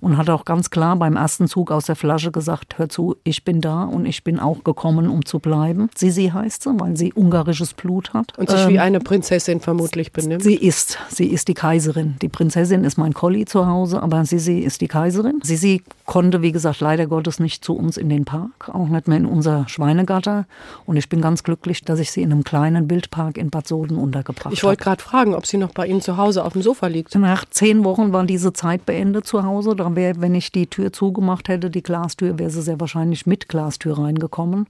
und 0.05 0.19
hat 0.19 0.29
auch 0.29 0.45
ganz 0.45 0.69
klar 0.69 0.97
beim 0.97 1.17
ersten 1.17 1.49
Zug 1.49 1.71
aus 1.71 1.87
der 1.87 1.97
Flasche 1.97 2.31
gesagt, 2.31 2.79
hör 2.79 2.91
zu, 2.91 3.17
ich 3.25 3.43
bin 3.43 3.63
da 3.63 3.85
und 3.85 4.05
ich 4.05 4.23
bin 4.23 4.39
auch 4.39 4.63
gekommen, 4.63 5.09
um 5.09 5.25
zu 5.25 5.39
bleiben. 5.39 5.89
Sisi 5.97 6.31
heißt 6.33 6.63
sie, 6.65 6.79
weil 6.79 6.95
sie 6.95 7.15
ungarisches 7.15 7.73
Blut 7.73 8.13
hat. 8.13 8.39
Und 8.39 8.51
sich 8.51 8.61
ähm, 8.61 8.69
wie 8.69 8.79
eine 8.79 9.01
Prinzessin 9.01 9.61
vermutlich 9.61 10.13
benimmt. 10.13 10.43
Sie 10.43 10.57
ist, 10.57 10.99
sie 11.09 11.29
ist 11.29 11.49
die 11.49 11.55
Kaiserin. 11.55 12.17
Die 12.21 12.29
Prinzessin 12.29 12.85
ist 12.85 12.99
mein 12.99 13.15
Collie 13.15 13.47
zu 13.47 13.67
Hause, 13.67 14.03
aber 14.03 14.27
Sisi 14.27 14.59
ist 14.59 14.83
die 14.83 14.89
Kaiserin. 14.89 15.41
Sisi 15.43 15.83
konnte, 16.05 16.43
wie 16.43 16.53
gesagt, 16.53 16.81
leider 16.81 17.07
Gottes 17.07 17.41
nicht 17.41 17.65
zu 17.65 17.75
uns 17.75 17.97
in 17.97 18.11
den 18.11 18.27
Park, 18.27 18.69
auch 18.69 18.89
nicht 18.89 19.09
mehr 19.09 19.17
in 19.17 19.25
unser 19.25 19.67
Schweinegatter. 19.69 20.45
Und 20.85 20.99
ich 20.99 21.09
bin 21.09 21.23
ganz 21.23 21.43
glücklich, 21.45 21.81
dass 21.81 21.99
ich 21.99 22.13
sie 22.13 22.21
in 22.21 22.31
einem 22.31 22.45
kleinen 22.45 22.91
Wildpark 22.91 23.39
in 23.39 23.49
Bad 23.49 23.67
Soden 23.67 23.97
untergebracht 23.97 24.45
habe. 24.45 24.55
Ich 24.55 24.65
wollte 24.65 24.85
gerade 24.85 25.03
fragen, 25.03 25.35
ob 25.35 25.47
sie 25.47 25.57
noch 25.57 25.73
bei 25.73 25.87
Ihnen 25.87 26.03
zu 26.03 26.19
Hause 26.19 26.45
auf 26.45 26.53
dem 26.53 26.61
Sofa 26.61 26.89
liegt. 26.89 27.15
Nach 27.15 27.47
zehn 27.49 27.85
Wochen 27.85 28.13
war 28.13 28.25
diese 28.25 28.53
Zeit 28.53 28.85
beendet 28.85 29.27
zu 29.27 29.45
Hause. 29.45 29.75
Da 29.75 29.94
wäre, 29.97 30.21
wenn 30.21 30.35
ich 30.35 30.53
die 30.53 30.67
Tür 30.67 30.93
zugemacht 30.93 31.49
hätte, 31.49 31.71
die 31.71 31.83
Glastür, 31.83 32.39
wäre 32.39 32.51
sie 32.51 32.63
sehr 32.63 32.81
wahrscheinlich 32.81 33.27
mit 33.27 33.49
Glastür 33.49 33.99
reingekommen. 33.99 34.67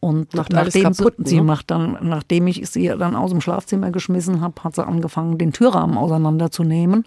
Und 0.00 0.34
macht 0.34 0.50
nachdem 0.50 0.82
kaputt, 0.82 1.14
sie, 1.18 1.36
ne? 1.36 1.44
macht 1.44 1.70
dann, 1.70 1.96
nachdem 2.02 2.48
ich 2.48 2.68
sie 2.68 2.88
dann 2.88 3.14
aus 3.14 3.30
dem 3.30 3.40
Schlafzimmer 3.40 3.92
geschmissen 3.92 4.40
habe, 4.40 4.64
hat 4.64 4.74
sie 4.74 4.84
angefangen, 4.84 5.38
den 5.38 5.52
Türrahmen 5.52 5.96
auseinanderzunehmen. 5.96 7.04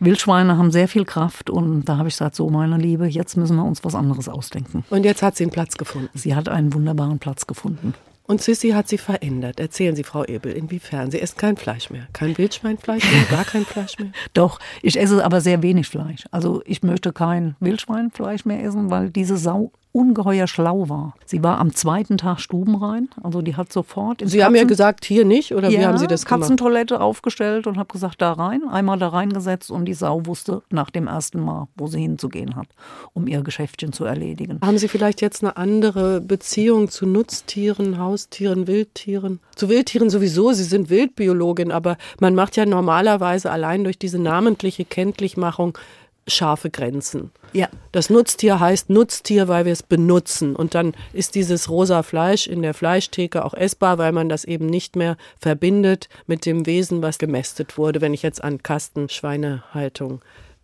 Wildschweine 0.00 0.58
haben 0.58 0.72
sehr 0.72 0.88
viel 0.88 1.04
Kraft 1.04 1.48
und 1.48 1.84
da 1.84 1.96
habe 1.96 2.08
ich 2.08 2.14
gesagt, 2.14 2.34
so 2.34 2.50
meine 2.50 2.76
Liebe, 2.76 3.06
jetzt 3.06 3.36
müssen 3.36 3.54
wir 3.54 3.64
uns 3.64 3.84
was 3.84 3.94
anderes 3.94 4.28
ausdenken. 4.28 4.82
Und 4.90 5.04
jetzt 5.04 5.22
hat 5.22 5.36
sie 5.36 5.44
einen 5.44 5.52
Platz 5.52 5.76
gefunden. 5.76 6.10
Sie 6.14 6.34
hat 6.34 6.48
einen 6.48 6.74
wunderbaren 6.74 7.20
Platz 7.20 7.46
gefunden. 7.46 7.94
Und 8.26 8.40
Sissy 8.40 8.70
hat 8.70 8.88
sie 8.88 8.96
verändert. 8.96 9.60
Erzählen 9.60 9.94
Sie, 9.94 10.02
Frau 10.02 10.24
Ebel, 10.24 10.52
inwiefern? 10.52 11.10
Sie 11.10 11.20
essen 11.20 11.36
kein 11.36 11.56
Fleisch 11.58 11.90
mehr. 11.90 12.08
Kein 12.14 12.36
Wildschweinfleisch 12.38 13.04
mehr, 13.04 13.24
gar 13.30 13.44
kein 13.44 13.66
Fleisch 13.66 13.98
mehr? 13.98 14.12
Doch, 14.32 14.60
ich 14.80 14.98
esse 14.98 15.22
aber 15.22 15.42
sehr 15.42 15.62
wenig 15.62 15.88
Fleisch. 15.88 16.24
Also 16.30 16.62
ich 16.64 16.82
möchte 16.82 17.12
kein 17.12 17.54
Wildschweinfleisch 17.60 18.46
mehr 18.46 18.62
essen, 18.62 18.90
weil 18.90 19.10
diese 19.10 19.36
Sau 19.36 19.72
ungeheuer 19.94 20.48
schlau 20.48 20.88
war. 20.88 21.14
Sie 21.24 21.42
war 21.44 21.58
am 21.60 21.72
zweiten 21.72 22.18
Tag 22.18 22.40
stubenrein, 22.40 23.08
also 23.22 23.42
die 23.42 23.54
hat 23.54 23.72
sofort. 23.72 24.18
Sie 24.18 24.24
Katzen 24.24 24.44
haben 24.44 24.54
ja 24.56 24.64
gesagt, 24.64 25.04
hier 25.04 25.24
nicht, 25.24 25.54
oder 25.54 25.68
ja, 25.68 25.78
wie 25.78 25.86
haben 25.86 25.98
Sie 25.98 26.08
das 26.08 26.26
gemacht? 26.26 26.40
Katzentoilette 26.40 27.00
aufgestellt 27.00 27.68
und 27.68 27.78
habe 27.78 27.92
gesagt, 27.92 28.20
da 28.20 28.32
rein, 28.32 28.62
einmal 28.68 28.98
da 28.98 29.08
reingesetzt 29.08 29.70
und 29.70 29.84
die 29.84 29.94
Sau 29.94 30.26
wusste 30.26 30.62
nach 30.70 30.90
dem 30.90 31.06
ersten 31.06 31.40
Mal, 31.40 31.68
wo 31.76 31.86
sie 31.86 32.00
hinzugehen 32.00 32.56
hat, 32.56 32.66
um 33.12 33.28
ihr 33.28 33.42
Geschäftchen 33.42 33.92
zu 33.92 34.04
erledigen. 34.04 34.58
Haben 34.64 34.78
Sie 34.78 34.88
vielleicht 34.88 35.20
jetzt 35.20 35.44
eine 35.44 35.56
andere 35.56 36.20
Beziehung 36.20 36.90
zu 36.90 37.06
Nutztieren, 37.06 37.98
Haustieren, 37.98 38.66
Wildtieren? 38.66 39.38
Zu 39.54 39.68
Wildtieren 39.68 40.10
sowieso, 40.10 40.52
Sie 40.52 40.64
sind 40.64 40.90
Wildbiologin, 40.90 41.70
aber 41.70 41.98
man 42.18 42.34
macht 42.34 42.56
ja 42.56 42.66
normalerweise 42.66 43.50
allein 43.52 43.84
durch 43.84 43.98
diese 43.98 44.18
namentliche 44.18 44.84
Kenntlichmachung 44.84 45.78
scharfe 46.26 46.70
Grenzen. 46.70 47.30
Ja. 47.52 47.68
Das 47.92 48.10
Nutztier 48.10 48.60
heißt 48.60 48.90
Nutztier, 48.90 49.48
weil 49.48 49.64
wir 49.64 49.72
es 49.72 49.82
benutzen. 49.82 50.56
Und 50.56 50.74
dann 50.74 50.92
ist 51.12 51.34
dieses 51.34 51.68
rosa 51.68 52.02
Fleisch 52.02 52.46
in 52.46 52.62
der 52.62 52.74
Fleischtheke 52.74 53.44
auch 53.44 53.54
essbar, 53.54 53.98
weil 53.98 54.12
man 54.12 54.28
das 54.28 54.44
eben 54.44 54.66
nicht 54.66 54.96
mehr 54.96 55.16
verbindet 55.38 56.08
mit 56.26 56.46
dem 56.46 56.66
Wesen, 56.66 57.02
was 57.02 57.18
gemästet 57.18 57.78
wurde, 57.78 58.00
wenn 58.00 58.14
ich 58.14 58.22
jetzt 58.22 58.42
an 58.42 58.62
Kastenschweinehaltung 58.62 60.20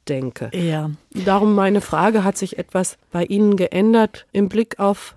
denke. 0.09 0.51
Ja. 0.55 0.91
Darum 1.25 1.55
meine 1.55 1.81
Frage, 1.81 2.25
hat 2.25 2.37
sich 2.37 2.59
etwas 2.59 2.99
bei 3.11 3.25
Ihnen 3.25 3.57
geändert 3.57 4.27
im 4.33 4.49
Blick 4.49 4.79
auf 4.79 5.15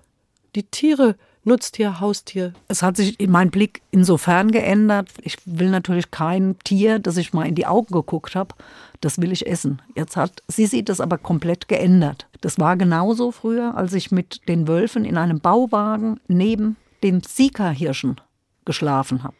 die 0.54 0.64
Tiere, 0.64 1.16
Nutztier, 1.44 2.00
Haustier? 2.00 2.54
Es 2.68 2.82
hat 2.82 2.96
sich 2.96 3.16
mein 3.28 3.50
Blick 3.50 3.82
insofern 3.90 4.50
geändert. 4.50 5.10
Ich 5.22 5.36
will 5.44 5.68
natürlich 5.68 6.10
kein 6.10 6.56
Tier, 6.64 6.98
das 6.98 7.16
ich 7.16 7.32
mal 7.32 7.46
in 7.46 7.54
die 7.54 7.66
Augen 7.66 7.92
geguckt 7.92 8.34
habe, 8.34 8.54
das 9.00 9.20
will 9.20 9.32
ich 9.32 9.46
essen. 9.46 9.82
Jetzt 9.94 10.16
hat 10.16 10.42
sie 10.48 10.66
sieht 10.66 10.88
das 10.88 11.00
aber 11.00 11.18
komplett 11.18 11.68
geändert. 11.68 12.26
Das 12.40 12.58
war 12.58 12.76
genauso 12.76 13.30
früher, 13.30 13.76
als 13.76 13.92
ich 13.92 14.10
mit 14.10 14.48
den 14.48 14.66
Wölfen 14.66 15.04
in 15.04 15.18
einem 15.18 15.40
Bauwagen 15.40 16.20
neben 16.28 16.76
den 17.02 17.22
Sika-Hirschen 17.22 18.20
geschlafen 18.64 19.22
habe. 19.22 19.36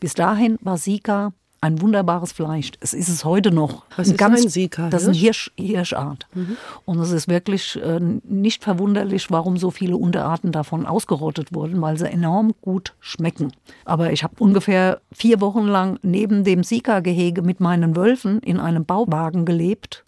Bis 0.00 0.14
dahin 0.14 0.58
war 0.60 0.76
Sika 0.76 1.32
ein 1.64 1.80
wunderbares 1.80 2.32
Fleisch. 2.32 2.72
Es 2.80 2.92
ist 2.92 3.08
es 3.08 3.24
heute 3.24 3.50
noch. 3.50 3.84
Was 3.96 4.08
ein 4.08 4.12
ist 4.12 4.18
ganz, 4.18 4.42
ein 4.42 4.50
Sika? 4.50 4.90
Das 4.90 5.02
ist 5.02 5.08
eine 5.08 5.16
Hirsch, 5.16 5.50
Hirschart. 5.56 6.26
Mhm. 6.34 6.58
Und 6.84 6.98
es 6.98 7.10
ist 7.10 7.26
wirklich 7.26 7.80
äh, 7.82 8.00
nicht 8.00 8.62
verwunderlich, 8.62 9.30
warum 9.30 9.56
so 9.56 9.70
viele 9.70 9.96
Unterarten 9.96 10.52
davon 10.52 10.84
ausgerottet 10.84 11.54
wurden, 11.54 11.80
weil 11.80 11.96
sie 11.96 12.06
enorm 12.06 12.52
gut 12.60 12.92
schmecken. 13.00 13.50
Aber 13.86 14.12
ich 14.12 14.22
habe 14.22 14.34
ungefähr 14.40 15.00
vier 15.10 15.40
Wochen 15.40 15.64
lang 15.64 15.98
neben 16.02 16.44
dem 16.44 16.64
Sika-Gehege 16.64 17.40
mit 17.40 17.60
meinen 17.60 17.96
Wölfen 17.96 18.40
in 18.40 18.60
einem 18.60 18.84
Bauwagen 18.84 19.46
gelebt 19.46 20.04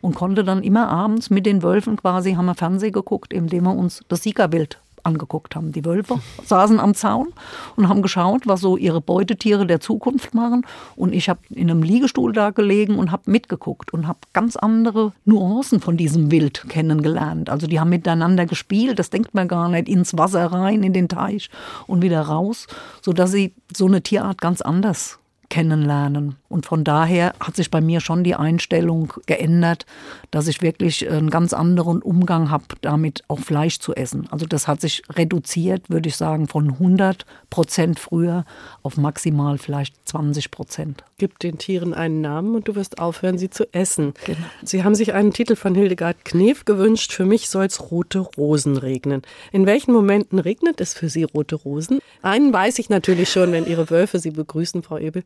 und 0.00 0.14
konnte 0.14 0.44
dann 0.44 0.62
immer 0.62 0.88
abends 0.90 1.28
mit 1.28 1.44
den 1.44 1.64
Wölfen 1.64 1.96
quasi, 1.96 2.34
haben 2.34 2.46
wir 2.46 2.54
Fernsehen 2.54 2.92
geguckt, 2.92 3.32
indem 3.32 3.64
wir 3.64 3.74
uns 3.74 4.04
das 4.06 4.22
Sika-Bild 4.22 4.78
angeguckt 5.04 5.56
haben. 5.56 5.72
Die 5.72 5.84
Wölfe 5.84 6.20
saßen 6.44 6.80
am 6.80 6.94
Zaun 6.94 7.28
und 7.76 7.88
haben 7.88 8.02
geschaut, 8.02 8.46
was 8.46 8.60
so 8.60 8.76
ihre 8.76 9.00
Beutetiere 9.00 9.66
der 9.66 9.80
Zukunft 9.80 10.34
machen. 10.34 10.66
Und 10.96 11.12
ich 11.12 11.28
habe 11.28 11.40
in 11.50 11.70
einem 11.70 11.82
Liegestuhl 11.82 12.32
da 12.32 12.50
gelegen 12.50 12.98
und 12.98 13.12
habe 13.12 13.30
mitgeguckt 13.30 13.92
und 13.92 14.06
habe 14.06 14.18
ganz 14.32 14.56
andere 14.56 15.12
Nuancen 15.24 15.80
von 15.80 15.96
diesem 15.96 16.30
Wild 16.30 16.68
kennengelernt. 16.68 17.50
Also 17.50 17.66
die 17.66 17.78
haben 17.78 17.90
miteinander 17.90 18.46
gespielt, 18.46 18.98
das 18.98 19.10
denkt 19.10 19.34
man 19.34 19.48
gar 19.48 19.68
nicht, 19.68 19.88
ins 19.88 20.16
Wasser 20.18 20.46
rein, 20.46 20.82
in 20.82 20.92
den 20.92 21.08
Teich 21.08 21.50
und 21.86 22.02
wieder 22.02 22.22
raus, 22.22 22.66
sodass 23.02 23.30
sie 23.30 23.54
so 23.74 23.86
eine 23.86 24.02
Tierart 24.02 24.40
ganz 24.40 24.60
anders 24.60 25.19
kennenlernen. 25.50 26.36
Und 26.48 26.64
von 26.64 26.84
daher 26.84 27.34
hat 27.38 27.56
sich 27.56 27.70
bei 27.70 27.80
mir 27.80 28.00
schon 28.00 28.24
die 28.24 28.34
Einstellung 28.34 29.12
geändert, 29.26 29.84
dass 30.30 30.48
ich 30.48 30.62
wirklich 30.62 31.08
einen 31.10 31.28
ganz 31.28 31.52
anderen 31.52 32.00
Umgang 32.00 32.50
habe, 32.50 32.64
damit 32.80 33.22
auch 33.28 33.40
Fleisch 33.40 33.78
zu 33.80 33.94
essen. 33.94 34.26
Also 34.30 34.46
das 34.46 34.66
hat 34.66 34.80
sich 34.80 35.02
reduziert, 35.10 35.90
würde 35.90 36.08
ich 36.08 36.16
sagen, 36.16 36.48
von 36.48 36.70
100 36.70 37.26
Prozent 37.50 37.98
früher 37.98 38.44
auf 38.82 38.96
maximal 38.96 39.58
vielleicht 39.58 39.94
20 40.08 40.50
Prozent. 40.50 41.04
Gib 41.18 41.38
den 41.40 41.58
Tieren 41.58 41.94
einen 41.94 42.20
Namen 42.20 42.54
und 42.54 42.66
du 42.66 42.74
wirst 42.74 42.98
aufhören, 42.98 43.36
sie 43.36 43.50
zu 43.50 43.72
essen. 43.74 44.14
Genau. 44.24 44.38
Sie 44.62 44.82
haben 44.84 44.94
sich 44.94 45.12
einen 45.12 45.32
Titel 45.32 45.56
von 45.56 45.74
Hildegard 45.74 46.24
Knef 46.24 46.64
gewünscht. 46.64 47.12
Für 47.12 47.26
mich 47.26 47.48
soll 47.48 47.66
es 47.66 47.90
rote 47.90 48.20
Rosen 48.20 48.76
regnen. 48.76 49.22
In 49.52 49.66
welchen 49.66 49.92
Momenten 49.92 50.38
regnet 50.38 50.80
es 50.80 50.94
für 50.94 51.08
Sie 51.08 51.24
rote 51.24 51.56
Rosen? 51.56 52.00
Einen 52.22 52.52
weiß 52.52 52.78
ich 52.78 52.88
natürlich 52.88 53.30
schon, 53.30 53.52
wenn 53.52 53.66
Ihre 53.66 53.90
Wölfe 53.90 54.18
Sie 54.18 54.30
begrüßen, 54.30 54.82
Frau 54.82 54.98
Ebel. 54.98 55.24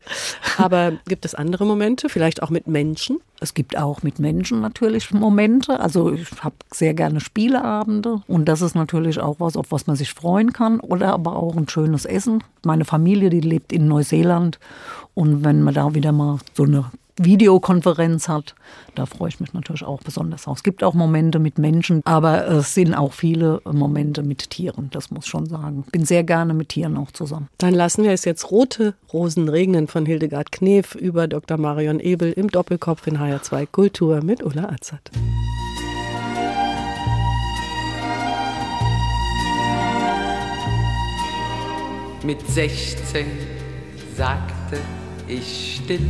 Aber 0.57 0.93
gibt 1.07 1.25
es 1.25 1.35
andere 1.35 1.65
Momente, 1.65 2.09
vielleicht 2.09 2.41
auch 2.43 2.49
mit 2.49 2.67
Menschen? 2.67 3.19
Es 3.39 3.53
gibt 3.53 3.77
auch 3.77 4.03
mit 4.03 4.19
Menschen 4.19 4.61
natürlich 4.61 5.11
Momente. 5.11 5.79
Also 5.79 6.13
ich 6.13 6.27
habe 6.41 6.55
sehr 6.71 6.93
gerne 6.93 7.19
Spieleabende 7.19 8.21
und 8.27 8.45
das 8.45 8.61
ist 8.61 8.75
natürlich 8.75 9.19
auch 9.19 9.39
was, 9.39 9.57
auf 9.57 9.71
was 9.71 9.87
man 9.87 9.95
sich 9.95 10.13
freuen 10.13 10.53
kann 10.53 10.79
oder 10.79 11.13
aber 11.13 11.35
auch 11.35 11.55
ein 11.55 11.67
schönes 11.67 12.05
Essen. 12.05 12.43
Meine 12.63 12.85
Familie, 12.85 13.29
die 13.29 13.41
lebt 13.41 13.73
in 13.73 13.87
Neuseeland 13.87 14.59
und 15.13 15.43
wenn 15.43 15.61
man 15.61 15.73
da 15.73 15.93
wieder 15.93 16.11
mal 16.11 16.39
so 16.53 16.63
eine 16.63 16.85
Videokonferenz 17.17 18.27
hat. 18.27 18.55
Da 18.93 19.05
freue 19.05 19.29
ich 19.29 19.39
mich 19.39 19.53
natürlich 19.53 19.83
auch 19.83 20.01
besonders 20.01 20.47
auf. 20.47 20.57
Es 20.57 20.63
gibt 20.63 20.83
auch 20.83 20.93
Momente 20.93 21.39
mit 21.39 21.57
Menschen, 21.57 22.01
aber 22.05 22.47
es 22.47 22.73
sind 22.73 22.93
auch 22.93 23.13
viele 23.13 23.61
Momente 23.65 24.23
mit 24.23 24.49
Tieren, 24.49 24.89
das 24.91 25.11
muss 25.11 25.25
ich 25.25 25.31
schon 25.31 25.45
sagen. 25.45 25.85
Bin 25.91 26.05
sehr 26.05 26.23
gerne 26.23 26.53
mit 26.53 26.69
Tieren 26.69 26.97
auch 26.97 27.11
zusammen. 27.11 27.47
Dann 27.57 27.73
lassen 27.73 28.03
wir 28.03 28.11
es 28.11 28.25
jetzt 28.25 28.51
Rote 28.51 28.95
Rosen 29.13 29.49
regnen 29.49 29.87
von 29.87 30.05
Hildegard 30.05 30.51
Knef 30.51 30.95
über 30.95 31.27
Dr. 31.27 31.57
Marion 31.57 31.99
Ebel 31.99 32.31
im 32.33 32.49
Doppelkopf 32.49 33.07
in 33.07 33.17
HR2 33.17 33.67
Kultur 33.71 34.23
mit 34.23 34.43
Ulla 34.43 34.69
Azad. 34.69 35.11
Mit 42.23 42.41
16 42.47 43.27
sagte 44.17 44.79
ich 45.27 45.79
still 45.83 46.01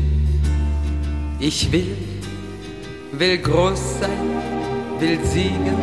ich 1.48 1.72
will, 1.72 1.96
will 3.12 3.38
groß 3.38 4.00
sein, 4.00 4.30
will 5.00 5.24
siegen, 5.24 5.78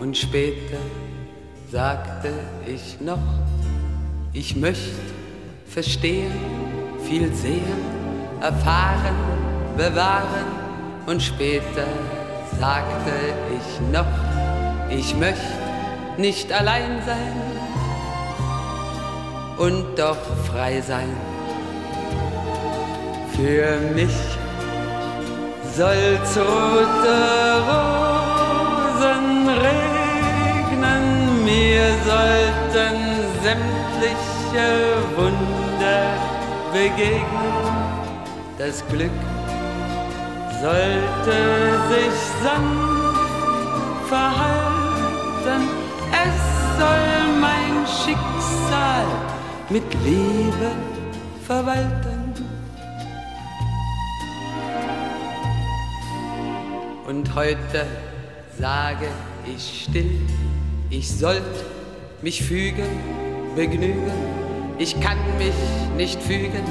Und 0.00 0.16
später 0.16 0.78
sagte 1.70 2.32
ich 2.66 3.00
noch, 3.00 3.18
ich 4.32 4.54
möchte 4.56 5.00
verstehen, 5.66 6.32
viel 7.04 7.32
sehen, 7.34 7.62
erfahren, 8.40 9.16
bewahren 9.76 10.46
und 11.06 11.22
später 11.22 11.86
sagte 12.60 13.12
ich 13.56 13.92
noch, 13.92 14.06
ich 14.88 15.16
möchte 15.16 15.40
nicht 16.18 16.52
allein 16.52 17.00
sein 17.04 17.42
und 19.58 19.98
doch 19.98 20.18
frei 20.50 20.80
sein. 20.80 21.14
Für 23.36 23.78
mich 23.94 24.16
soll's 25.76 26.36
rote 26.36 27.16
Rosen 28.90 29.48
regnen, 29.48 31.44
mir 31.44 31.94
sollten 32.04 32.96
sämtliche 33.42 33.79
Wunder 35.16 36.14
begegnen. 36.72 37.60
Das 38.56 38.82
Glück 38.88 39.10
sollte 40.62 41.36
sich 41.90 42.18
sanft 42.42 44.08
verhalten. 44.08 45.68
Es 46.12 46.78
soll 46.78 47.40
mein 47.40 47.86
Schicksal 47.86 49.06
mit 49.68 49.84
Liebe 50.04 50.70
verwalten. 51.46 52.32
Und 57.06 57.34
heute 57.34 57.86
sage 58.58 59.08
ich 59.46 59.84
still, 59.84 60.20
ich 60.88 61.10
sollte 61.10 61.64
mich 62.22 62.42
fügen 62.42 63.29
begnügen. 63.60 64.10
Ich 64.78 64.98
kann 65.02 65.18
mich 65.36 65.60
nicht 65.94 66.22
fügen, 66.22 66.64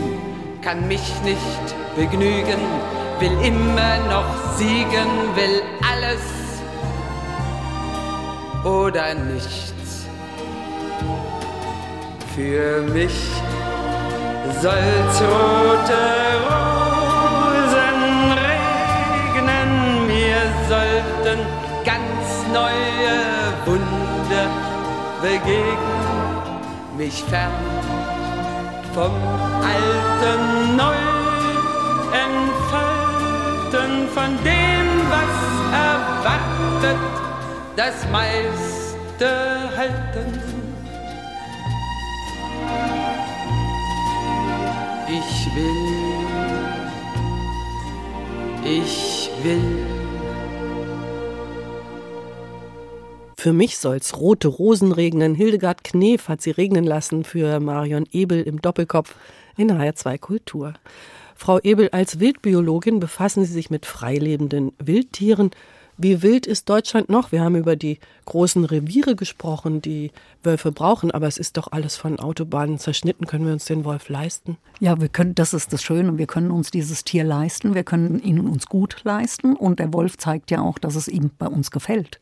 kann 0.64 0.88
mich 0.88 1.08
nicht 1.24 1.68
begnügen, 1.96 2.62
will 3.20 3.36
immer 3.46 3.96
noch 4.10 4.30
siegen, 4.58 5.12
will 5.36 5.62
alles 5.92 6.26
oder 8.66 9.14
nichts. 9.14 10.08
Für 12.34 12.82
mich 12.82 13.20
soll's 14.60 15.22
rote 15.34 16.06
Rosen 16.50 18.00
regnen, 18.48 20.08
mir 20.08 20.42
sollten 20.68 21.40
ganz 21.86 22.26
neue 22.52 23.16
Wunder 23.68 24.48
begegnen 25.22 25.99
mich 27.00 27.24
fern 27.24 27.54
vom 28.94 29.16
Alten 29.74 30.76
neu 30.76 31.00
entfalten, 32.28 33.92
von 34.14 34.32
dem, 34.44 34.88
was 35.14 35.36
er 35.72 35.98
solltet 36.26 37.00
das 37.78 37.96
meiste 38.12 39.30
halten. 39.78 40.30
Ich 45.08 45.56
will, 45.56 46.26
ich 48.66 49.30
will. 49.42 49.89
Für 53.40 53.54
mich 53.54 53.78
soll's 53.78 54.18
rote 54.18 54.50
Rosen 54.50 54.92
regnen. 54.92 55.34
Hildegard 55.34 55.86
Knef 55.86 56.28
hat 56.28 56.42
sie 56.42 56.52
regnen 56.52 56.84
lassen 56.84 57.24
für 57.24 57.62
Marion 57.62 58.04
Ebel 58.12 58.42
im 58.44 58.62
Doppelkopf 58.62 59.16
in 59.56 59.72
HR2 59.72 60.18
Kultur. 60.18 60.74
Frau 61.38 61.58
Ebel, 61.60 61.88
als 61.94 62.20
Wildbiologin 62.20 63.00
befassen 63.00 63.46
Sie 63.46 63.54
sich 63.54 63.70
mit 63.70 63.86
freilebenden 63.86 64.74
Wildtieren. 64.78 65.52
Wie 66.02 66.22
wild 66.22 66.48
ist 66.48 66.70
Deutschland 66.70 67.10
noch? 67.10 67.34
Wir 67.34 67.42
haben 67.42 67.58
über 67.58 67.76
die 67.76 68.00
großen 68.24 68.64
Reviere 68.64 69.18
gesprochen, 69.18 69.82
die 69.82 70.12
Wölfe 70.44 70.72
brauchen, 70.72 71.12
aber 71.12 71.28
es 71.28 71.38
ist 71.38 71.58
doch 71.58 71.74
alles 71.74 71.98
von 71.98 72.22
Autobahnen 72.22 72.80
zerschnitten. 72.80 73.28
Können 73.28 73.46
wir 73.46 73.52
uns 73.52 73.66
den 73.66 73.84
Wolf 73.84 74.08
leisten? 74.08 74.56
Ja, 74.80 75.02
wir 75.02 75.10
können, 75.10 75.36
das 75.36 75.54
ist 75.54 75.74
das 75.74 75.84
Schöne. 75.84 76.18
Wir 76.18 76.26
können 76.26 76.52
uns 76.52 76.72
dieses 76.72 77.04
Tier 77.04 77.26
leisten. 77.26 77.76
Wir 77.76 77.84
können 77.84 78.24
ihn 78.24 78.40
uns 78.40 78.68
gut 78.68 79.02
leisten. 79.04 79.58
Und 79.58 79.80
der 79.80 79.92
Wolf 79.92 80.16
zeigt 80.16 80.52
ja 80.52 80.62
auch, 80.62 80.80
dass 80.80 80.96
es 80.96 81.10
ihm 81.10 81.32
bei 81.38 81.48
uns 81.48 81.70
gefällt. 81.70 82.22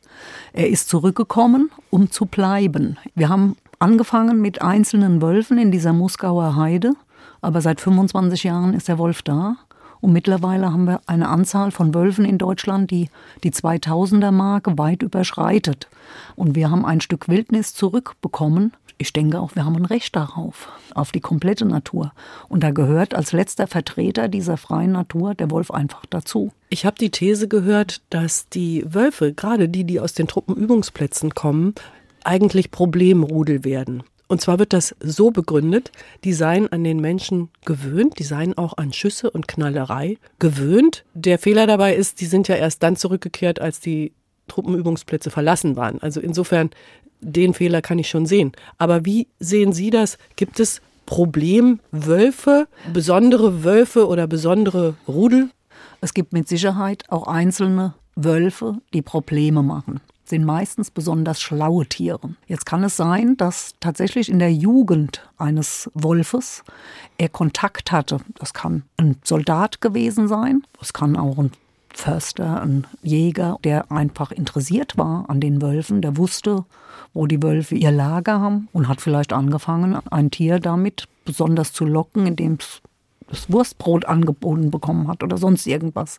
Er 0.52 0.68
ist 0.68 0.88
zurückgekommen, 0.88 1.70
um 1.90 2.10
zu 2.10 2.26
bleiben. 2.26 2.98
Wir 3.14 3.28
haben 3.28 3.56
angefangen 3.78 4.40
mit 4.40 4.60
einzelnen 4.60 5.22
Wölfen 5.22 5.56
in 5.56 5.70
dieser 5.70 5.92
Muskauer 5.92 6.56
Heide. 6.56 6.94
Aber 7.42 7.60
seit 7.60 7.80
25 7.80 8.42
Jahren 8.42 8.74
ist 8.74 8.88
der 8.88 8.98
Wolf 8.98 9.22
da. 9.22 9.56
Und 10.00 10.12
mittlerweile 10.12 10.72
haben 10.72 10.84
wir 10.84 11.00
eine 11.06 11.28
Anzahl 11.28 11.70
von 11.70 11.94
Wölfen 11.94 12.24
in 12.24 12.38
Deutschland, 12.38 12.90
die 12.90 13.08
die 13.42 13.52
2000er-Marke 13.52 14.78
weit 14.78 15.02
überschreitet. 15.02 15.88
Und 16.36 16.54
wir 16.54 16.70
haben 16.70 16.84
ein 16.84 17.00
Stück 17.00 17.28
Wildnis 17.28 17.74
zurückbekommen. 17.74 18.72
Ich 19.00 19.12
denke 19.12 19.40
auch, 19.40 19.54
wir 19.54 19.64
haben 19.64 19.76
ein 19.76 19.84
Recht 19.84 20.16
darauf, 20.16 20.68
auf 20.94 21.12
die 21.12 21.20
komplette 21.20 21.64
Natur. 21.64 22.12
Und 22.48 22.64
da 22.64 22.72
gehört 22.72 23.14
als 23.14 23.32
letzter 23.32 23.68
Vertreter 23.68 24.28
dieser 24.28 24.56
freien 24.56 24.92
Natur 24.92 25.34
der 25.34 25.50
Wolf 25.52 25.70
einfach 25.70 26.04
dazu. 26.10 26.52
Ich 26.68 26.84
habe 26.84 26.96
die 26.98 27.10
These 27.10 27.46
gehört, 27.46 28.02
dass 28.10 28.48
die 28.48 28.84
Wölfe, 28.92 29.32
gerade 29.32 29.68
die, 29.68 29.84
die 29.84 30.00
aus 30.00 30.14
den 30.14 30.26
Truppenübungsplätzen 30.26 31.34
kommen, 31.34 31.74
eigentlich 32.24 32.72
Problemrudel 32.72 33.64
werden. 33.64 34.02
Und 34.28 34.42
zwar 34.42 34.58
wird 34.58 34.74
das 34.74 34.94
so 35.00 35.30
begründet, 35.30 35.90
die 36.22 36.34
seien 36.34 36.70
an 36.70 36.84
den 36.84 37.00
Menschen 37.00 37.48
gewöhnt, 37.64 38.18
die 38.18 38.24
seien 38.24 38.56
auch 38.56 38.76
an 38.76 38.92
Schüsse 38.92 39.30
und 39.30 39.48
Knallerei 39.48 40.18
gewöhnt. 40.38 41.04
Der 41.14 41.38
Fehler 41.38 41.66
dabei 41.66 41.94
ist, 41.96 42.20
die 42.20 42.26
sind 42.26 42.46
ja 42.46 42.54
erst 42.54 42.82
dann 42.82 42.96
zurückgekehrt, 42.96 43.58
als 43.58 43.80
die 43.80 44.12
Truppenübungsplätze 44.46 45.30
verlassen 45.30 45.76
waren. 45.76 46.00
Also 46.02 46.20
insofern, 46.20 46.70
den 47.20 47.54
Fehler 47.54 47.80
kann 47.80 47.98
ich 47.98 48.10
schon 48.10 48.26
sehen. 48.26 48.52
Aber 48.76 49.06
wie 49.06 49.28
sehen 49.40 49.72
Sie 49.72 49.88
das? 49.88 50.18
Gibt 50.36 50.60
es 50.60 50.82
Problemwölfe, 51.06 52.68
besondere 52.92 53.64
Wölfe 53.64 54.06
oder 54.06 54.26
besondere 54.26 54.94
Rudel? 55.08 55.48
Es 56.02 56.12
gibt 56.12 56.34
mit 56.34 56.48
Sicherheit 56.48 57.04
auch 57.08 57.26
einzelne 57.26 57.94
Wölfe, 58.14 58.74
die 58.92 59.02
Probleme 59.02 59.62
machen 59.62 60.00
sind 60.28 60.44
meistens 60.44 60.90
besonders 60.90 61.40
schlaue 61.40 61.86
Tiere. 61.86 62.34
Jetzt 62.46 62.66
kann 62.66 62.84
es 62.84 62.96
sein, 62.96 63.36
dass 63.36 63.74
tatsächlich 63.80 64.28
in 64.28 64.38
der 64.38 64.52
Jugend 64.52 65.28
eines 65.38 65.90
Wolfes 65.94 66.62
er 67.16 67.28
Kontakt 67.28 67.92
hatte. 67.92 68.18
Das 68.38 68.52
kann 68.52 68.82
ein 68.96 69.16
Soldat 69.24 69.80
gewesen 69.80 70.28
sein, 70.28 70.62
es 70.80 70.92
kann 70.92 71.16
auch 71.16 71.38
ein 71.38 71.52
Förster, 71.94 72.62
ein 72.62 72.86
Jäger, 73.02 73.58
der 73.64 73.90
einfach 73.90 74.30
interessiert 74.30 74.96
war 74.96 75.24
an 75.28 75.40
den 75.40 75.60
Wölfen, 75.62 76.02
der 76.02 76.16
wusste, 76.16 76.64
wo 77.14 77.26
die 77.26 77.42
Wölfe 77.42 77.74
ihr 77.74 77.90
Lager 77.90 78.40
haben 78.40 78.68
und 78.72 78.88
hat 78.88 79.00
vielleicht 79.00 79.32
angefangen, 79.32 79.98
ein 80.10 80.30
Tier 80.30 80.60
damit 80.60 81.08
besonders 81.24 81.72
zu 81.72 81.84
locken, 81.84 82.26
indem 82.26 82.58
es 82.60 82.80
das 83.30 83.50
Wurstbrot 83.52 84.06
angeboten 84.06 84.70
bekommen 84.70 85.08
hat 85.08 85.22
oder 85.22 85.36
sonst 85.36 85.66
irgendwas. 85.66 86.18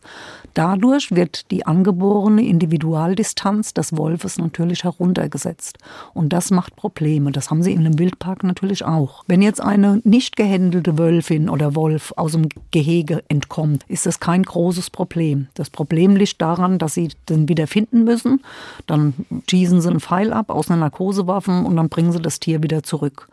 Dadurch 0.54 1.14
wird 1.14 1.50
die 1.50 1.66
angeborene 1.66 2.44
Individualdistanz 2.46 3.74
des 3.74 3.96
Wolfes 3.96 4.38
natürlich 4.38 4.84
heruntergesetzt. 4.84 5.78
Und 6.14 6.32
das 6.32 6.50
macht 6.50 6.76
Probleme. 6.76 7.32
Das 7.32 7.50
haben 7.50 7.62
sie 7.62 7.72
in 7.72 7.80
einem 7.80 7.98
Wildpark 7.98 8.44
natürlich 8.44 8.84
auch. 8.84 9.24
Wenn 9.26 9.42
jetzt 9.42 9.60
eine 9.60 10.00
nicht 10.04 10.36
gehändelte 10.36 10.98
Wölfin 10.98 11.48
oder 11.48 11.74
Wolf 11.74 12.12
aus 12.16 12.32
dem 12.32 12.48
Gehege 12.70 13.22
entkommt, 13.28 13.84
ist 13.88 14.06
das 14.06 14.20
kein 14.20 14.42
großes 14.42 14.90
Problem. 14.90 15.48
Das 15.54 15.70
Problem 15.70 16.16
liegt 16.16 16.40
daran, 16.40 16.78
dass 16.78 16.94
sie 16.94 17.10
den 17.28 17.48
wieder 17.48 17.66
finden 17.66 18.04
müssen. 18.04 18.40
Dann 18.86 19.14
schießen 19.48 19.80
sie 19.80 19.88
einen 19.88 20.00
Pfeil 20.00 20.32
ab 20.32 20.50
aus 20.50 20.70
einer 20.70 20.80
Narkosewaffe 20.80 21.50
und 21.50 21.76
dann 21.76 21.88
bringen 21.88 22.12
sie 22.12 22.20
das 22.20 22.40
Tier 22.40 22.62
wieder 22.62 22.82
zurück. 22.82 23.28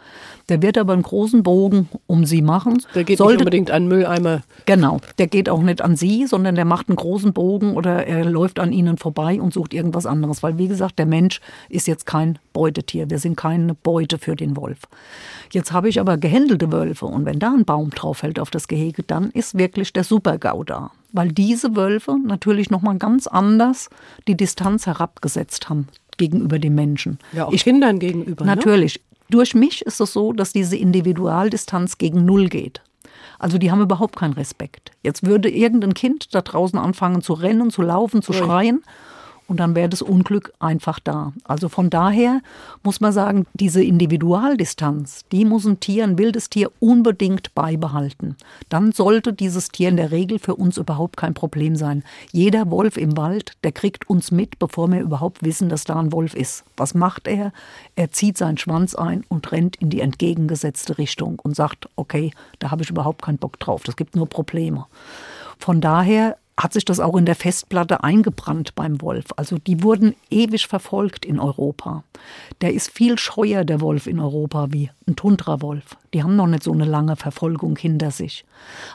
Der 0.49 0.61
wird 0.61 0.78
aber 0.78 0.93
einen 0.93 1.03
großen 1.03 1.43
Bogen 1.43 1.89
um 2.07 2.25
sie 2.25 2.41
machen. 2.41 2.82
Der 2.95 3.03
geht 3.03 3.17
Sollte, 3.17 3.34
nicht 3.34 3.41
unbedingt 3.41 3.66
an 3.72 3.88
Mülleimer. 3.88 4.41
Genau, 4.65 4.99
der 5.18 5.28
geht 5.28 5.49
auch 5.49 5.61
nicht 5.61 5.82
an 5.82 5.95
sie, 5.95 6.28
sondern 6.28 6.55
der 6.55 6.65
macht 6.65 6.89
einen 6.89 6.95
großen 6.95 7.34
Bogen 7.34 7.76
oder 7.76 8.05
er 8.07 8.26
läuft 8.26 8.59
an 8.59 8.72
ihnen 8.72 8.97
vorbei 8.97 9.41
und 9.41 9.53
sucht 9.53 9.74
irgendwas 9.74 10.05
anderes. 10.05 10.43
Weil, 10.43 10.57
wie 10.57 10.68
gesagt, 10.68 10.99
der 10.99 11.05
Mensch 11.05 11.41
ist 11.70 11.88
jetzt 11.88 12.05
kein 12.05 12.39
Beutetier. 12.53 13.09
Wir 13.09 13.20
sind 13.20 13.36
keine 13.36 13.74
Beute 13.74 14.18
für 14.18 14.36
den 14.36 14.57
Wolf. 14.57 14.80
Jetzt 15.51 15.72
habe 15.72 15.89
ich 15.89 15.99
aber 15.99 16.18
gehändelte 16.18 16.72
Wölfe 16.72 17.05
und 17.05 17.26
wenn 17.26 17.39
da 17.39 17.53
ein 17.53 17.65
Baum 17.65 17.91
drauf 17.91 18.20
fällt 18.20 18.39
auf 18.39 18.49
das 18.49 18.68
Gehege, 18.68 19.03
dann 19.03 19.32
ist 19.32 19.57
wirklich 19.57 19.93
der 19.93 20.03
Super-GAU 20.03 20.63
da. 20.63 20.91
Weil 21.13 21.30
diese 21.30 21.76
Wölfe 21.76 22.18
natürlich 22.24 22.70
nochmal 22.70 22.97
ganz 22.97 23.28
anders 23.28 23.89
die 24.28 24.36
Distanz 24.36 24.86
herabgesetzt 24.86 25.70
haben 25.70 25.88
gegenüber 26.18 26.59
dem 26.59 26.76
Menschen. 26.76 27.20
Ja, 27.32 27.45
auch 27.45 27.53
ich, 27.53 27.63
Kindern 27.63 27.99
gegenüber. 27.99 28.45
Ne? 28.45 28.55
Natürlich. 28.55 28.97
Ne? 28.97 29.01
Durch 29.30 29.53
mich 29.55 29.82
ist 29.82 29.99
es 29.99 30.13
so, 30.13 30.32
dass 30.34 30.53
diese 30.53 30.78
Individualdistanz 30.78 31.97
gegen 31.97 32.26
Null 32.26 32.47
geht. 32.47 32.82
Also 33.39 33.57
die 33.57 33.71
haben 33.71 33.81
überhaupt 33.81 34.15
keinen 34.15 34.33
Respekt. 34.33 34.91
Jetzt 35.03 35.25
würde 35.25 35.49
irgendein 35.49 35.93
Kind 35.93 36.33
da 36.33 36.41
draußen 36.41 36.79
anfangen 36.79 37.21
zu 37.21 37.33
rennen, 37.33 37.69
zu 37.69 37.81
laufen, 37.81 38.21
zu 38.21 38.33
schreien 38.33 38.81
und 39.48 39.60
dann 39.60 39.76
wäre 39.76 39.89
das 39.89 40.02
Unglück 40.02 40.54
einfach 40.60 41.00
da. 41.00 41.34
Also 41.45 41.70
von 41.70 41.89
daher 41.89 42.41
muss 42.84 43.00
man 43.00 43.14
sagen, 43.14 43.45
diese 43.54 43.84
Individualdistanz, 43.84 45.26
die 45.32 45.45
muss 45.45 45.66
ein 45.66 45.80
Tier, 45.80 46.04
ein 46.04 46.18
wildes 46.18 46.50
Tier 46.50 46.72
unbedingt 46.80 47.56
beibehalten. 47.56 48.36
Dann 48.70 48.91
sollte 48.91 49.34
dieses 49.34 49.70
Tier 49.70 49.89
in 49.89 49.98
der 49.98 50.12
Regel 50.12 50.39
für 50.39 50.56
uns 50.56 50.78
überhaupt 50.78 51.18
kein 51.18 51.34
Problem 51.34 51.76
sein. 51.76 52.04
Jeder 52.32 52.70
Wolf 52.70 52.98
im 52.98 53.16
Wald, 53.16 53.54
der 53.64 53.72
kriegt 53.72 54.10
uns 54.10 54.32
mit, 54.32 54.60
bevor 54.60 54.89
wir 54.89 55.00
überhaupt 55.00 55.43
wissen, 55.43 55.70
dass 55.70 55.86
da 55.86 55.95
ein 55.95 56.12
Wolf 56.12 56.34
ist. 56.34 56.66
Was 56.76 56.93
macht 56.93 57.28
er? 57.28 57.54
Er 57.95 58.12
zieht 58.12 58.38
seinen 58.38 58.58
Schwanz 58.58 58.95
ein 58.95 59.24
und 59.30 59.52
rennt 59.52 59.78
in 59.78 59.89
die 59.89 60.02
entgegengesetzte 60.02 60.98
Richtung 60.98 61.39
und 61.39 61.56
sagt, 61.56 61.88
okay, 61.95 62.32
da 62.60 62.72
habe 62.72 62.84
ich 62.84 62.89
überhaupt 62.89 63.22
keinen 63.22 63.38
Bock 63.38 63.60
drauf, 63.60 63.84
das 63.84 63.95
gibt 63.95 64.16
nur 64.16 64.28
Probleme. 64.28 64.86
Von 65.58 65.82
daher 65.82 66.38
hat 66.58 66.74
sich 66.74 66.86
das 66.86 66.99
auch 66.99 67.16
in 67.16 67.26
der 67.26 67.36
Festplatte 67.36 68.03
eingebrannt 68.03 68.74
beim 68.74 68.99
Wolf. 69.01 69.26
Also 69.36 69.58
die 69.60 69.84
wurden 69.84 70.16
ewig 70.32 70.68
verfolgt 70.68 71.24
in 71.24 71.39
Europa. 71.39 72.03
Der 72.62 72.74
ist 72.74 72.89
viel 72.89 73.20
scheuer, 73.20 73.64
der 73.64 73.80
Wolf 73.80 74.08
in 74.08 74.20
Europa, 74.20 74.68
wie 74.72 74.89
ein 75.08 75.16
Tundrawolf. 75.16 75.95
Die 76.14 76.24
haben 76.24 76.36
noch 76.36 76.47
nicht 76.47 76.64
so 76.64 76.72
eine 76.72 76.86
lange 76.86 77.16
Verfolgung 77.16 77.78
hinter 77.78 78.10
sich. 78.10 78.43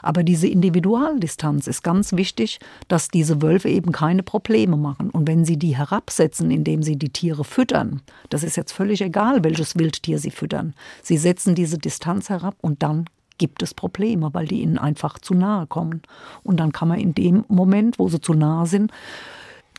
Aber 0.01 0.23
diese 0.23 0.47
Individualdistanz 0.47 1.67
ist 1.67 1.83
ganz 1.83 2.11
wichtig, 2.11 2.59
dass 2.89 3.07
diese 3.07 3.41
Wölfe 3.41 3.69
eben 3.69 3.93
keine 3.93 4.23
Probleme 4.23 4.75
machen. 4.75 5.09
Und 5.09 5.27
wenn 5.27 5.45
sie 5.45 5.57
die 5.57 5.77
herabsetzen, 5.77 6.51
indem 6.51 6.83
sie 6.83 6.97
die 6.97 7.11
Tiere 7.11 7.45
füttern, 7.45 8.01
das 8.29 8.43
ist 8.43 8.57
jetzt 8.57 8.73
völlig 8.73 9.01
egal, 9.01 9.43
welches 9.45 9.77
Wildtier 9.77 10.19
sie 10.19 10.31
füttern. 10.31 10.73
Sie 11.01 11.17
setzen 11.17 11.55
diese 11.55 11.77
Distanz 11.77 12.29
herab 12.29 12.55
und 12.61 12.83
dann 12.83 13.05
gibt 13.43 13.61
es 13.61 13.73
Probleme, 13.73 14.33
weil 14.33 14.47
die 14.47 14.61
ihnen 14.61 14.77
einfach 14.77 15.19
zu 15.19 15.33
nahe 15.33 15.67
kommen. 15.67 16.01
Und 16.43 16.61
dann 16.61 16.71
kann 16.71 16.87
man 16.87 16.97
in 16.97 17.13
dem 17.13 17.43
Moment, 17.49 17.99
wo 17.99 18.07
sie 18.07 18.21
zu 18.21 18.33
nahe 18.33 18.67
sind, 18.67 18.89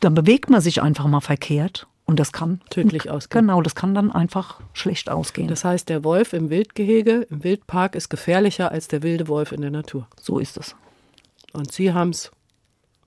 dann 0.01 0.13
bewegt 0.13 0.51
man 0.51 0.61
sich 0.61 0.83
einfach 0.83 1.07
mal 1.07 1.19
verkehrt 1.19 1.87
und 2.05 2.19
das 2.19 2.31
kann 2.31 2.61
tödlich 2.69 3.09
ausgehen. 3.09 3.47
Genau, 3.47 3.63
das 3.63 3.73
kann 3.73 3.95
dann 3.95 4.11
einfach 4.11 4.59
schlecht 4.73 5.09
ausgehen. 5.09 5.47
Das 5.47 5.65
heißt, 5.65 5.89
der 5.89 6.03
Wolf 6.03 6.33
im 6.33 6.51
Wildgehege, 6.51 7.25
im 7.31 7.43
Wildpark 7.43 7.95
ist 7.95 8.09
gefährlicher 8.09 8.71
als 8.71 8.87
der 8.87 9.01
wilde 9.01 9.27
Wolf 9.27 9.51
in 9.51 9.61
der 9.61 9.71
Natur. 9.71 10.05
So 10.21 10.37
ist 10.37 10.57
es. 10.57 10.75
Und 11.51 11.71
Sie 11.71 11.91
haben 11.91 12.11
es 12.11 12.31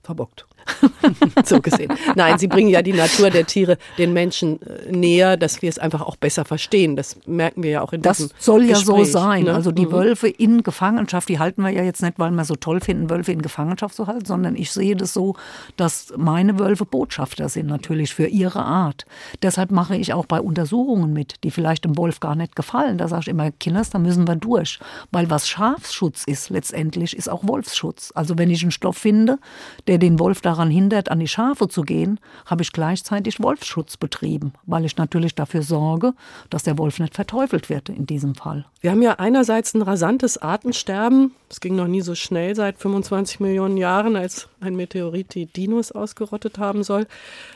verbockt. 0.03 0.45
so 1.45 1.61
gesehen. 1.61 1.93
Nein, 2.15 2.37
sie 2.37 2.47
bringen 2.47 2.69
ja 2.69 2.81
die 2.81 2.93
Natur 2.93 3.29
der 3.29 3.45
Tiere 3.45 3.77
den 3.97 4.13
Menschen 4.13 4.61
äh, 4.61 4.91
näher, 4.91 5.37
dass 5.37 5.61
wir 5.61 5.69
es 5.69 5.79
einfach 5.79 6.01
auch 6.01 6.15
besser 6.15 6.45
verstehen. 6.45 6.95
Das 6.95 7.17
merken 7.25 7.63
wir 7.63 7.71
ja 7.71 7.81
auch 7.81 7.93
in 7.93 8.01
das 8.01 8.17
diesem 8.17 8.31
Das 8.35 8.45
soll 8.45 8.63
ja 8.63 8.75
Gespräch, 8.75 8.85
so 8.85 9.03
sein. 9.03 9.43
Ne? 9.45 9.53
Also 9.53 9.71
die 9.71 9.85
mhm. 9.85 9.91
Wölfe 9.91 10.27
in 10.27 10.63
Gefangenschaft, 10.63 11.29
die 11.29 11.39
halten 11.39 11.63
wir 11.63 11.69
ja 11.69 11.83
jetzt 11.83 12.01
nicht, 12.01 12.19
weil 12.19 12.31
wir 12.31 12.45
so 12.45 12.55
toll 12.55 12.81
finden, 12.81 13.09
Wölfe 13.09 13.31
in 13.31 13.41
Gefangenschaft 13.41 13.95
zu 13.95 14.07
halten, 14.07 14.25
sondern 14.25 14.55
ich 14.55 14.71
sehe 14.71 14.95
das 14.95 15.13
so, 15.13 15.35
dass 15.77 16.13
meine 16.17 16.59
Wölfe 16.59 16.85
Botschafter 16.85 17.49
sind 17.49 17.67
natürlich 17.67 18.13
für 18.13 18.27
ihre 18.27 18.63
Art. 18.63 19.05
Deshalb 19.41 19.71
mache 19.71 19.95
ich 19.95 20.13
auch 20.13 20.25
bei 20.25 20.41
Untersuchungen 20.41 21.13
mit, 21.13 21.43
die 21.43 21.51
vielleicht 21.51 21.85
dem 21.85 21.97
Wolf 21.97 22.19
gar 22.19 22.35
nicht 22.35 22.55
gefallen. 22.55 22.97
Da 22.97 23.07
sage 23.07 23.21
ich 23.21 23.27
immer, 23.29 23.51
Kinders, 23.51 23.89
da 23.89 23.99
müssen 23.99 24.27
wir 24.27 24.35
durch. 24.35 24.79
Weil 25.11 25.29
was 25.29 25.47
Schafsschutz 25.47 26.23
ist 26.25 26.49
letztendlich, 26.49 27.15
ist 27.15 27.29
auch 27.29 27.47
Wolfsschutz. 27.47 28.11
Also 28.15 28.37
wenn 28.37 28.49
ich 28.49 28.61
einen 28.61 28.71
Stoff 28.71 28.97
finde, 28.97 29.39
der 29.87 29.97
den 29.97 30.19
Wolf 30.19 30.41
daran 30.41 30.58
daran 30.59 30.71
hindert, 30.71 31.09
an 31.09 31.19
die 31.19 31.27
Schafe 31.27 31.69
zu 31.69 31.83
gehen, 31.83 32.19
habe 32.45 32.63
ich 32.63 32.73
gleichzeitig 32.73 33.41
Wolfsschutz 33.41 33.95
betrieben, 33.95 34.51
weil 34.65 34.83
ich 34.83 34.97
natürlich 34.97 35.33
dafür 35.33 35.61
sorge, 35.61 36.13
dass 36.49 36.63
der 36.63 36.77
Wolf 36.77 36.99
nicht 36.99 37.15
verteufelt 37.15 37.69
wird 37.69 37.87
in 37.87 38.05
diesem 38.05 38.35
Fall. 38.35 38.65
Wir 38.81 38.91
haben 38.91 39.01
ja 39.01 39.13
einerseits 39.13 39.73
ein 39.73 39.81
rasantes 39.81 40.37
Artensterben. 40.37 41.31
Es 41.49 41.61
ging 41.61 41.77
noch 41.77 41.87
nie 41.87 42.01
so 42.01 42.13
schnell 42.13 42.55
seit 42.55 42.77
25 42.77 43.39
Millionen 43.39 43.77
Jahren, 43.77 44.17
als 44.17 44.49
ein 44.59 44.75
Meteorit 44.75 45.33
die 45.33 45.45
Dinos 45.45 45.93
ausgerottet 45.93 46.59
haben 46.59 46.83
soll. 46.83 47.07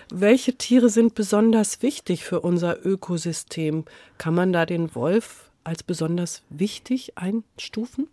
Welche 0.09 0.55
Tiere 0.55 0.89
sind 0.89 1.13
besonders 1.13 1.81
wichtig 1.81 2.23
für 2.23 2.39
unser 2.39 2.85
Ökosystem? 2.85 3.83
Kann 4.17 4.33
man 4.33 4.53
da 4.53 4.65
den 4.65 4.95
Wolf 4.95 5.49
als 5.65 5.83
besonders 5.83 6.41
wichtig 6.49 7.17
einstufen? 7.17 8.07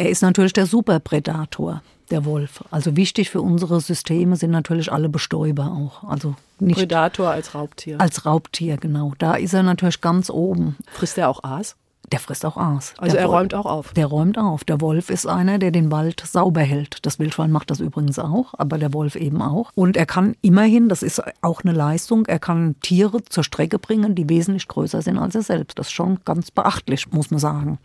Er 0.00 0.08
ist 0.08 0.22
natürlich 0.22 0.54
der 0.54 0.64
Superprädator, 0.64 1.82
der 2.10 2.24
Wolf. 2.24 2.64
Also 2.70 2.96
wichtig 2.96 3.28
für 3.28 3.42
unsere 3.42 3.82
Systeme 3.82 4.34
sind 4.36 4.50
natürlich 4.50 4.90
alle 4.90 5.10
Bestäuber 5.10 5.66
auch. 5.66 6.08
Also 6.08 6.36
nicht 6.58 6.78
Prädator 6.78 7.28
als 7.28 7.54
Raubtier. 7.54 8.00
Als 8.00 8.24
Raubtier, 8.24 8.78
genau. 8.78 9.12
Da 9.18 9.34
ist 9.34 9.52
er 9.52 9.62
natürlich 9.62 10.00
ganz 10.00 10.30
oben. 10.30 10.78
Frisst 10.90 11.18
er 11.18 11.28
auch 11.28 11.44
Aas? 11.44 11.76
Der 12.12 12.18
frisst 12.18 12.46
auch 12.46 12.56
Aas. 12.56 12.94
Also 12.96 13.12
der 13.12 13.24
er 13.24 13.28
Wolf, 13.28 13.40
räumt 13.40 13.54
auch 13.54 13.66
auf. 13.66 13.92
Der 13.92 14.06
räumt 14.06 14.38
auf. 14.38 14.64
Der 14.64 14.80
Wolf 14.80 15.10
ist 15.10 15.26
einer, 15.26 15.58
der 15.58 15.70
den 15.70 15.92
Wald 15.92 16.22
sauber 16.26 16.62
hält. 16.62 17.04
Das 17.04 17.18
Wildschwein 17.18 17.52
macht 17.52 17.70
das 17.70 17.80
übrigens 17.80 18.18
auch, 18.18 18.54
aber 18.56 18.78
der 18.78 18.94
Wolf 18.94 19.16
eben 19.16 19.42
auch. 19.42 19.70
Und 19.74 19.98
er 19.98 20.06
kann 20.06 20.34
immerhin, 20.40 20.88
das 20.88 21.02
ist 21.02 21.22
auch 21.42 21.62
eine 21.62 21.72
Leistung, 21.74 22.24
er 22.24 22.38
kann 22.38 22.74
Tiere 22.80 23.22
zur 23.24 23.44
Strecke 23.44 23.78
bringen, 23.78 24.14
die 24.14 24.30
wesentlich 24.30 24.66
größer 24.66 25.02
sind 25.02 25.18
als 25.18 25.34
er 25.34 25.42
selbst. 25.42 25.78
Das 25.78 25.88
ist 25.88 25.92
schon 25.92 26.20
ganz 26.24 26.50
beachtlich, 26.50 27.12
muss 27.12 27.30
man 27.30 27.38
sagen. 27.38 27.78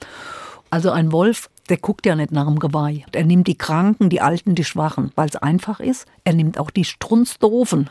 Also 0.70 0.92
ein 0.92 1.12
Wolf, 1.12 1.50
der 1.70 1.78
guckt 1.78 2.06
ja 2.06 2.16
nicht 2.16 2.32
nach 2.32 2.46
dem 2.46 2.60
Geweih. 2.60 3.04
Er 3.12 3.26
nimmt 3.26 3.48
die 3.48 3.58
Kranken, 3.58 4.10
die 4.10 4.22
Alten, 4.22 4.56
die 4.56 4.64
Schwachen, 4.64 5.12
weil 5.16 5.28
es 5.28 5.36
einfach 5.36 5.80
ist. 5.80 6.06
Er 6.24 6.34
nimmt 6.34 6.60
auch 6.60 6.70
die 6.70 6.86
Strunzdoofen. 6.86 7.90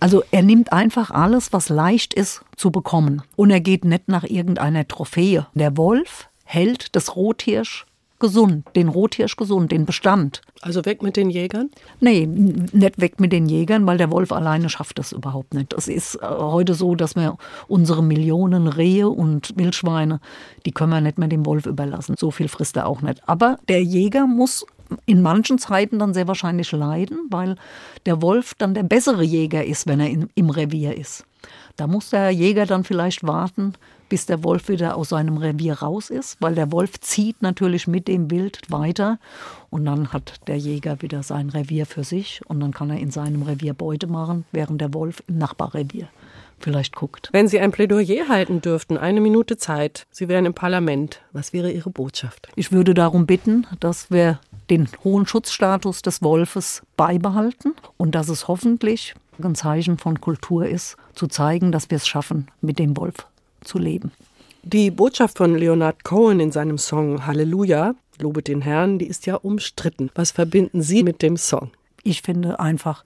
Also 0.00 0.22
er 0.30 0.42
nimmt 0.42 0.72
einfach 0.72 1.10
alles, 1.10 1.52
was 1.52 1.68
leicht 1.68 2.14
ist 2.14 2.44
zu 2.56 2.70
bekommen. 2.70 3.22
Und 3.36 3.50
er 3.50 3.60
geht 3.60 3.84
nicht 3.84 4.08
nach 4.08 4.24
irgendeiner 4.24 4.86
Trophäe. 4.86 5.46
Der 5.54 5.76
Wolf 5.76 6.28
hält 6.44 6.94
das 6.96 7.16
Rothirsch 7.16 7.86
gesund, 8.24 8.64
den 8.74 8.88
Rothirsch 8.88 9.36
gesund, 9.36 9.70
den 9.70 9.84
Bestand. 9.84 10.40
Also 10.62 10.82
weg 10.86 11.02
mit 11.02 11.18
den 11.18 11.28
Jägern? 11.28 11.68
Nee, 12.00 12.24
nicht 12.24 12.98
weg 12.98 13.20
mit 13.20 13.32
den 13.32 13.44
Jägern, 13.44 13.86
weil 13.86 13.98
der 13.98 14.10
Wolf 14.10 14.32
alleine 14.32 14.70
schafft 14.70 14.98
das 14.98 15.12
überhaupt 15.12 15.52
nicht. 15.52 15.74
Es 15.74 15.88
ist 15.88 16.14
äh, 16.14 16.26
heute 16.26 16.72
so, 16.72 16.94
dass 16.94 17.16
wir 17.16 17.36
unsere 17.68 18.02
Millionen 18.02 18.66
Rehe 18.66 19.10
und 19.10 19.52
Wildschweine, 19.58 20.20
die 20.64 20.72
können 20.72 20.92
wir 20.92 21.02
nicht 21.02 21.18
mehr 21.18 21.28
dem 21.28 21.44
Wolf 21.44 21.66
überlassen. 21.66 22.14
So 22.18 22.30
viel 22.30 22.48
frisst 22.48 22.78
er 22.78 22.86
auch 22.86 23.02
nicht. 23.02 23.20
Aber 23.28 23.58
der 23.68 23.82
Jäger 23.82 24.26
muss 24.26 24.64
in 25.04 25.20
manchen 25.20 25.58
Zeiten 25.58 25.98
dann 25.98 26.14
sehr 26.14 26.26
wahrscheinlich 26.26 26.72
leiden, 26.72 27.28
weil 27.28 27.56
der 28.06 28.22
Wolf 28.22 28.54
dann 28.54 28.72
der 28.72 28.84
bessere 28.84 29.22
Jäger 29.22 29.66
ist, 29.66 29.86
wenn 29.86 30.00
er 30.00 30.08
in, 30.08 30.30
im 30.34 30.48
Revier 30.48 30.96
ist. 30.96 31.26
Da 31.76 31.86
muss 31.86 32.08
der 32.08 32.30
Jäger 32.30 32.64
dann 32.64 32.84
vielleicht 32.84 33.26
warten, 33.26 33.74
bis 34.14 34.26
der 34.26 34.44
Wolf 34.44 34.68
wieder 34.68 34.96
aus 34.96 35.08
seinem 35.08 35.38
Revier 35.38 35.74
raus 35.74 36.08
ist, 36.08 36.36
weil 36.38 36.54
der 36.54 36.70
Wolf 36.70 37.00
zieht 37.00 37.42
natürlich 37.42 37.88
mit 37.88 38.06
dem 38.06 38.30
Wild 38.30 38.60
weiter 38.70 39.18
und 39.70 39.84
dann 39.86 40.12
hat 40.12 40.34
der 40.46 40.56
Jäger 40.56 41.02
wieder 41.02 41.24
sein 41.24 41.48
Revier 41.48 41.84
für 41.84 42.04
sich 42.04 42.40
und 42.46 42.60
dann 42.60 42.72
kann 42.72 42.90
er 42.90 43.00
in 43.00 43.10
seinem 43.10 43.42
Revier 43.42 43.74
Beute 43.74 44.06
machen, 44.06 44.44
während 44.52 44.80
der 44.80 44.94
Wolf 44.94 45.24
im 45.26 45.38
Nachbarrevier 45.38 46.06
vielleicht 46.60 46.94
guckt. 46.94 47.28
Wenn 47.32 47.48
Sie 47.48 47.58
ein 47.58 47.72
Plädoyer 47.72 48.28
halten 48.28 48.60
dürften, 48.60 48.96
eine 48.98 49.20
Minute 49.20 49.56
Zeit, 49.56 50.06
Sie 50.12 50.28
wären 50.28 50.46
im 50.46 50.54
Parlament, 50.54 51.20
was 51.32 51.52
wäre 51.52 51.72
Ihre 51.72 51.90
Botschaft? 51.90 52.46
Ich 52.54 52.70
würde 52.70 52.94
darum 52.94 53.26
bitten, 53.26 53.66
dass 53.80 54.12
wir 54.12 54.38
den 54.70 54.88
hohen 55.02 55.26
Schutzstatus 55.26 56.02
des 56.02 56.22
Wolfes 56.22 56.82
beibehalten 56.96 57.74
und 57.96 58.14
dass 58.14 58.28
es 58.28 58.46
hoffentlich 58.46 59.16
ein 59.42 59.56
Zeichen 59.56 59.98
von 59.98 60.20
Kultur 60.20 60.66
ist, 60.66 60.96
zu 61.14 61.26
zeigen, 61.26 61.72
dass 61.72 61.90
wir 61.90 61.96
es 61.96 62.06
schaffen, 62.06 62.46
mit 62.60 62.78
dem 62.78 62.96
Wolf 62.96 63.26
zu 63.64 63.78
leben. 63.78 64.12
Die 64.62 64.90
Botschaft 64.90 65.38
von 65.38 65.56
Leonard 65.56 66.04
Cohen 66.04 66.40
in 66.40 66.52
seinem 66.52 66.78
Song 66.78 67.26
Halleluja, 67.26 67.94
Lobet 68.18 68.48
den 68.48 68.62
Herrn, 68.62 68.98
die 68.98 69.06
ist 69.06 69.26
ja 69.26 69.34
umstritten. 69.36 70.10
Was 70.14 70.30
verbinden 70.30 70.82
Sie 70.82 71.02
mit 71.02 71.20
dem 71.20 71.36
Song? 71.36 71.70
Ich 72.02 72.22
finde 72.22 72.60
einfach 72.60 73.04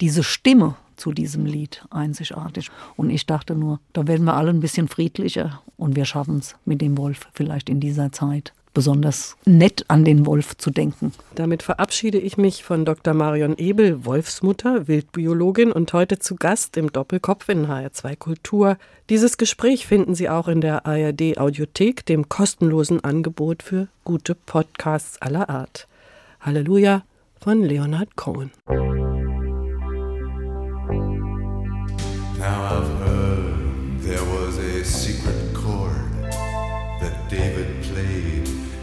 diese 0.00 0.22
Stimme 0.22 0.76
zu 0.96 1.12
diesem 1.12 1.46
Lied 1.46 1.84
einzigartig. 1.90 2.70
Und 2.96 3.10
ich 3.10 3.26
dachte 3.26 3.54
nur, 3.54 3.80
da 3.92 4.06
werden 4.06 4.24
wir 4.24 4.34
alle 4.34 4.50
ein 4.50 4.60
bisschen 4.60 4.88
friedlicher 4.88 5.62
und 5.76 5.96
wir 5.96 6.04
schaffen 6.04 6.38
es 6.38 6.56
mit 6.64 6.80
dem 6.80 6.98
Wolf 6.98 7.28
vielleicht 7.32 7.68
in 7.68 7.80
dieser 7.80 8.10
Zeit 8.12 8.52
besonders 8.78 9.36
nett 9.44 9.84
an 9.88 10.04
den 10.04 10.24
Wolf 10.24 10.56
zu 10.56 10.70
denken. 10.70 11.12
Damit 11.34 11.64
verabschiede 11.64 12.18
ich 12.18 12.36
mich 12.36 12.62
von 12.62 12.84
Dr. 12.84 13.12
Marion 13.12 13.58
Ebel, 13.58 14.04
Wolfsmutter, 14.04 14.86
Wildbiologin 14.86 15.72
und 15.72 15.92
heute 15.92 16.20
zu 16.20 16.36
Gast 16.36 16.76
im 16.76 16.92
Doppelkopf 16.92 17.48
in 17.48 17.66
HR2 17.66 18.14
Kultur. 18.14 18.78
Dieses 19.10 19.36
Gespräch 19.36 19.88
finden 19.88 20.14
Sie 20.14 20.28
auch 20.28 20.46
in 20.46 20.60
der 20.60 20.86
ARD 20.86 21.38
Audiothek, 21.38 22.06
dem 22.06 22.28
kostenlosen 22.28 23.02
Angebot 23.02 23.64
für 23.64 23.88
gute 24.04 24.36
Podcasts 24.36 25.20
aller 25.20 25.50
Art. 25.50 25.88
Halleluja 26.38 27.02
von 27.40 27.64
Leonard 27.64 28.14
Cohen. 28.14 28.52